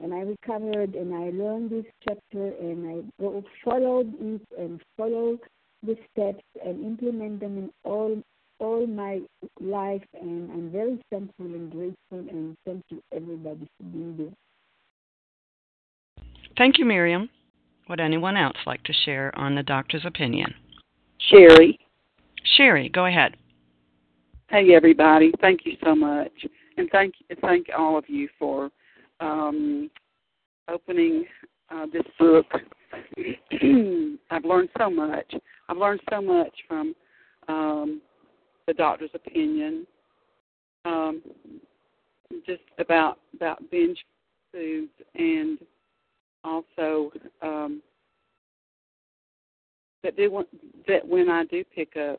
and 0.00 0.14
I 0.14 0.18
recovered 0.18 0.94
and 0.94 1.14
I 1.14 1.30
learned 1.30 1.70
this 1.70 1.84
chapter 2.06 2.52
and 2.60 2.88
I 2.88 3.02
followed 3.64 4.12
it 4.20 4.42
and 4.58 4.80
followed 4.96 5.40
the 5.82 5.96
steps 6.12 6.44
and 6.64 6.84
implement 6.84 7.40
them 7.40 7.58
in 7.58 7.70
all 7.84 8.22
all 8.60 8.86
my 8.86 9.20
life 9.60 10.02
and 10.20 10.50
I'm 10.50 10.72
very 10.72 10.98
thankful 11.10 11.46
and 11.46 11.70
grateful 11.70 11.96
and 12.10 12.56
thank 12.66 12.82
you 12.88 13.00
everybody 13.14 13.68
for 13.76 13.84
being 13.84 14.16
there. 14.16 14.32
Thank 16.56 16.78
you, 16.78 16.84
Miriam. 16.84 17.30
Would 17.88 18.00
anyone 18.00 18.36
else 18.36 18.56
like 18.66 18.82
to 18.84 18.92
share 18.92 19.32
on 19.38 19.54
the 19.54 19.62
doctor's 19.62 20.04
opinion? 20.04 20.54
Sherry. 21.30 21.78
Sherry, 22.56 22.88
go 22.88 23.06
ahead. 23.06 23.36
Hey 24.50 24.72
everybody, 24.74 25.30
thank 25.42 25.66
you 25.66 25.72
so 25.84 25.94
much, 25.94 26.32
and 26.78 26.88
thank 26.90 27.16
thank 27.42 27.66
all 27.76 27.98
of 27.98 28.08
you 28.08 28.30
for 28.38 28.70
um, 29.20 29.90
opening 30.68 31.26
uh, 31.68 31.84
this 31.92 32.02
book. 32.18 32.46
I've 34.30 34.46
learned 34.46 34.70
so 34.78 34.88
much. 34.88 35.34
I've 35.68 35.76
learned 35.76 36.00
so 36.08 36.22
much 36.22 36.54
from 36.66 36.94
um, 37.46 38.00
the 38.66 38.72
doctor's 38.72 39.10
opinion, 39.12 39.86
um, 40.86 41.20
just 42.46 42.62
about 42.78 43.18
about 43.36 43.70
binge 43.70 44.02
foods, 44.50 44.92
and 45.14 45.58
also 46.42 47.12
um, 47.42 47.82
that 50.02 50.16
do 50.16 50.42
that 50.86 51.06
when 51.06 51.28
I 51.28 51.44
do 51.44 51.62
pick 51.74 51.98
up 51.98 52.18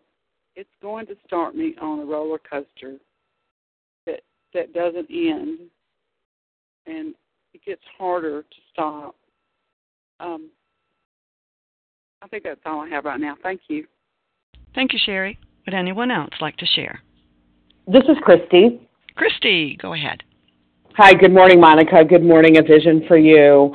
it's 0.59 0.69
going 0.81 1.05
to 1.05 1.15
start 1.25 1.55
me 1.55 1.73
on 1.81 1.99
a 1.99 2.05
roller 2.05 2.37
coaster 2.37 2.97
that 4.05 4.19
that 4.53 4.73
doesn't 4.73 5.07
end, 5.09 5.59
and 6.85 7.15
it 7.53 7.63
gets 7.65 7.81
harder 7.97 8.41
to 8.41 8.57
stop. 8.73 9.15
Um, 10.19 10.49
I 12.21 12.27
think 12.27 12.43
that's 12.43 12.59
all 12.65 12.81
I 12.81 12.89
have 12.89 13.05
right 13.05 13.21
now. 13.21 13.37
Thank 13.41 13.61
you. 13.69 13.85
Thank 14.75 14.91
you, 14.91 14.99
Sherry. 15.05 15.39
Would 15.65 15.73
anyone 15.73 16.11
else 16.11 16.33
like 16.41 16.57
to 16.57 16.65
share? 16.65 16.99
This 17.87 18.03
is 18.03 18.17
Christy. 18.21 18.81
Christy, 19.15 19.77
go 19.81 19.93
ahead. 19.93 20.23
Hi, 20.97 21.13
good 21.13 21.31
morning, 21.31 21.61
Monica. 21.61 22.03
Good 22.03 22.23
morning, 22.23 22.57
A 22.57 22.63
Vision 22.63 23.05
for 23.07 23.17
You. 23.17 23.73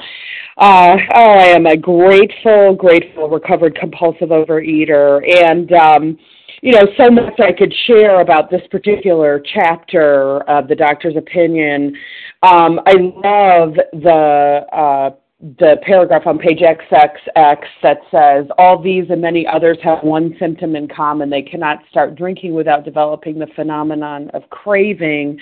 Uh, 0.58 0.96
oh, 1.16 1.30
I 1.30 1.46
am 1.46 1.64
a 1.64 1.78
grateful, 1.78 2.74
grateful 2.74 3.30
recovered 3.30 3.74
compulsive 3.80 4.28
overeater. 4.28 5.22
And 5.46 5.72
um, 5.72 6.18
you 6.62 6.72
know, 6.72 6.82
so 6.96 7.10
much 7.10 7.38
I 7.40 7.52
could 7.52 7.72
share 7.86 8.20
about 8.20 8.50
this 8.50 8.62
particular 8.70 9.42
chapter 9.54 10.40
of 10.48 10.68
the 10.68 10.74
doctor's 10.74 11.16
opinion. 11.16 11.96
Um, 12.42 12.80
I 12.86 12.92
love 12.92 13.74
the 13.92 14.66
uh, 14.72 15.10
the 15.58 15.76
paragraph 15.82 16.26
on 16.26 16.38
page 16.38 16.60
XXX 16.60 17.58
that 17.82 17.98
says 18.10 18.46
all 18.56 18.80
these 18.82 19.04
and 19.10 19.20
many 19.20 19.46
others 19.46 19.76
have 19.82 19.98
one 20.02 20.34
symptom 20.38 20.74
in 20.76 20.88
common: 20.88 21.28
they 21.28 21.42
cannot 21.42 21.80
start 21.90 22.14
drinking 22.14 22.54
without 22.54 22.84
developing 22.84 23.38
the 23.38 23.48
phenomenon 23.54 24.30
of 24.30 24.48
craving 24.50 25.38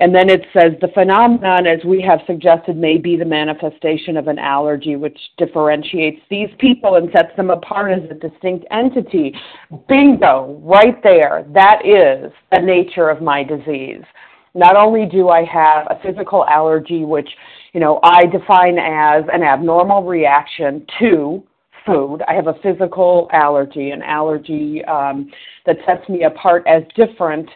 and 0.00 0.14
then 0.14 0.30
it 0.30 0.46
says 0.52 0.72
the 0.80 0.88
phenomenon, 0.94 1.66
as 1.66 1.84
we 1.84 2.00
have 2.02 2.20
suggested, 2.26 2.76
may 2.76 2.98
be 2.98 3.16
the 3.16 3.24
manifestation 3.24 4.16
of 4.16 4.28
an 4.28 4.38
allergy, 4.38 4.94
which 4.94 5.18
differentiates 5.36 6.20
these 6.30 6.48
people 6.58 6.94
and 6.94 7.10
sets 7.12 7.34
them 7.36 7.50
apart 7.50 7.92
as 7.92 8.10
a 8.10 8.14
distinct 8.14 8.64
entity. 8.70 9.34
Bingo, 9.88 10.60
right 10.62 11.02
there. 11.02 11.44
That 11.52 11.80
is 11.84 12.32
the 12.52 12.60
nature 12.60 13.10
of 13.10 13.20
my 13.20 13.42
disease. 13.42 14.04
Not 14.54 14.76
only 14.76 15.04
do 15.06 15.30
I 15.30 15.44
have 15.44 15.86
a 15.90 16.00
physical 16.00 16.44
allergy, 16.46 17.04
which, 17.04 17.28
you 17.72 17.80
know, 17.80 17.98
I 18.04 18.26
define 18.26 18.78
as 18.78 19.24
an 19.32 19.42
abnormal 19.42 20.04
reaction 20.04 20.86
to 21.00 21.42
food. 21.84 22.20
I 22.28 22.34
have 22.34 22.46
a 22.46 22.54
physical 22.62 23.28
allergy, 23.32 23.90
an 23.90 24.02
allergy 24.02 24.84
um, 24.84 25.30
that 25.66 25.76
sets 25.86 26.08
me 26.08 26.24
apart 26.24 26.64
as 26.66 26.82
different 26.94 27.48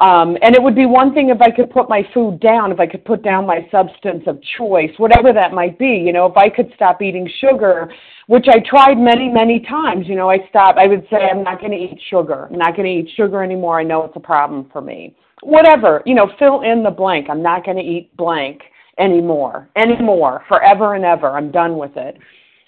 um, 0.00 0.38
and 0.40 0.56
it 0.56 0.62
would 0.62 0.74
be 0.74 0.86
one 0.86 1.12
thing 1.12 1.28
if 1.28 1.42
I 1.42 1.50
could 1.50 1.70
put 1.70 1.90
my 1.90 2.02
food 2.14 2.40
down, 2.40 2.72
if 2.72 2.80
I 2.80 2.86
could 2.86 3.04
put 3.04 3.22
down 3.22 3.46
my 3.46 3.68
substance 3.70 4.22
of 4.26 4.40
choice, 4.56 4.90
whatever 4.96 5.30
that 5.34 5.52
might 5.52 5.78
be. 5.78 6.02
You 6.04 6.14
know, 6.14 6.24
if 6.24 6.36
I 6.38 6.48
could 6.48 6.72
stop 6.74 7.02
eating 7.02 7.30
sugar, 7.38 7.92
which 8.26 8.46
I 8.48 8.60
tried 8.60 8.94
many, 8.94 9.28
many 9.28 9.60
times. 9.60 10.06
You 10.08 10.16
know, 10.16 10.30
I 10.30 10.38
stopped. 10.48 10.78
I 10.78 10.86
would 10.86 11.06
say 11.10 11.18
I'm 11.30 11.42
not 11.42 11.60
going 11.60 11.72
to 11.72 11.76
eat 11.76 12.00
sugar. 12.08 12.48
I'm 12.50 12.58
not 12.58 12.76
going 12.76 12.86
to 12.86 13.02
eat 13.02 13.14
sugar 13.14 13.42
anymore. 13.42 13.78
I 13.78 13.82
know 13.82 14.04
it's 14.04 14.16
a 14.16 14.20
problem 14.20 14.70
for 14.72 14.80
me. 14.80 15.14
Whatever. 15.42 16.02
You 16.06 16.14
know, 16.14 16.30
fill 16.38 16.62
in 16.62 16.82
the 16.82 16.90
blank. 16.90 17.26
I'm 17.28 17.42
not 17.42 17.66
going 17.66 17.76
to 17.76 17.82
eat 17.82 18.16
blank 18.16 18.62
anymore, 18.98 19.68
anymore, 19.76 20.44
forever 20.48 20.94
and 20.94 21.04
ever. 21.04 21.30
I'm 21.30 21.50
done 21.50 21.76
with 21.76 21.96
it. 21.96 22.16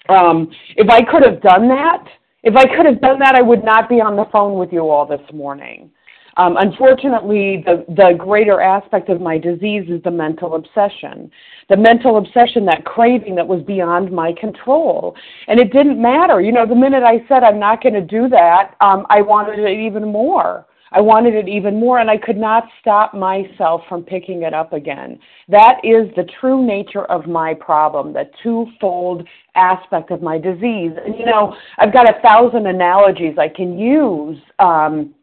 Um, 0.09 0.51
if 0.75 0.89
I 0.89 1.01
could 1.01 1.23
have 1.23 1.41
done 1.41 1.67
that, 1.69 2.05
if 2.43 2.55
I 2.55 2.65
could 2.75 2.85
have 2.85 3.01
done 3.01 3.19
that, 3.19 3.35
I 3.35 3.41
would 3.41 3.63
not 3.63 3.89
be 3.89 4.01
on 4.01 4.17
the 4.17 4.25
phone 4.31 4.59
with 4.59 4.71
you 4.71 4.89
all 4.89 5.05
this 5.05 5.21
morning. 5.33 5.89
Um, 6.37 6.57
unfortunately, 6.57 7.63
the, 7.65 7.85
the 7.89 8.15
greater 8.17 8.59
aspect 8.59 9.09
of 9.09 9.21
my 9.21 9.37
disease 9.37 9.83
is 9.87 10.01
the 10.03 10.11
mental 10.11 10.55
obsession. 10.55 11.29
The 11.69 11.77
mental 11.77 12.17
obsession, 12.17 12.65
that 12.65 12.85
craving 12.85 13.35
that 13.35 13.47
was 13.47 13.61
beyond 13.63 14.11
my 14.11 14.33
control. 14.39 15.15
And 15.47 15.59
it 15.59 15.71
didn't 15.71 16.01
matter. 16.01 16.41
You 16.41 16.51
know, 16.51 16.65
the 16.65 16.75
minute 16.75 17.03
I 17.03 17.25
said 17.27 17.43
I'm 17.43 17.59
not 17.59 17.83
going 17.83 17.93
to 17.93 18.01
do 18.01 18.27
that, 18.29 18.75
um, 18.81 19.05
I 19.09 19.21
wanted 19.21 19.59
it 19.59 19.79
even 19.79 20.11
more. 20.11 20.65
I 20.95 21.01
wanted 21.01 21.33
it 21.33 21.47
even 21.47 21.79
more, 21.79 21.99
and 21.99 22.09
I 22.09 22.17
could 22.17 22.37
not 22.37 22.65
stop 22.79 23.15
myself 23.15 23.81
from 23.89 24.03
picking 24.03 24.43
it 24.43 24.53
up 24.53 24.73
again. 24.73 25.17
That 25.49 25.81
is 25.83 26.07
the 26.15 26.27
true 26.39 26.63
nature 26.63 27.05
of 27.05 27.25
my 27.25 27.55
problem, 27.55 28.13
the 28.13 28.29
twofold 28.43 29.27
aspect 29.55 30.11
of 30.11 30.21
my 30.21 30.37
disease. 30.37 30.91
And 31.03 31.17
you 31.17 31.25
know, 31.25 31.55
I've 31.79 31.91
got 31.91 32.07
a 32.07 32.21
thousand 32.21 32.67
analogies 32.67 33.37
I 33.39 33.49
can 33.49 33.77
use. 33.77 34.37
Um, 34.59 35.15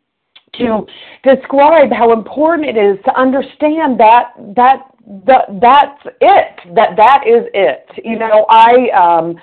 to 0.59 0.87
describe 1.23 1.91
how 1.93 2.13
important 2.13 2.69
it 2.69 2.77
is 2.77 2.99
to 3.05 3.19
understand 3.19 3.99
that 3.99 4.33
that 4.57 4.83
that 5.27 5.47
that's 5.61 6.17
it 6.21 6.75
that 6.75 6.97
that 6.97 7.25
is 7.27 7.45
it 7.55 7.89
you 8.05 8.19
know 8.19 8.47
i 8.49 8.89
um 8.91 9.37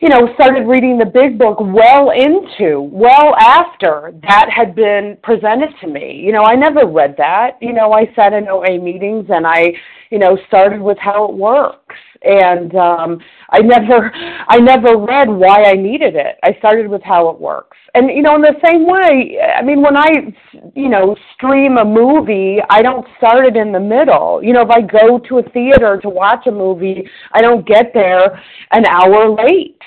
you 0.00 0.08
know, 0.08 0.32
started 0.34 0.68
reading 0.68 0.96
the 0.96 1.04
big 1.04 1.38
book 1.38 1.58
well 1.58 2.10
into, 2.10 2.80
well 2.80 3.34
after 3.36 4.14
that 4.22 4.48
had 4.48 4.76
been 4.76 5.16
presented 5.24 5.70
to 5.80 5.88
me. 5.88 6.22
You 6.24 6.32
know, 6.32 6.44
I 6.44 6.54
never 6.54 6.86
read 6.86 7.16
that. 7.18 7.58
You 7.60 7.72
know, 7.72 7.92
I 7.92 8.04
sat 8.14 8.32
in 8.32 8.46
OA 8.46 8.78
meetings 8.78 9.26
and 9.28 9.44
I, 9.44 9.72
you 10.10 10.20
know, 10.20 10.38
started 10.46 10.80
with 10.80 10.98
how 10.98 11.28
it 11.28 11.34
works. 11.34 11.96
And 12.22 12.74
um 12.74 13.20
I 13.50 13.60
never 13.60 14.10
I 14.48 14.58
never 14.58 14.96
read 14.96 15.28
why 15.28 15.64
I 15.64 15.74
needed 15.74 16.16
it. 16.16 16.38
I 16.42 16.54
started 16.58 16.88
with 16.88 17.02
how 17.02 17.28
it 17.30 17.40
works. 17.40 17.76
And 17.94 18.10
you 18.10 18.22
know, 18.22 18.34
in 18.36 18.42
the 18.42 18.54
same 18.64 18.86
way, 18.86 19.38
I 19.40 19.62
mean, 19.62 19.82
when 19.82 19.96
I, 19.96 20.34
you 20.74 20.88
know, 20.88 21.16
stream 21.34 21.78
a 21.78 21.84
movie, 21.84 22.58
I 22.70 22.82
don't 22.82 23.06
start 23.16 23.46
it 23.46 23.56
in 23.56 23.72
the 23.72 23.80
middle. 23.80 24.42
You 24.42 24.52
know, 24.52 24.62
if 24.62 24.70
I 24.70 24.82
go 24.82 25.18
to 25.18 25.38
a 25.38 25.42
theater 25.50 25.98
to 26.02 26.08
watch 26.08 26.46
a 26.46 26.52
movie, 26.52 27.08
I 27.32 27.40
don't 27.40 27.66
get 27.66 27.92
there 27.94 28.42
an 28.72 28.84
hour 28.86 29.30
late 29.30 29.80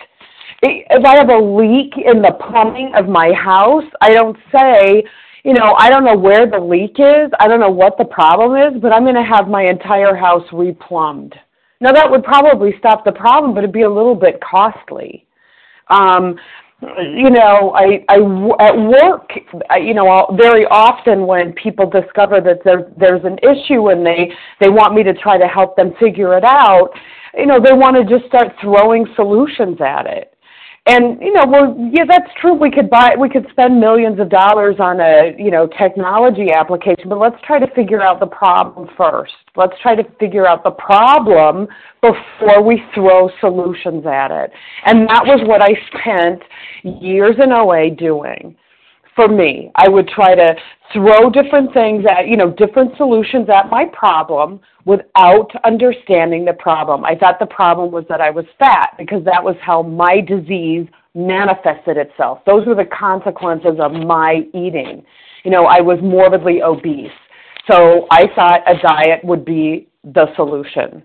if 0.63 1.05
I 1.05 1.15
have 1.17 1.29
a 1.29 1.43
leak 1.43 1.93
in 1.97 2.21
the 2.21 2.33
plumbing 2.33 2.91
of 2.95 3.07
my 3.07 3.31
house, 3.33 3.83
I 4.01 4.13
don't 4.13 4.37
say, 4.55 5.03
you 5.43 5.53
know, 5.53 5.75
I 5.77 5.89
don't 5.89 6.05
know 6.05 6.17
where 6.17 6.49
the 6.49 6.59
leak 6.59 6.97
is, 6.99 7.31
I 7.39 7.47
don't 7.47 7.59
know 7.59 7.71
what 7.71 7.97
the 7.97 8.05
problem 8.05 8.55
is, 8.55 8.79
but 8.81 8.93
I'm 8.93 9.03
going 9.03 9.15
to 9.15 9.23
have 9.23 9.47
my 9.47 9.63
entire 9.63 10.15
house 10.15 10.47
replumbed. 10.51 11.33
Now 11.81 11.91
that 11.91 12.09
would 12.09 12.23
probably 12.23 12.73
stop 12.79 13.03
the 13.03 13.11
problem, 13.11 13.53
but 13.53 13.63
it'd 13.63 13.73
be 13.73 13.81
a 13.81 13.89
little 13.89 14.15
bit 14.15 14.39
costly. 14.39 15.25
Um, 15.89 16.39
you 16.81 17.29
know, 17.29 17.73
I, 17.75 18.03
I 18.09 18.15
at 18.59 18.75
work, 18.75 19.31
I, 19.69 19.77
you 19.77 19.93
know, 19.93 20.35
very 20.39 20.65
often 20.65 21.27
when 21.27 21.53
people 21.53 21.87
discover 21.87 22.41
that 22.41 22.63
there 22.63 22.91
there's 22.97 23.23
an 23.23 23.37
issue 23.39 23.89
and 23.89 24.05
they 24.05 24.31
they 24.59 24.69
want 24.69 24.95
me 24.95 25.03
to 25.03 25.13
try 25.13 25.37
to 25.37 25.47
help 25.47 25.75
them 25.75 25.93
figure 25.99 26.35
it 26.37 26.43
out, 26.43 26.89
you 27.35 27.45
know, 27.45 27.59
they 27.63 27.73
want 27.73 27.97
to 27.97 28.03
just 28.03 28.27
start 28.27 28.53
throwing 28.61 29.05
solutions 29.15 29.77
at 29.79 30.07
it. 30.07 30.30
And 30.87 31.21
you 31.21 31.31
know, 31.31 31.43
well, 31.47 31.75
yeah, 31.93 32.05
that's 32.07 32.29
true. 32.39 32.55
We 32.55 32.71
could 32.71 32.89
buy, 32.89 33.11
we 33.17 33.29
could 33.29 33.45
spend 33.51 33.79
millions 33.79 34.19
of 34.19 34.29
dollars 34.29 34.77
on 34.79 34.99
a 34.99 35.35
you 35.37 35.51
know 35.51 35.67
technology 35.77 36.51
application, 36.51 37.07
but 37.07 37.19
let's 37.19 37.35
try 37.45 37.59
to 37.59 37.67
figure 37.75 38.01
out 38.01 38.19
the 38.19 38.25
problem 38.25 38.89
first. 38.97 39.33
Let's 39.55 39.73
try 39.83 39.93
to 39.93 40.03
figure 40.19 40.47
out 40.47 40.63
the 40.63 40.71
problem 40.71 41.67
before 42.01 42.63
we 42.63 42.81
throw 42.95 43.29
solutions 43.39 44.05
at 44.07 44.31
it. 44.31 44.51
And 44.85 45.07
that 45.07 45.23
was 45.23 45.41
what 45.45 45.61
I 45.61 45.69
spent 45.99 46.41
years 46.83 47.35
in 47.41 47.51
OA 47.51 47.91
doing 47.91 48.55
for 49.15 49.27
me. 49.27 49.71
I 49.75 49.89
would 49.89 50.07
try 50.07 50.35
to 50.35 50.55
throw 50.93 51.29
different 51.29 51.73
things 51.73 52.05
at, 52.09 52.27
you 52.27 52.37
know, 52.37 52.51
different 52.51 52.95
solutions 52.97 53.47
at 53.49 53.69
my 53.69 53.85
problem 53.93 54.59
without 54.85 55.49
understanding 55.63 56.45
the 56.45 56.53
problem. 56.53 57.05
I 57.05 57.15
thought 57.15 57.39
the 57.39 57.45
problem 57.45 57.91
was 57.91 58.05
that 58.09 58.21
I 58.21 58.29
was 58.29 58.45
fat 58.57 58.95
because 58.97 59.23
that 59.25 59.43
was 59.43 59.55
how 59.61 59.81
my 59.81 60.21
disease 60.21 60.87
manifested 61.13 61.97
itself. 61.97 62.39
Those 62.45 62.65
were 62.65 62.75
the 62.75 62.85
consequences 62.85 63.79
of 63.79 63.91
my 63.91 64.41
eating. 64.53 65.03
You 65.43 65.51
know, 65.51 65.65
I 65.65 65.81
was 65.81 65.99
morbidly 66.01 66.61
obese. 66.61 67.11
So 67.69 68.07
I 68.09 68.23
thought 68.35 68.61
a 68.67 68.75
diet 68.81 69.23
would 69.23 69.45
be 69.45 69.87
the 70.03 70.27
solution. 70.35 71.03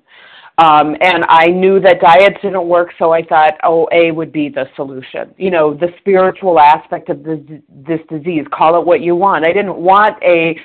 Um, 0.59 0.97
and 1.03 1.25
I 1.29 1.49
knew 1.49 1.81
that 1.81 2.01
diets 2.01 2.39
didn't 2.41 2.67
work, 2.67 2.91
so 2.99 3.13
I 3.13 3.23
thought 3.23 3.59
OA 3.63 4.13
would 4.13 4.33
be 4.33 4.49
the 4.49 4.65
solution. 4.75 5.35
You 5.37 5.51
know, 5.51 5.75
the 5.75 5.89
spiritual 5.99 6.59
aspect 6.59 7.11
of 7.11 7.23
this, 7.23 7.41
this 7.69 8.01
disease, 8.09 8.47
call 8.51 8.81
it 8.81 8.87
what 8.87 9.03
you 9.03 9.15
want. 9.15 9.47
I 9.47 9.53
didn't 9.53 9.77
want 9.77 10.17
a 10.23 10.59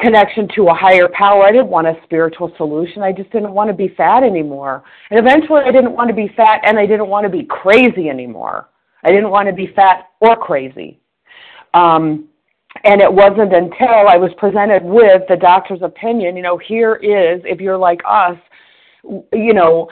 connection 0.00 0.48
to 0.56 0.68
a 0.68 0.74
higher 0.74 1.08
power. 1.12 1.44
I 1.44 1.52
didn't 1.52 1.68
want 1.68 1.86
a 1.86 1.94
spiritual 2.04 2.52
solution. 2.56 3.02
I 3.02 3.12
just 3.12 3.30
didn't 3.30 3.52
want 3.52 3.68
to 3.68 3.74
be 3.74 3.88
fat 3.96 4.22
anymore. 4.22 4.82
And 5.10 5.18
eventually 5.18 5.60
I 5.64 5.70
didn't 5.70 5.92
want 5.92 6.08
to 6.08 6.14
be 6.14 6.32
fat 6.36 6.60
and 6.64 6.78
I 6.78 6.86
didn't 6.86 7.08
want 7.08 7.24
to 7.24 7.30
be 7.30 7.44
crazy 7.44 8.08
anymore. 8.08 8.68
I 9.04 9.10
didn't 9.10 9.30
want 9.30 9.48
to 9.48 9.54
be 9.54 9.68
fat 9.76 10.08
or 10.20 10.36
crazy. 10.36 10.98
Um, 11.74 12.28
and 12.84 13.00
it 13.00 13.12
wasn't 13.12 13.54
until 13.54 14.08
I 14.08 14.16
was 14.16 14.30
presented 14.38 14.82
with 14.82 15.22
the 15.28 15.36
doctor's 15.36 15.82
opinion, 15.82 16.36
you 16.36 16.42
know, 16.42 16.58
here 16.58 16.96
is, 16.96 17.40
if 17.44 17.60
you're 17.60 17.78
like 17.78 18.00
us, 18.08 18.36
you 19.32 19.54
know, 19.54 19.88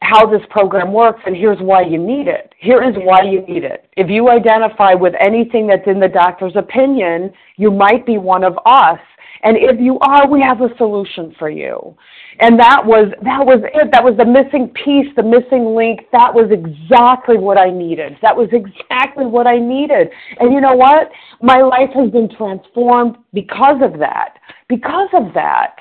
how 0.00 0.26
this 0.26 0.42
program 0.50 0.92
works 0.92 1.20
and 1.26 1.36
here's 1.36 1.60
why 1.60 1.82
you 1.82 1.98
need 1.98 2.26
it. 2.26 2.52
Here 2.58 2.82
is 2.82 2.94
why 2.96 3.22
you 3.22 3.42
need 3.46 3.64
it. 3.64 3.88
If 3.96 4.10
you 4.10 4.28
identify 4.28 4.94
with 4.94 5.14
anything 5.20 5.66
that's 5.66 5.86
in 5.86 6.00
the 6.00 6.08
doctor's 6.08 6.56
opinion, 6.56 7.32
you 7.56 7.70
might 7.70 8.04
be 8.04 8.18
one 8.18 8.44
of 8.44 8.58
us. 8.66 8.98
And 9.44 9.56
if 9.56 9.80
you 9.80 9.98
are, 10.00 10.28
we 10.28 10.40
have 10.40 10.60
a 10.60 10.68
solution 10.76 11.34
for 11.38 11.50
you. 11.50 11.96
And 12.38 12.58
that 12.60 12.84
was 12.84 13.12
that 13.22 13.44
was 13.44 13.60
it. 13.74 13.90
That 13.90 14.04
was 14.04 14.16
the 14.16 14.24
missing 14.24 14.68
piece, 14.68 15.12
the 15.16 15.22
missing 15.22 15.74
link. 15.74 16.02
That 16.12 16.32
was 16.32 16.50
exactly 16.50 17.38
what 17.38 17.58
I 17.58 17.70
needed. 17.70 18.16
That 18.22 18.36
was 18.36 18.48
exactly 18.52 19.26
what 19.26 19.48
I 19.48 19.58
needed. 19.58 20.08
And 20.38 20.52
you 20.52 20.60
know 20.60 20.74
what? 20.74 21.10
My 21.40 21.60
life 21.60 21.90
has 21.94 22.10
been 22.10 22.28
transformed 22.36 23.16
because 23.34 23.82
of 23.82 23.98
that. 23.98 24.38
Because 24.68 25.08
of 25.12 25.34
that 25.34 25.76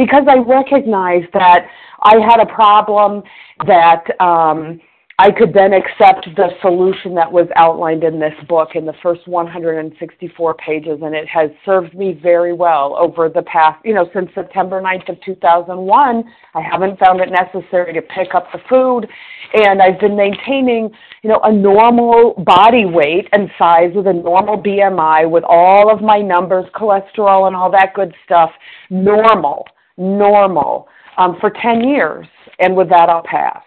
because 0.00 0.24
I 0.26 0.38
recognized 0.38 1.30
that 1.34 1.66
I 2.02 2.16
had 2.26 2.40
a 2.40 2.46
problem 2.46 3.22
that 3.66 4.02
um, 4.18 4.80
I 5.18 5.30
could 5.30 5.52
then 5.52 5.74
accept 5.74 6.26
the 6.34 6.48
solution 6.62 7.14
that 7.16 7.30
was 7.30 7.46
outlined 7.54 8.04
in 8.04 8.18
this 8.18 8.32
book 8.48 8.70
in 8.74 8.86
the 8.86 8.94
first 9.02 9.28
164 9.28 10.54
pages, 10.54 11.00
and 11.02 11.14
it 11.14 11.28
has 11.28 11.50
served 11.66 11.92
me 11.94 12.18
very 12.22 12.54
well 12.54 12.96
over 12.98 13.28
the 13.28 13.42
past, 13.42 13.84
you 13.84 13.92
know, 13.92 14.08
since 14.14 14.30
September 14.34 14.80
9th 14.80 15.10
of 15.10 15.20
2001. 15.22 16.24
I 16.54 16.60
haven't 16.62 16.98
found 16.98 17.20
it 17.20 17.28
necessary 17.28 17.92
to 17.92 18.00
pick 18.00 18.34
up 18.34 18.50
the 18.50 18.60
food, 18.66 19.06
and 19.52 19.82
I've 19.82 20.00
been 20.00 20.16
maintaining, 20.16 20.88
you 21.22 21.28
know, 21.28 21.40
a 21.44 21.52
normal 21.52 22.42
body 22.46 22.86
weight 22.86 23.28
and 23.32 23.50
size 23.58 23.90
with 23.94 24.06
a 24.06 24.14
normal 24.14 24.56
BMI 24.56 25.28
with 25.28 25.44
all 25.46 25.92
of 25.92 26.00
my 26.00 26.22
numbers, 26.22 26.64
cholesterol, 26.74 27.46
and 27.46 27.54
all 27.54 27.70
that 27.72 27.92
good 27.92 28.14
stuff, 28.24 28.52
normal 28.88 29.66
normal 30.00 30.88
um, 31.18 31.36
for 31.40 31.50
10 31.50 31.86
years. 31.88 32.26
And 32.58 32.76
with 32.76 32.88
that, 32.88 33.08
I'll 33.08 33.22
pass. 33.22 33.62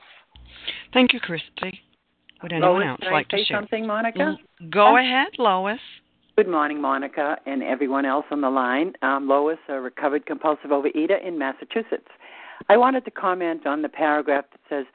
Thank 0.93 1.13
you, 1.13 1.19
Christy. 1.19 1.79
Would 2.41 2.51
anyone 2.51 2.73
Lois, 2.73 2.87
else 2.87 2.99
can 3.01 3.13
like 3.13 3.27
I 3.31 3.37
to 3.37 3.37
say 3.37 3.45
share? 3.45 3.57
something, 3.57 3.87
Monica? 3.87 4.37
Go 4.69 4.97
ahead, 4.97 5.27
Lois. 5.37 5.79
Good 6.35 6.49
morning, 6.49 6.81
Monica, 6.81 7.37
and 7.45 7.61
everyone 7.61 8.05
else 8.05 8.25
on 8.31 8.41
the 8.41 8.49
line. 8.49 8.93
I'm 9.01 9.27
Lois, 9.27 9.59
a 9.69 9.79
recovered 9.79 10.25
compulsive 10.25 10.71
overeater 10.71 11.23
in 11.25 11.37
Massachusetts. 11.37 12.09
I 12.69 12.77
wanted 12.77 13.05
to 13.05 13.11
comment 13.11 13.67
on 13.67 13.81
the 13.81 13.89
paragraph 13.89 14.45
that 14.51 14.59
says 14.67 14.85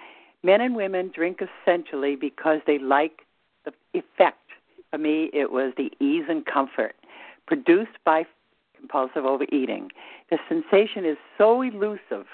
men 0.42 0.60
and 0.60 0.74
women 0.74 1.12
drink 1.14 1.40
essentially 1.40 2.16
because 2.16 2.58
they 2.66 2.78
like 2.78 3.20
the 3.64 3.72
effect. 3.94 4.38
For 4.90 4.98
me, 4.98 5.30
it 5.32 5.52
was 5.52 5.72
the 5.76 5.90
ease 6.04 6.24
and 6.28 6.44
comfort 6.44 6.96
produced 7.46 7.98
by 8.04 8.24
compulsive 8.76 9.24
overeating. 9.24 9.90
The 10.30 10.38
sensation 10.48 11.04
is 11.04 11.16
so 11.36 11.62
elusive 11.62 12.26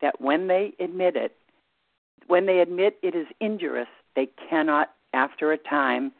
that 0.00 0.20
when 0.20 0.48
they 0.48 0.72
admit 0.80 1.16
it, 1.16 1.36
when 2.26 2.46
they 2.46 2.60
admit 2.60 2.96
it 3.02 3.14
is 3.14 3.26
injurious, 3.40 3.88
they 4.16 4.28
cannot, 4.48 4.92
after 5.12 5.52
a 5.52 5.58
time, 5.58 6.12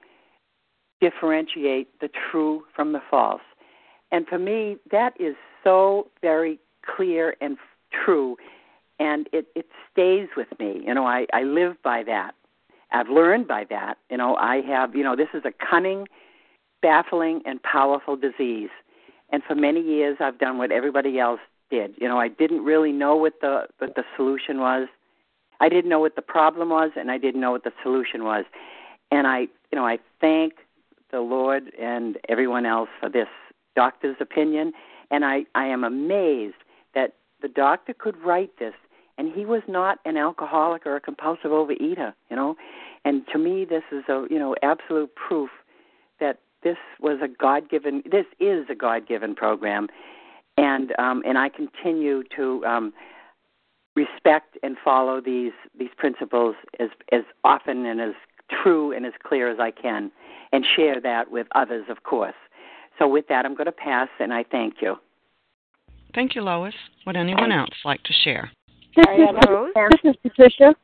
differentiate 1.00 2.00
the 2.00 2.08
true 2.30 2.64
from 2.74 2.92
the 2.92 3.00
false. 3.10 3.40
And 4.12 4.26
for 4.26 4.38
me, 4.38 4.76
that 4.90 5.18
is 5.18 5.36
so 5.64 6.08
very 6.20 6.58
clear 6.84 7.36
and 7.40 7.56
true, 8.04 8.36
and 8.98 9.28
it, 9.32 9.46
it 9.54 9.66
stays 9.90 10.28
with 10.36 10.48
me. 10.58 10.82
You 10.84 10.94
know, 10.94 11.06
I, 11.06 11.26
I 11.32 11.42
live 11.44 11.76
by 11.82 12.02
that. 12.04 12.34
I've 12.92 13.08
learned 13.08 13.46
by 13.46 13.64
that. 13.70 13.98
You 14.10 14.16
know, 14.16 14.36
I 14.36 14.60
have, 14.62 14.94
you 14.94 15.04
know, 15.04 15.16
this 15.16 15.28
is 15.32 15.42
a 15.44 15.52
cunning, 15.52 16.06
baffling, 16.82 17.40
and 17.46 17.62
powerful 17.62 18.16
disease 18.16 18.70
and 19.30 19.42
for 19.42 19.54
many 19.54 19.80
years 19.80 20.18
I've 20.20 20.38
done 20.38 20.58
what 20.58 20.72
everybody 20.72 21.18
else 21.18 21.40
did. 21.70 21.94
You 21.98 22.08
know, 22.08 22.18
I 22.18 22.28
didn't 22.28 22.64
really 22.64 22.92
know 22.92 23.16
what 23.16 23.34
the 23.40 23.66
what 23.78 23.94
the 23.94 24.04
solution 24.16 24.60
was. 24.60 24.88
I 25.60 25.68
didn't 25.68 25.90
know 25.90 26.00
what 26.00 26.16
the 26.16 26.22
problem 26.22 26.70
was 26.70 26.90
and 26.96 27.10
I 27.10 27.18
didn't 27.18 27.40
know 27.40 27.52
what 27.52 27.64
the 27.64 27.72
solution 27.82 28.24
was. 28.24 28.44
And 29.10 29.26
I, 29.26 29.40
you 29.40 29.76
know, 29.76 29.86
I 29.86 29.98
thank 30.20 30.54
the 31.10 31.20
Lord 31.20 31.72
and 31.78 32.16
everyone 32.28 32.64
else 32.64 32.88
for 32.98 33.08
this 33.08 33.28
doctor's 33.76 34.16
opinion 34.20 34.72
and 35.10 35.24
I 35.24 35.44
I 35.54 35.66
am 35.66 35.84
amazed 35.84 36.56
that 36.94 37.14
the 37.42 37.48
doctor 37.48 37.94
could 37.94 38.16
write 38.18 38.58
this 38.58 38.74
and 39.18 39.32
he 39.32 39.44
was 39.44 39.62
not 39.68 39.98
an 40.04 40.16
alcoholic 40.16 40.86
or 40.86 40.96
a 40.96 41.00
compulsive 41.00 41.50
overeater, 41.50 42.14
you 42.30 42.36
know. 42.36 42.56
And 43.04 43.26
to 43.32 43.38
me 43.38 43.64
this 43.64 43.84
is 43.92 44.04
a, 44.08 44.26
you 44.30 44.38
know, 44.38 44.56
absolute 44.62 45.14
proof 45.14 45.50
that 46.20 46.38
this 46.62 46.76
was 47.00 47.18
a 47.22 47.28
God 47.28 47.68
given. 47.70 48.02
This 48.10 48.26
is 48.38 48.66
a 48.70 48.74
God 48.74 49.06
given 49.06 49.34
program, 49.34 49.88
and 50.56 50.92
um, 50.98 51.22
and 51.26 51.38
I 51.38 51.48
continue 51.48 52.22
to 52.36 52.64
um, 52.64 52.92
respect 53.96 54.58
and 54.62 54.76
follow 54.84 55.20
these 55.20 55.52
these 55.78 55.90
principles 55.96 56.54
as 56.78 56.88
as 57.12 57.22
often 57.44 57.86
and 57.86 58.00
as 58.00 58.14
true 58.62 58.92
and 58.92 59.06
as 59.06 59.12
clear 59.22 59.50
as 59.50 59.58
I 59.60 59.70
can, 59.70 60.10
and 60.52 60.64
share 60.76 61.00
that 61.00 61.30
with 61.30 61.46
others, 61.54 61.86
of 61.88 62.02
course. 62.02 62.34
So 62.98 63.08
with 63.08 63.28
that, 63.28 63.46
I'm 63.46 63.54
going 63.54 63.66
to 63.66 63.72
pass, 63.72 64.08
and 64.18 64.32
I 64.32 64.44
thank 64.50 64.76
you. 64.82 64.96
Thank 66.14 66.34
you, 66.34 66.42
Lois. 66.42 66.74
Would 67.06 67.16
anyone 67.16 67.52
else 67.52 67.70
like 67.84 68.02
to 68.02 68.12
share? 68.12 68.50
This 68.96 69.06
is, 69.06 69.28
this 70.02 70.10
is 70.10 70.16
Patricia. 70.22 70.74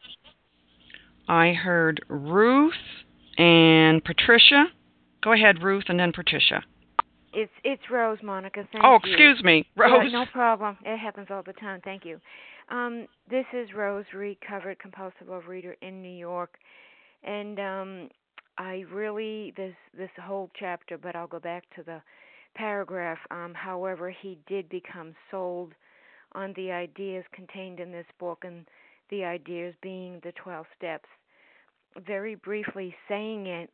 I 1.29 1.53
heard 1.53 2.05
Ruth 2.09 2.73
and 3.37 4.03
Patricia. 4.05 4.67
Go 5.27 5.33
ahead, 5.33 5.61
Ruth, 5.61 5.87
and 5.89 5.99
then 5.99 6.13
Patricia. 6.13 6.63
It's 7.35 7.51
it's 7.65 7.83
Rose, 7.91 8.19
Monica. 8.23 8.63
Thank 8.71 8.85
oh, 8.85 9.01
you. 9.03 9.11
excuse 9.11 9.43
me, 9.43 9.67
Rose. 9.77 10.05
Yeah, 10.05 10.21
no 10.21 10.27
problem. 10.33 10.79
It 10.85 10.99
happens 10.99 11.27
all 11.31 11.43
the 11.43 11.53
time. 11.55 11.81
Thank 11.83 12.05
you. 12.05 12.21
Um, 12.69 13.09
this 13.29 13.45
is 13.53 13.71
Rose, 13.75 14.05
recovered 14.15 14.79
compulsive 14.79 15.27
overeater 15.27 15.75
in 15.83 16.01
New 16.01 16.17
York, 16.17 16.59
and 17.25 17.59
um, 17.59 18.09
I 18.57 18.85
really 18.93 19.53
this 19.57 19.75
this 19.99 20.11
whole 20.23 20.49
chapter, 20.57 20.97
but 20.97 21.17
I'll 21.17 21.27
go 21.27 21.41
back 21.41 21.65
to 21.75 21.83
the 21.83 22.01
paragraph. 22.55 23.19
Um, 23.33 23.53
however, 23.53 24.15
he 24.23 24.39
did 24.47 24.69
become 24.69 25.13
sold 25.33 25.73
on 26.37 26.53
the 26.55 26.71
ideas 26.71 27.25
contained 27.33 27.81
in 27.81 27.91
this 27.91 28.07
book, 28.21 28.45
and 28.45 28.65
the 29.11 29.25
ideas 29.25 29.75
being 29.83 30.21
the 30.23 30.31
twelve 30.41 30.67
steps. 30.79 31.09
Very 32.07 32.37
briefly 32.37 32.95
saying 33.09 33.49
it, 33.49 33.71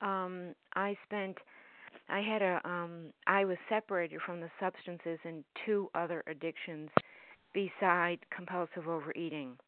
um, 0.00 0.54
I 0.74 0.96
spent. 1.04 1.38
I 2.08 2.20
had 2.20 2.42
a 2.42 2.60
um 2.68 3.12
I 3.26 3.44
was 3.44 3.58
separated 3.68 4.20
from 4.26 4.40
the 4.40 4.50
substances 4.60 5.18
and 5.24 5.44
two 5.66 5.90
other 5.94 6.22
addictions 6.26 6.90
beside 7.54 8.18
compulsive 8.34 8.88
overeating. 8.88 9.58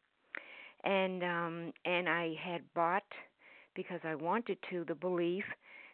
And 0.83 1.23
um 1.23 1.73
and 1.85 2.07
I 2.09 2.35
had 2.43 2.61
bought 2.73 3.03
because 3.75 3.99
I 4.03 4.15
wanted 4.15 4.57
to 4.69 4.85
the 4.87 4.95
belief 4.95 5.43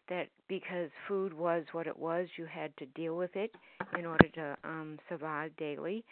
that 0.10 0.28
because 0.48 0.90
food 1.08 1.34
was 1.34 1.66
what 1.72 1.88
it 1.88 1.98
was, 1.98 2.28
you 2.38 2.46
had 2.46 2.76
to 2.78 2.86
deal 2.88 3.16
with 3.18 3.36
it 3.36 3.52
in 3.98 4.06
order 4.06 4.28
to 4.30 4.58
um 4.64 5.00
survive 5.10 5.56
daily. 5.58 6.06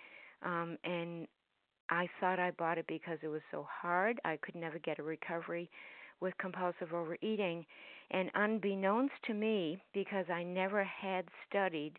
Um 0.44 0.78
and 0.84 1.28
I 1.90 2.08
thought 2.20 2.40
I 2.40 2.52
bought 2.52 2.78
it 2.78 2.88
because 2.88 3.20
it 3.24 3.28
was 3.28 3.42
so 3.52 3.68
hard. 3.70 4.20
I 4.26 4.38
could 4.38 4.56
never 4.56 4.80
get 4.80 5.00
a 5.00 5.04
recovery 5.04 5.70
with 6.22 6.38
compulsive 6.38 6.94
overeating. 6.94 7.66
And 8.14 8.30
unbeknownst 8.36 9.16
to 9.26 9.34
me, 9.34 9.82
because 9.94 10.26
I 10.30 10.44
never 10.44 10.84
had 10.84 11.26
studied 11.50 11.94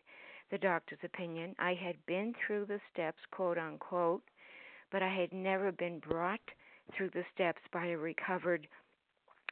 the 0.50 0.58
doctor's 0.58 1.00
opinion, 1.02 1.56
I 1.58 1.74
had 1.74 1.96
been 2.06 2.34
through 2.46 2.66
the 2.66 2.80
steps, 2.92 3.18
quote 3.32 3.58
unquote, 3.58 4.22
but 4.92 5.02
I 5.02 5.12
had 5.12 5.32
never 5.32 5.72
been 5.72 5.98
brought 5.98 6.40
through 6.96 7.10
the 7.10 7.24
steps 7.34 7.60
by 7.72 7.86
a 7.86 7.98
recovered 7.98 8.68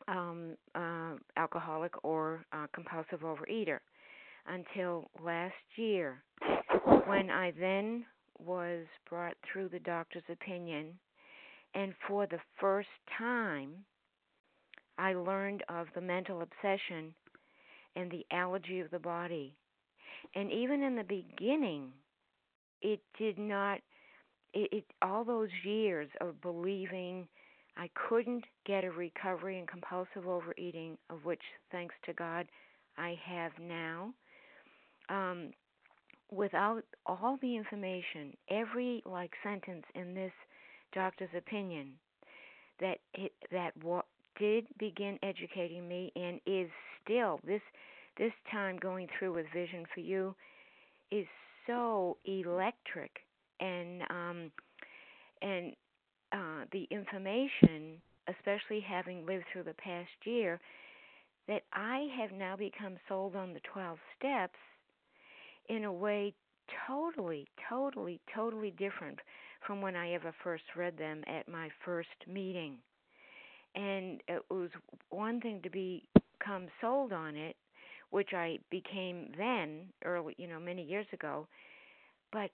um, 0.07 0.57
uh, 0.75 1.15
alcoholic 1.37 1.93
or 2.05 2.45
uh, 2.53 2.67
compulsive 2.73 3.21
overeater 3.21 3.79
until 4.47 5.11
last 5.21 5.55
year 5.77 6.23
when 7.07 7.31
I 7.31 7.53
then 7.59 8.05
was 8.39 8.87
brought 9.09 9.37
through 9.53 9.69
the 9.69 9.81
doctor's 9.81 10.23
opinion. 10.31 10.99
And 11.75 11.95
for 12.07 12.27
the 12.27 12.41
first 12.61 12.89
time, 13.19 13.71
I 14.99 15.15
learned 15.15 15.63
of 15.69 15.87
the 15.95 16.01
mental 16.01 16.43
obsession 16.43 17.15
and 17.97 18.11
the 18.11 18.25
allergy 18.31 18.81
of 18.81 18.91
the 18.91 18.99
body. 18.99 19.55
And 20.35 20.51
even 20.51 20.83
in 20.83 20.97
the 20.97 21.05
beginning, 21.05 21.93
it 22.81 23.01
did 23.19 23.39
not, 23.39 23.81
it, 24.55 24.69
it 24.73 24.85
all 25.03 25.25
those 25.25 25.51
years 25.65 26.09
of 26.21 26.41
believing 26.41 27.29
I 27.77 27.89
couldn't 28.09 28.45
get 28.67 28.85
a 28.85 28.91
recovery 28.91 29.59
in 29.59 29.67
compulsive 29.67 30.27
overeating, 30.27 30.99
of 31.11 31.25
which, 31.25 31.41
thanks 31.71 31.95
to 32.05 32.13
God, 32.13 32.47
I 32.99 33.19
have 33.25 33.53
now. 33.61 34.13
Um, 35.09 35.53
without 36.31 36.83
all 37.07 37.39
the 37.41 37.57
information, 37.57 38.37
every 38.51 39.03
like 39.07 39.33
sentence 39.43 39.85
in 39.95 40.15
this 40.15 40.33
doctor's 40.95 41.31
opinion, 41.37 41.93
that 42.81 42.99
it, 43.15 43.33
that 43.51 43.73
did 44.39 44.67
begin 44.79 45.19
educating 45.23 45.87
me 45.89 46.13
and 46.17 46.41
is 46.47 46.71
still 47.03 47.41
this 47.47 47.63
this 48.19 48.33
time 48.51 48.77
going 48.79 49.09
through 49.19 49.35
with 49.35 49.47
Vision 49.55 49.85
for 49.95 50.01
You 50.01 50.35
is 51.11 51.27
so 51.67 52.17
electric 52.25 53.11
and 53.61 54.03
um 54.11 54.51
and 55.41 55.73
uh 56.33 56.65
the 56.73 56.87
information 56.91 58.01
especially 58.29 58.81
having 58.81 59.27
lived 59.27 59.45
through 59.53 59.65
the 59.65 59.75
past 59.75 60.11
year 60.25 60.61
that 61.49 61.63
I 61.73 62.09
have 62.21 62.33
now 62.33 62.57
become 62.57 62.97
sold 63.09 63.35
on 63.35 63.53
the 63.53 63.61
12 63.73 63.99
steps 64.19 64.59
in 65.69 65.85
a 65.85 65.93
way 65.93 66.35
totally 66.87 67.49
totally 67.69 68.21
totally 68.35 68.71
different 68.73 69.19
from 69.67 69.81
when 69.81 69.97
I 69.97 70.13
ever 70.13 70.35
first 70.43 70.65
read 70.77 70.97
them 70.99 71.23
at 71.27 71.49
my 71.49 71.69
first 71.85 72.09
meeting 72.27 72.79
and 73.75 74.23
it 74.29 74.43
was 74.51 74.71
one 75.11 75.41
thing 75.41 75.61
to 75.63 75.71
become 75.71 76.67
sold 76.81 77.13
on 77.13 77.37
it 77.37 77.57
which 78.11 78.31
I 78.35 78.59
became 78.71 79.33
then 79.39 79.87
early 80.05 80.35
you 80.39 80.47
know 80.49 80.61
many 80.61 80.83
years 80.85 81.07
ago 81.13 81.47
but 82.33 82.51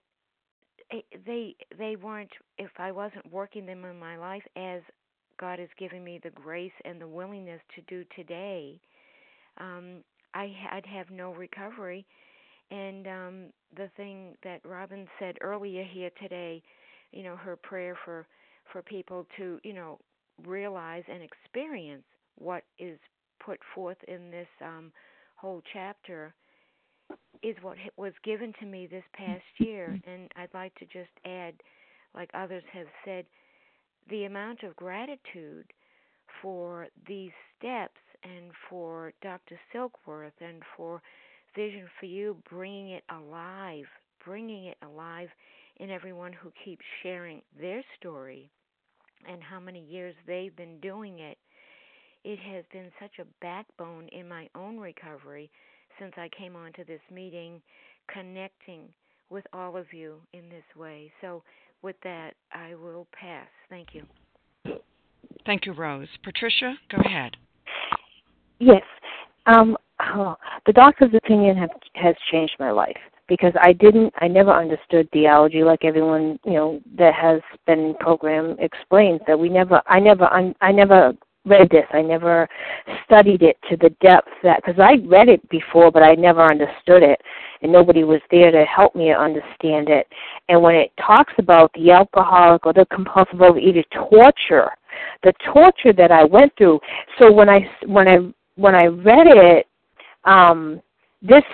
they 1.27 1.55
they 1.79 1.97
weren't 1.97 2.31
if 2.59 2.71
I 2.79 2.93
wasn't 2.93 3.31
working 3.33 3.67
them 3.67 3.85
in 3.85 3.99
my 3.99 4.17
life 4.17 4.43
as 4.57 4.83
God 5.39 5.59
has 5.59 5.69
given 5.79 6.03
me 6.05 6.21
the 6.23 6.31
grace 6.31 6.73
and 6.85 7.01
the 7.01 7.09
willingness 7.09 7.61
to 7.75 7.83
do 7.83 8.05
today 8.17 8.81
um 9.59 10.03
I'd 10.35 10.87
have 10.87 11.11
no 11.11 11.33
recovery. 11.33 12.07
And 12.71 13.07
um 13.07 13.35
the 13.77 13.89
thing 13.97 14.35
that 14.45 14.61
Robin 14.65 15.07
said 15.19 15.37
earlier 15.41 15.85
here 15.85 16.11
today 16.23 16.63
you 17.13 17.23
know 17.23 17.37
her 17.37 17.57
prayer 17.57 17.97
for 18.05 18.27
for 18.73 18.83
people 18.83 19.27
to 19.39 19.59
you 19.65 19.73
know 19.75 19.99
realize 20.47 21.05
and 21.09 21.23
experience 21.23 22.05
what 22.37 22.65
is 22.79 22.99
put 23.45 23.59
forth 23.75 23.97
in 24.07 24.31
this 24.31 24.49
um, 24.63 24.93
whole 25.37 25.63
chapter 25.73 26.35
is 27.43 27.57
what 27.63 27.77
was 27.97 28.13
given 28.25 28.53
to 28.61 28.67
me 28.67 28.87
this 28.87 29.05
past 29.15 29.43
year. 29.59 29.99
And 30.07 30.31
I'd 30.37 30.53
like 30.55 30.75
to 30.77 30.85
just 30.87 31.11
add, 31.25 31.55
like 32.15 32.31
others 32.35 32.65
have 32.73 32.87
said, 33.05 33.25
the 34.11 34.25
amount 34.25 34.63
of 34.63 34.75
gratitude 34.77 35.67
for 36.43 36.89
these 37.07 37.31
steps 37.59 38.01
and 38.23 38.51
for 38.69 39.13
Dr. 39.23 39.59
Silkworth 39.73 40.33
and 40.41 40.63
for 40.77 41.01
Vision 41.57 41.89
for 41.99 42.07
You 42.07 42.37
bringing 42.51 42.91
it 42.91 43.05
alive, 43.11 43.87
bringing 44.25 44.67
it 44.67 44.77
alive 44.83 45.29
in 45.79 45.91
everyone 45.91 46.33
who 46.33 46.53
keeps 46.65 46.85
sharing 47.03 47.41
their 47.59 47.83
story 47.99 48.51
and 49.31 49.43
how 49.43 49.61
many 49.61 49.81
years 49.81 50.15
they've 50.27 50.55
been 50.57 50.79
doing 50.81 51.21
it, 51.21 51.39
it 52.25 52.39
has 52.41 52.65
been 52.73 52.91
such 53.01 53.19
a 53.21 53.27
backbone 53.41 54.09
in 54.09 54.29
my 54.29 54.49
own 54.55 54.79
recovery 54.79 55.51
since 55.99 56.13
I 56.17 56.29
came 56.37 56.57
onto 56.57 56.85
this 56.85 57.01
meeting, 57.13 57.61
connecting 58.13 58.83
with 59.31 59.45
all 59.53 59.77
of 59.77 59.93
you 59.93 60.17
in 60.33 60.49
this 60.49 60.65
way. 60.77 61.11
So, 61.21 61.43
with 61.81 61.97
that, 62.03 62.33
I 62.53 62.75
will 62.75 63.07
pass. 63.13 63.47
Thank 63.71 63.89
you. 63.93 64.03
Thank 65.47 65.65
you, 65.65 65.73
Rose. 65.73 66.09
Patricia, 66.25 66.75
go 66.91 66.99
ahead. 67.05 67.37
Yes. 68.59 68.83
Um, 69.47 69.77
oh, 70.01 70.35
the 70.67 70.73
doctor's 70.73 71.15
opinion 71.15 71.57
have, 71.57 71.71
has 71.95 72.17
changed 72.33 72.55
my 72.59 72.73
life 72.73 72.97
because 73.29 73.53
I 73.61 73.73
didn't, 73.73 74.13
I 74.19 74.29
never 74.29 74.53
understood 74.53 75.09
theology 75.13 75.63
like 75.63 75.85
everyone, 75.85 76.39
you 76.45 76.55
know, 76.55 76.81
that 76.97 77.15
has 77.15 77.41
been 77.67 77.95
programmed 78.01 78.59
explains 78.61 79.21
that 79.27 79.39
we 79.39 79.49
never, 79.49 79.83
I 79.87 80.01
never, 80.01 80.25
I 80.61 80.73
never 80.73 81.13
read 81.49 81.69
this. 81.71 81.87
I 81.93 82.03
never 82.03 82.49
studied 83.05 83.43
it 83.43 83.57
to 83.71 83.77
the 83.77 83.91
depth 84.01 84.29
that, 84.43 84.63
because 84.65 84.81
I 84.81 84.97
read 85.07 85.29
it 85.29 85.47
before, 85.49 85.91
but 85.91 86.03
I 86.03 86.15
never 86.15 86.43
understood 86.43 87.03
it, 87.03 87.21
and 87.63 87.73
nobody 87.73 88.05
was 88.05 88.21
there 88.31 88.51
to 88.51 88.65
help 88.65 88.95
me 88.95 89.13
understand 89.13 89.89
it. 89.89 90.07
And 90.49 90.63
when 90.63 90.75
it 90.75 90.93
talks 91.05 91.33
about 91.39 91.73
the 91.75 91.91
alcoholic 91.91 92.67
or 92.67 92.73
the 92.73 92.87
compulsive 92.87 93.39
overeater 93.39 93.85
torture, 94.11 94.71
the 95.23 95.33
torture 95.53 95.93
that 95.93 96.11
I 96.11 96.25
went 96.25 96.53
through. 96.57 96.81
So 97.19 97.33
when 97.33 97.49
I 97.49 97.69
when 97.87 98.09
I 98.09 98.19
when 98.57 98.75
I 98.75 98.87
read 98.87 99.27
it, 99.27 99.67
um, 100.25 100.83
this 101.23 101.45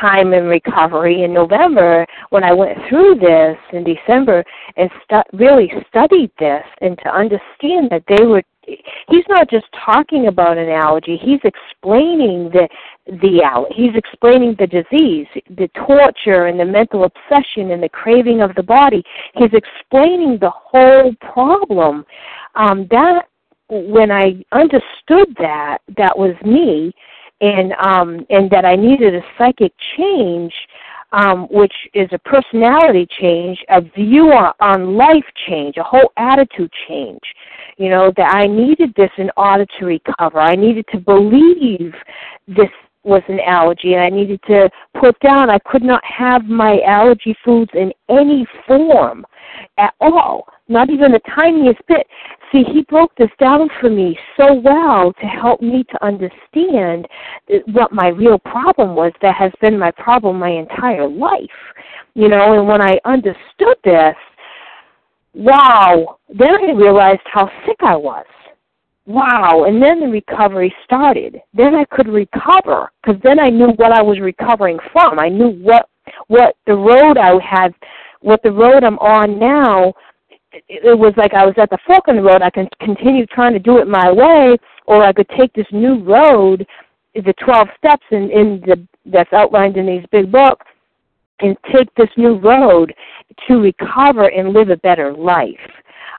time 0.00 0.32
in 0.32 0.44
recovery 0.44 1.22
in 1.24 1.32
November 1.32 2.06
when 2.30 2.44
I 2.44 2.52
went 2.52 2.78
through 2.88 3.16
this 3.16 3.56
in 3.72 3.84
December 3.84 4.44
and 4.76 4.90
stu- 5.04 5.36
really 5.36 5.72
studied 5.88 6.30
this 6.38 6.64
and 6.80 6.98
to 6.98 7.08
understand 7.14 7.90
that 7.90 8.04
they 8.08 8.24
were 8.24 8.42
he's 9.08 9.24
not 9.28 9.48
just 9.48 9.66
talking 9.84 10.26
about 10.26 10.58
an 10.58 10.68
allergy 10.68 11.16
he's 11.22 11.40
explaining 11.44 12.50
the 12.50 12.68
the 13.06 13.64
he's 13.70 13.94
explaining 13.94 14.56
the 14.58 14.66
disease 14.66 15.26
the 15.50 15.68
torture 15.86 16.46
and 16.46 16.58
the 16.58 16.64
mental 16.64 17.04
obsession 17.04 17.70
and 17.70 17.82
the 17.82 17.88
craving 17.88 18.42
of 18.42 18.54
the 18.56 18.62
body. 18.62 19.02
He's 19.34 19.52
explaining 19.52 20.38
the 20.40 20.50
whole 20.50 21.14
problem. 21.20 22.04
Um 22.54 22.86
that 22.90 23.26
when 23.68 24.12
i 24.12 24.26
understood 24.52 25.34
that 25.38 25.78
that 25.96 26.16
was 26.16 26.34
me 26.44 26.92
and 27.40 27.72
um 27.74 28.26
and 28.30 28.50
that 28.50 28.64
I 28.64 28.76
needed 28.76 29.14
a 29.14 29.22
psychic 29.38 29.72
change 29.96 30.52
um, 31.12 31.46
which 31.50 31.72
is 31.94 32.08
a 32.12 32.18
personality 32.18 33.06
change, 33.20 33.58
a 33.70 33.80
view 33.80 34.32
on, 34.32 34.52
on 34.60 34.96
life 34.96 35.24
change, 35.48 35.76
a 35.76 35.82
whole 35.82 36.12
attitude 36.16 36.70
change. 36.88 37.20
You 37.78 37.90
know, 37.90 38.12
that 38.16 38.34
I 38.34 38.46
needed 38.46 38.92
this 38.96 39.10
in 39.18 39.30
order 39.36 39.66
to 39.78 39.86
recover. 39.86 40.40
I 40.40 40.56
needed 40.56 40.86
to 40.92 40.98
believe 40.98 41.94
this 42.48 42.70
was 43.04 43.22
an 43.28 43.38
allergy 43.46 43.94
and 43.94 44.02
I 44.02 44.08
needed 44.08 44.40
to 44.48 44.68
put 45.00 45.18
down 45.20 45.48
I 45.48 45.58
could 45.60 45.82
not 45.82 46.02
have 46.04 46.44
my 46.46 46.80
allergy 46.80 47.36
foods 47.44 47.70
in 47.74 47.92
any 48.08 48.44
form 48.66 49.24
at 49.78 49.94
all, 50.00 50.48
not 50.68 50.90
even 50.90 51.12
the 51.12 51.20
tiniest 51.34 51.80
bit. 51.86 52.06
See, 52.52 52.62
he 52.72 52.82
broke 52.82 53.14
this 53.16 53.30
down 53.40 53.68
for 53.80 53.90
me 53.90 54.16
so 54.36 54.54
well 54.54 55.12
to 55.12 55.26
help 55.26 55.60
me 55.60 55.84
to 55.90 56.04
understand 56.04 57.06
what 57.72 57.92
my 57.92 58.08
real 58.08 58.38
problem 58.38 58.94
was 58.94 59.12
that 59.20 59.34
has 59.34 59.52
been 59.60 59.78
my 59.78 59.90
problem 59.90 60.38
my 60.38 60.50
entire 60.50 61.08
life. 61.08 61.40
You 62.14 62.28
know, 62.28 62.54
and 62.54 62.68
when 62.68 62.80
I 62.80 62.98
understood 63.04 63.76
this, 63.84 64.14
wow, 65.34 66.18
then 66.28 66.54
I 66.68 66.72
realized 66.72 67.20
how 67.24 67.50
sick 67.66 67.76
I 67.80 67.96
was. 67.96 68.24
Wow 69.06 69.64
and 69.68 69.80
then 69.80 70.00
the 70.00 70.08
recovery 70.08 70.74
started. 70.84 71.40
Then 71.54 71.76
i 71.76 71.84
could 71.84 72.08
recover 72.08 72.90
because 73.02 73.20
then 73.22 73.38
i 73.38 73.48
knew 73.48 73.68
what 73.76 73.92
i 73.92 74.02
was 74.02 74.18
recovering 74.18 74.78
from. 74.92 75.20
I 75.20 75.28
knew 75.28 75.50
what 75.62 75.88
what 76.26 76.56
the 76.66 76.74
road 76.74 77.16
i 77.16 77.32
had 77.40 77.72
what 78.20 78.42
the 78.42 78.50
road 78.50 78.82
i'm 78.82 78.98
on 78.98 79.38
now 79.38 79.92
it 80.68 80.98
was 80.98 81.12
like 81.16 81.34
i 81.34 81.44
was 81.44 81.54
at 81.58 81.70
the 81.70 81.78
fork 81.86 82.04
in 82.08 82.16
the 82.16 82.22
road. 82.22 82.42
I 82.42 82.50
can 82.50 82.68
continue 82.80 83.26
trying 83.26 83.52
to 83.52 83.58
do 83.58 83.78
it 83.78 83.88
my 83.88 84.10
way 84.10 84.56
or 84.86 85.02
i 85.02 85.12
could 85.12 85.28
take 85.36 85.52
this 85.54 85.66
new 85.72 86.02
road 86.02 86.66
the 87.14 87.34
12 87.44 87.68
steps 87.78 88.04
in 88.10 88.30
in 88.30 88.62
the 88.66 88.86
that's 89.06 89.32
outlined 89.32 89.76
in 89.76 89.86
these 89.86 90.04
big 90.10 90.30
books 90.30 90.66
and 91.40 91.56
take 91.72 91.92
this 91.94 92.08
new 92.16 92.38
road 92.38 92.94
to 93.46 93.56
recover 93.56 94.26
and 94.28 94.52
live 94.52 94.70
a 94.70 94.76
better 94.78 95.12
life. 95.12 95.70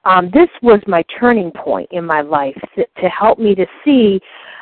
Um, 0.06 0.30
this 0.34 0.50
was 0.62 0.80
my 0.88 1.04
turning 1.20 1.52
point 1.52 1.90
in 1.92 2.06
my 2.06 2.22
life 2.22 2.58
to 2.76 3.10
help 3.10 3.40
me 3.40 3.56
to 3.56 3.66
see 3.84 4.20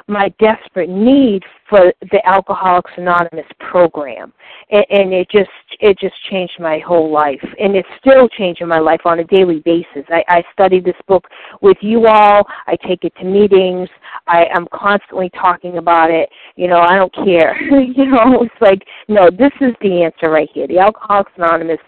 my 0.08 0.34
desperate 0.40 0.90
need 0.90 1.44
for 1.70 1.94
the 2.12 2.26
Alcoholics 2.26 2.92
Anonymous 2.98 3.46
program, 3.60 4.32
and, 4.72 4.86
and 4.90 5.14
it 5.14 5.28
just 5.30 5.50
it 5.80 5.98
just 6.00 6.16
changed 6.30 6.60
my 6.60 6.80
whole 6.80 7.12
life, 7.12 7.44
and 7.60 7.76
it's 7.76 7.88
still 8.00 8.28
changing 8.30 8.68
my 8.68 8.80
life 8.80 9.02
on 9.06 9.20
a 9.20 9.24
daily 9.26 9.60
basis. 9.60 10.04
I, 10.10 10.24
I 10.28 10.44
study 10.54 10.80
this 10.80 10.96
book 11.08 11.26
with 11.62 11.78
you 11.82 12.08
all. 12.08 12.46
I 12.68 12.76
take 12.88 13.04
it 13.04 13.14
to 13.20 13.26
meetings. 13.26 13.90
I 14.28 14.46
am 14.56 14.68
constantly 14.74 15.30
talking 15.32 15.78
about 15.78 16.12
it. 16.12 16.30
You 16.56 16.68
know, 16.68 16.80
I 16.80 16.96
don't 16.98 17.14
care. 17.14 17.60
you 17.82 18.06
know, 18.06 18.44
it's 18.44 18.62
like 18.62 18.84
no, 19.08 19.30
this 19.30 19.52
is 19.62 19.74
the 19.82 20.04
answer 20.04 20.32
right 20.32 20.50
here. 20.54 20.68
The 20.68 20.80
Alcoholics 20.80 21.32
Anonymous, 21.38 21.80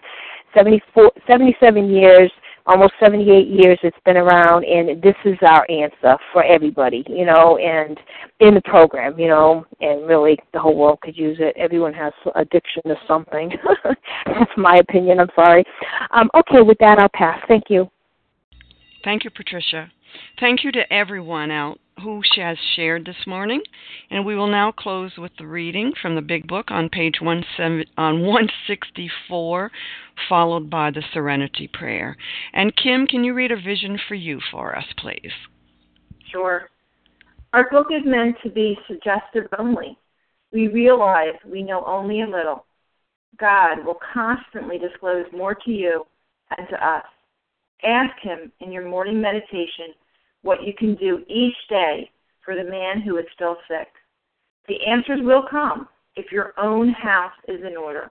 74, 0.54 1.12
77 1.28 1.90
years 1.90 2.30
almost 2.68 2.92
78 3.00 3.48
years 3.48 3.78
it's 3.82 3.96
been 4.04 4.16
around 4.16 4.64
and 4.64 5.02
this 5.02 5.14
is 5.24 5.36
our 5.42 5.66
answer 5.70 6.16
for 6.32 6.44
everybody 6.44 7.02
you 7.08 7.24
know 7.24 7.56
and 7.56 7.98
in 8.40 8.54
the 8.54 8.60
program 8.62 9.18
you 9.18 9.26
know 9.26 9.64
and 9.80 10.06
really 10.06 10.38
the 10.52 10.60
whole 10.60 10.76
world 10.76 11.00
could 11.00 11.16
use 11.16 11.38
it. 11.40 11.56
Everyone 11.56 11.94
has 11.94 12.12
addiction 12.36 12.82
to 12.84 12.96
something. 13.06 13.50
That's 14.26 14.50
my 14.56 14.76
opinion 14.76 15.18
i'm 15.20 15.30
sorry. 15.34 15.64
Um, 16.10 16.30
okay 16.34 16.62
with 16.62 16.78
that 16.78 16.98
i'll 16.98 17.08
pass. 17.14 17.40
Thank 17.48 17.64
you. 17.68 17.88
Thank 19.02 19.24
you 19.24 19.30
patricia. 19.30 19.90
Thank 20.40 20.64
you 20.64 20.72
to 20.72 20.92
everyone 20.92 21.50
out 21.50 21.78
who 22.02 22.22
has 22.36 22.56
shared 22.76 23.04
this 23.04 23.26
morning. 23.26 23.60
And 24.10 24.24
we 24.24 24.36
will 24.36 24.46
now 24.46 24.72
close 24.72 25.12
with 25.18 25.32
the 25.38 25.46
reading 25.46 25.92
from 26.00 26.14
the 26.14 26.22
Big 26.22 26.46
Book 26.46 26.70
on 26.70 26.88
page 26.88 27.16
17, 27.20 27.84
on 27.96 28.20
164, 28.20 29.70
followed 30.28 30.70
by 30.70 30.90
the 30.90 31.02
Serenity 31.12 31.68
Prayer. 31.72 32.16
And 32.52 32.76
Kim, 32.76 33.06
can 33.06 33.24
you 33.24 33.34
read 33.34 33.52
a 33.52 33.60
vision 33.60 33.98
for 34.08 34.14
you 34.14 34.40
for 34.50 34.76
us, 34.76 34.84
please? 34.98 35.32
Sure. 36.30 36.68
Our 37.52 37.70
book 37.70 37.88
is 37.90 38.02
meant 38.04 38.36
to 38.42 38.50
be 38.50 38.78
suggestive 38.86 39.46
only. 39.58 39.96
We 40.52 40.68
realize 40.68 41.34
we 41.46 41.62
know 41.62 41.84
only 41.86 42.22
a 42.22 42.26
little. 42.26 42.66
God 43.38 43.84
will 43.84 43.98
constantly 44.12 44.78
disclose 44.78 45.26
more 45.32 45.54
to 45.54 45.70
you 45.70 46.04
and 46.56 46.68
to 46.68 46.86
us. 46.86 47.04
Ask 47.84 48.18
Him 48.20 48.52
in 48.60 48.72
your 48.72 48.88
morning 48.88 49.20
meditation 49.20 49.94
what 50.42 50.62
you 50.62 50.74
can 50.74 50.94
do 50.96 51.24
each 51.28 51.56
day 51.68 52.10
for 52.44 52.54
the 52.54 52.64
man 52.64 53.00
who 53.00 53.16
is 53.18 53.26
still 53.34 53.56
sick. 53.68 53.88
The 54.68 54.84
answers 54.86 55.20
will 55.22 55.44
come 55.48 55.88
if 56.16 56.32
your 56.32 56.52
own 56.58 56.90
house 56.90 57.32
is 57.46 57.60
in 57.64 57.76
order. 57.76 58.10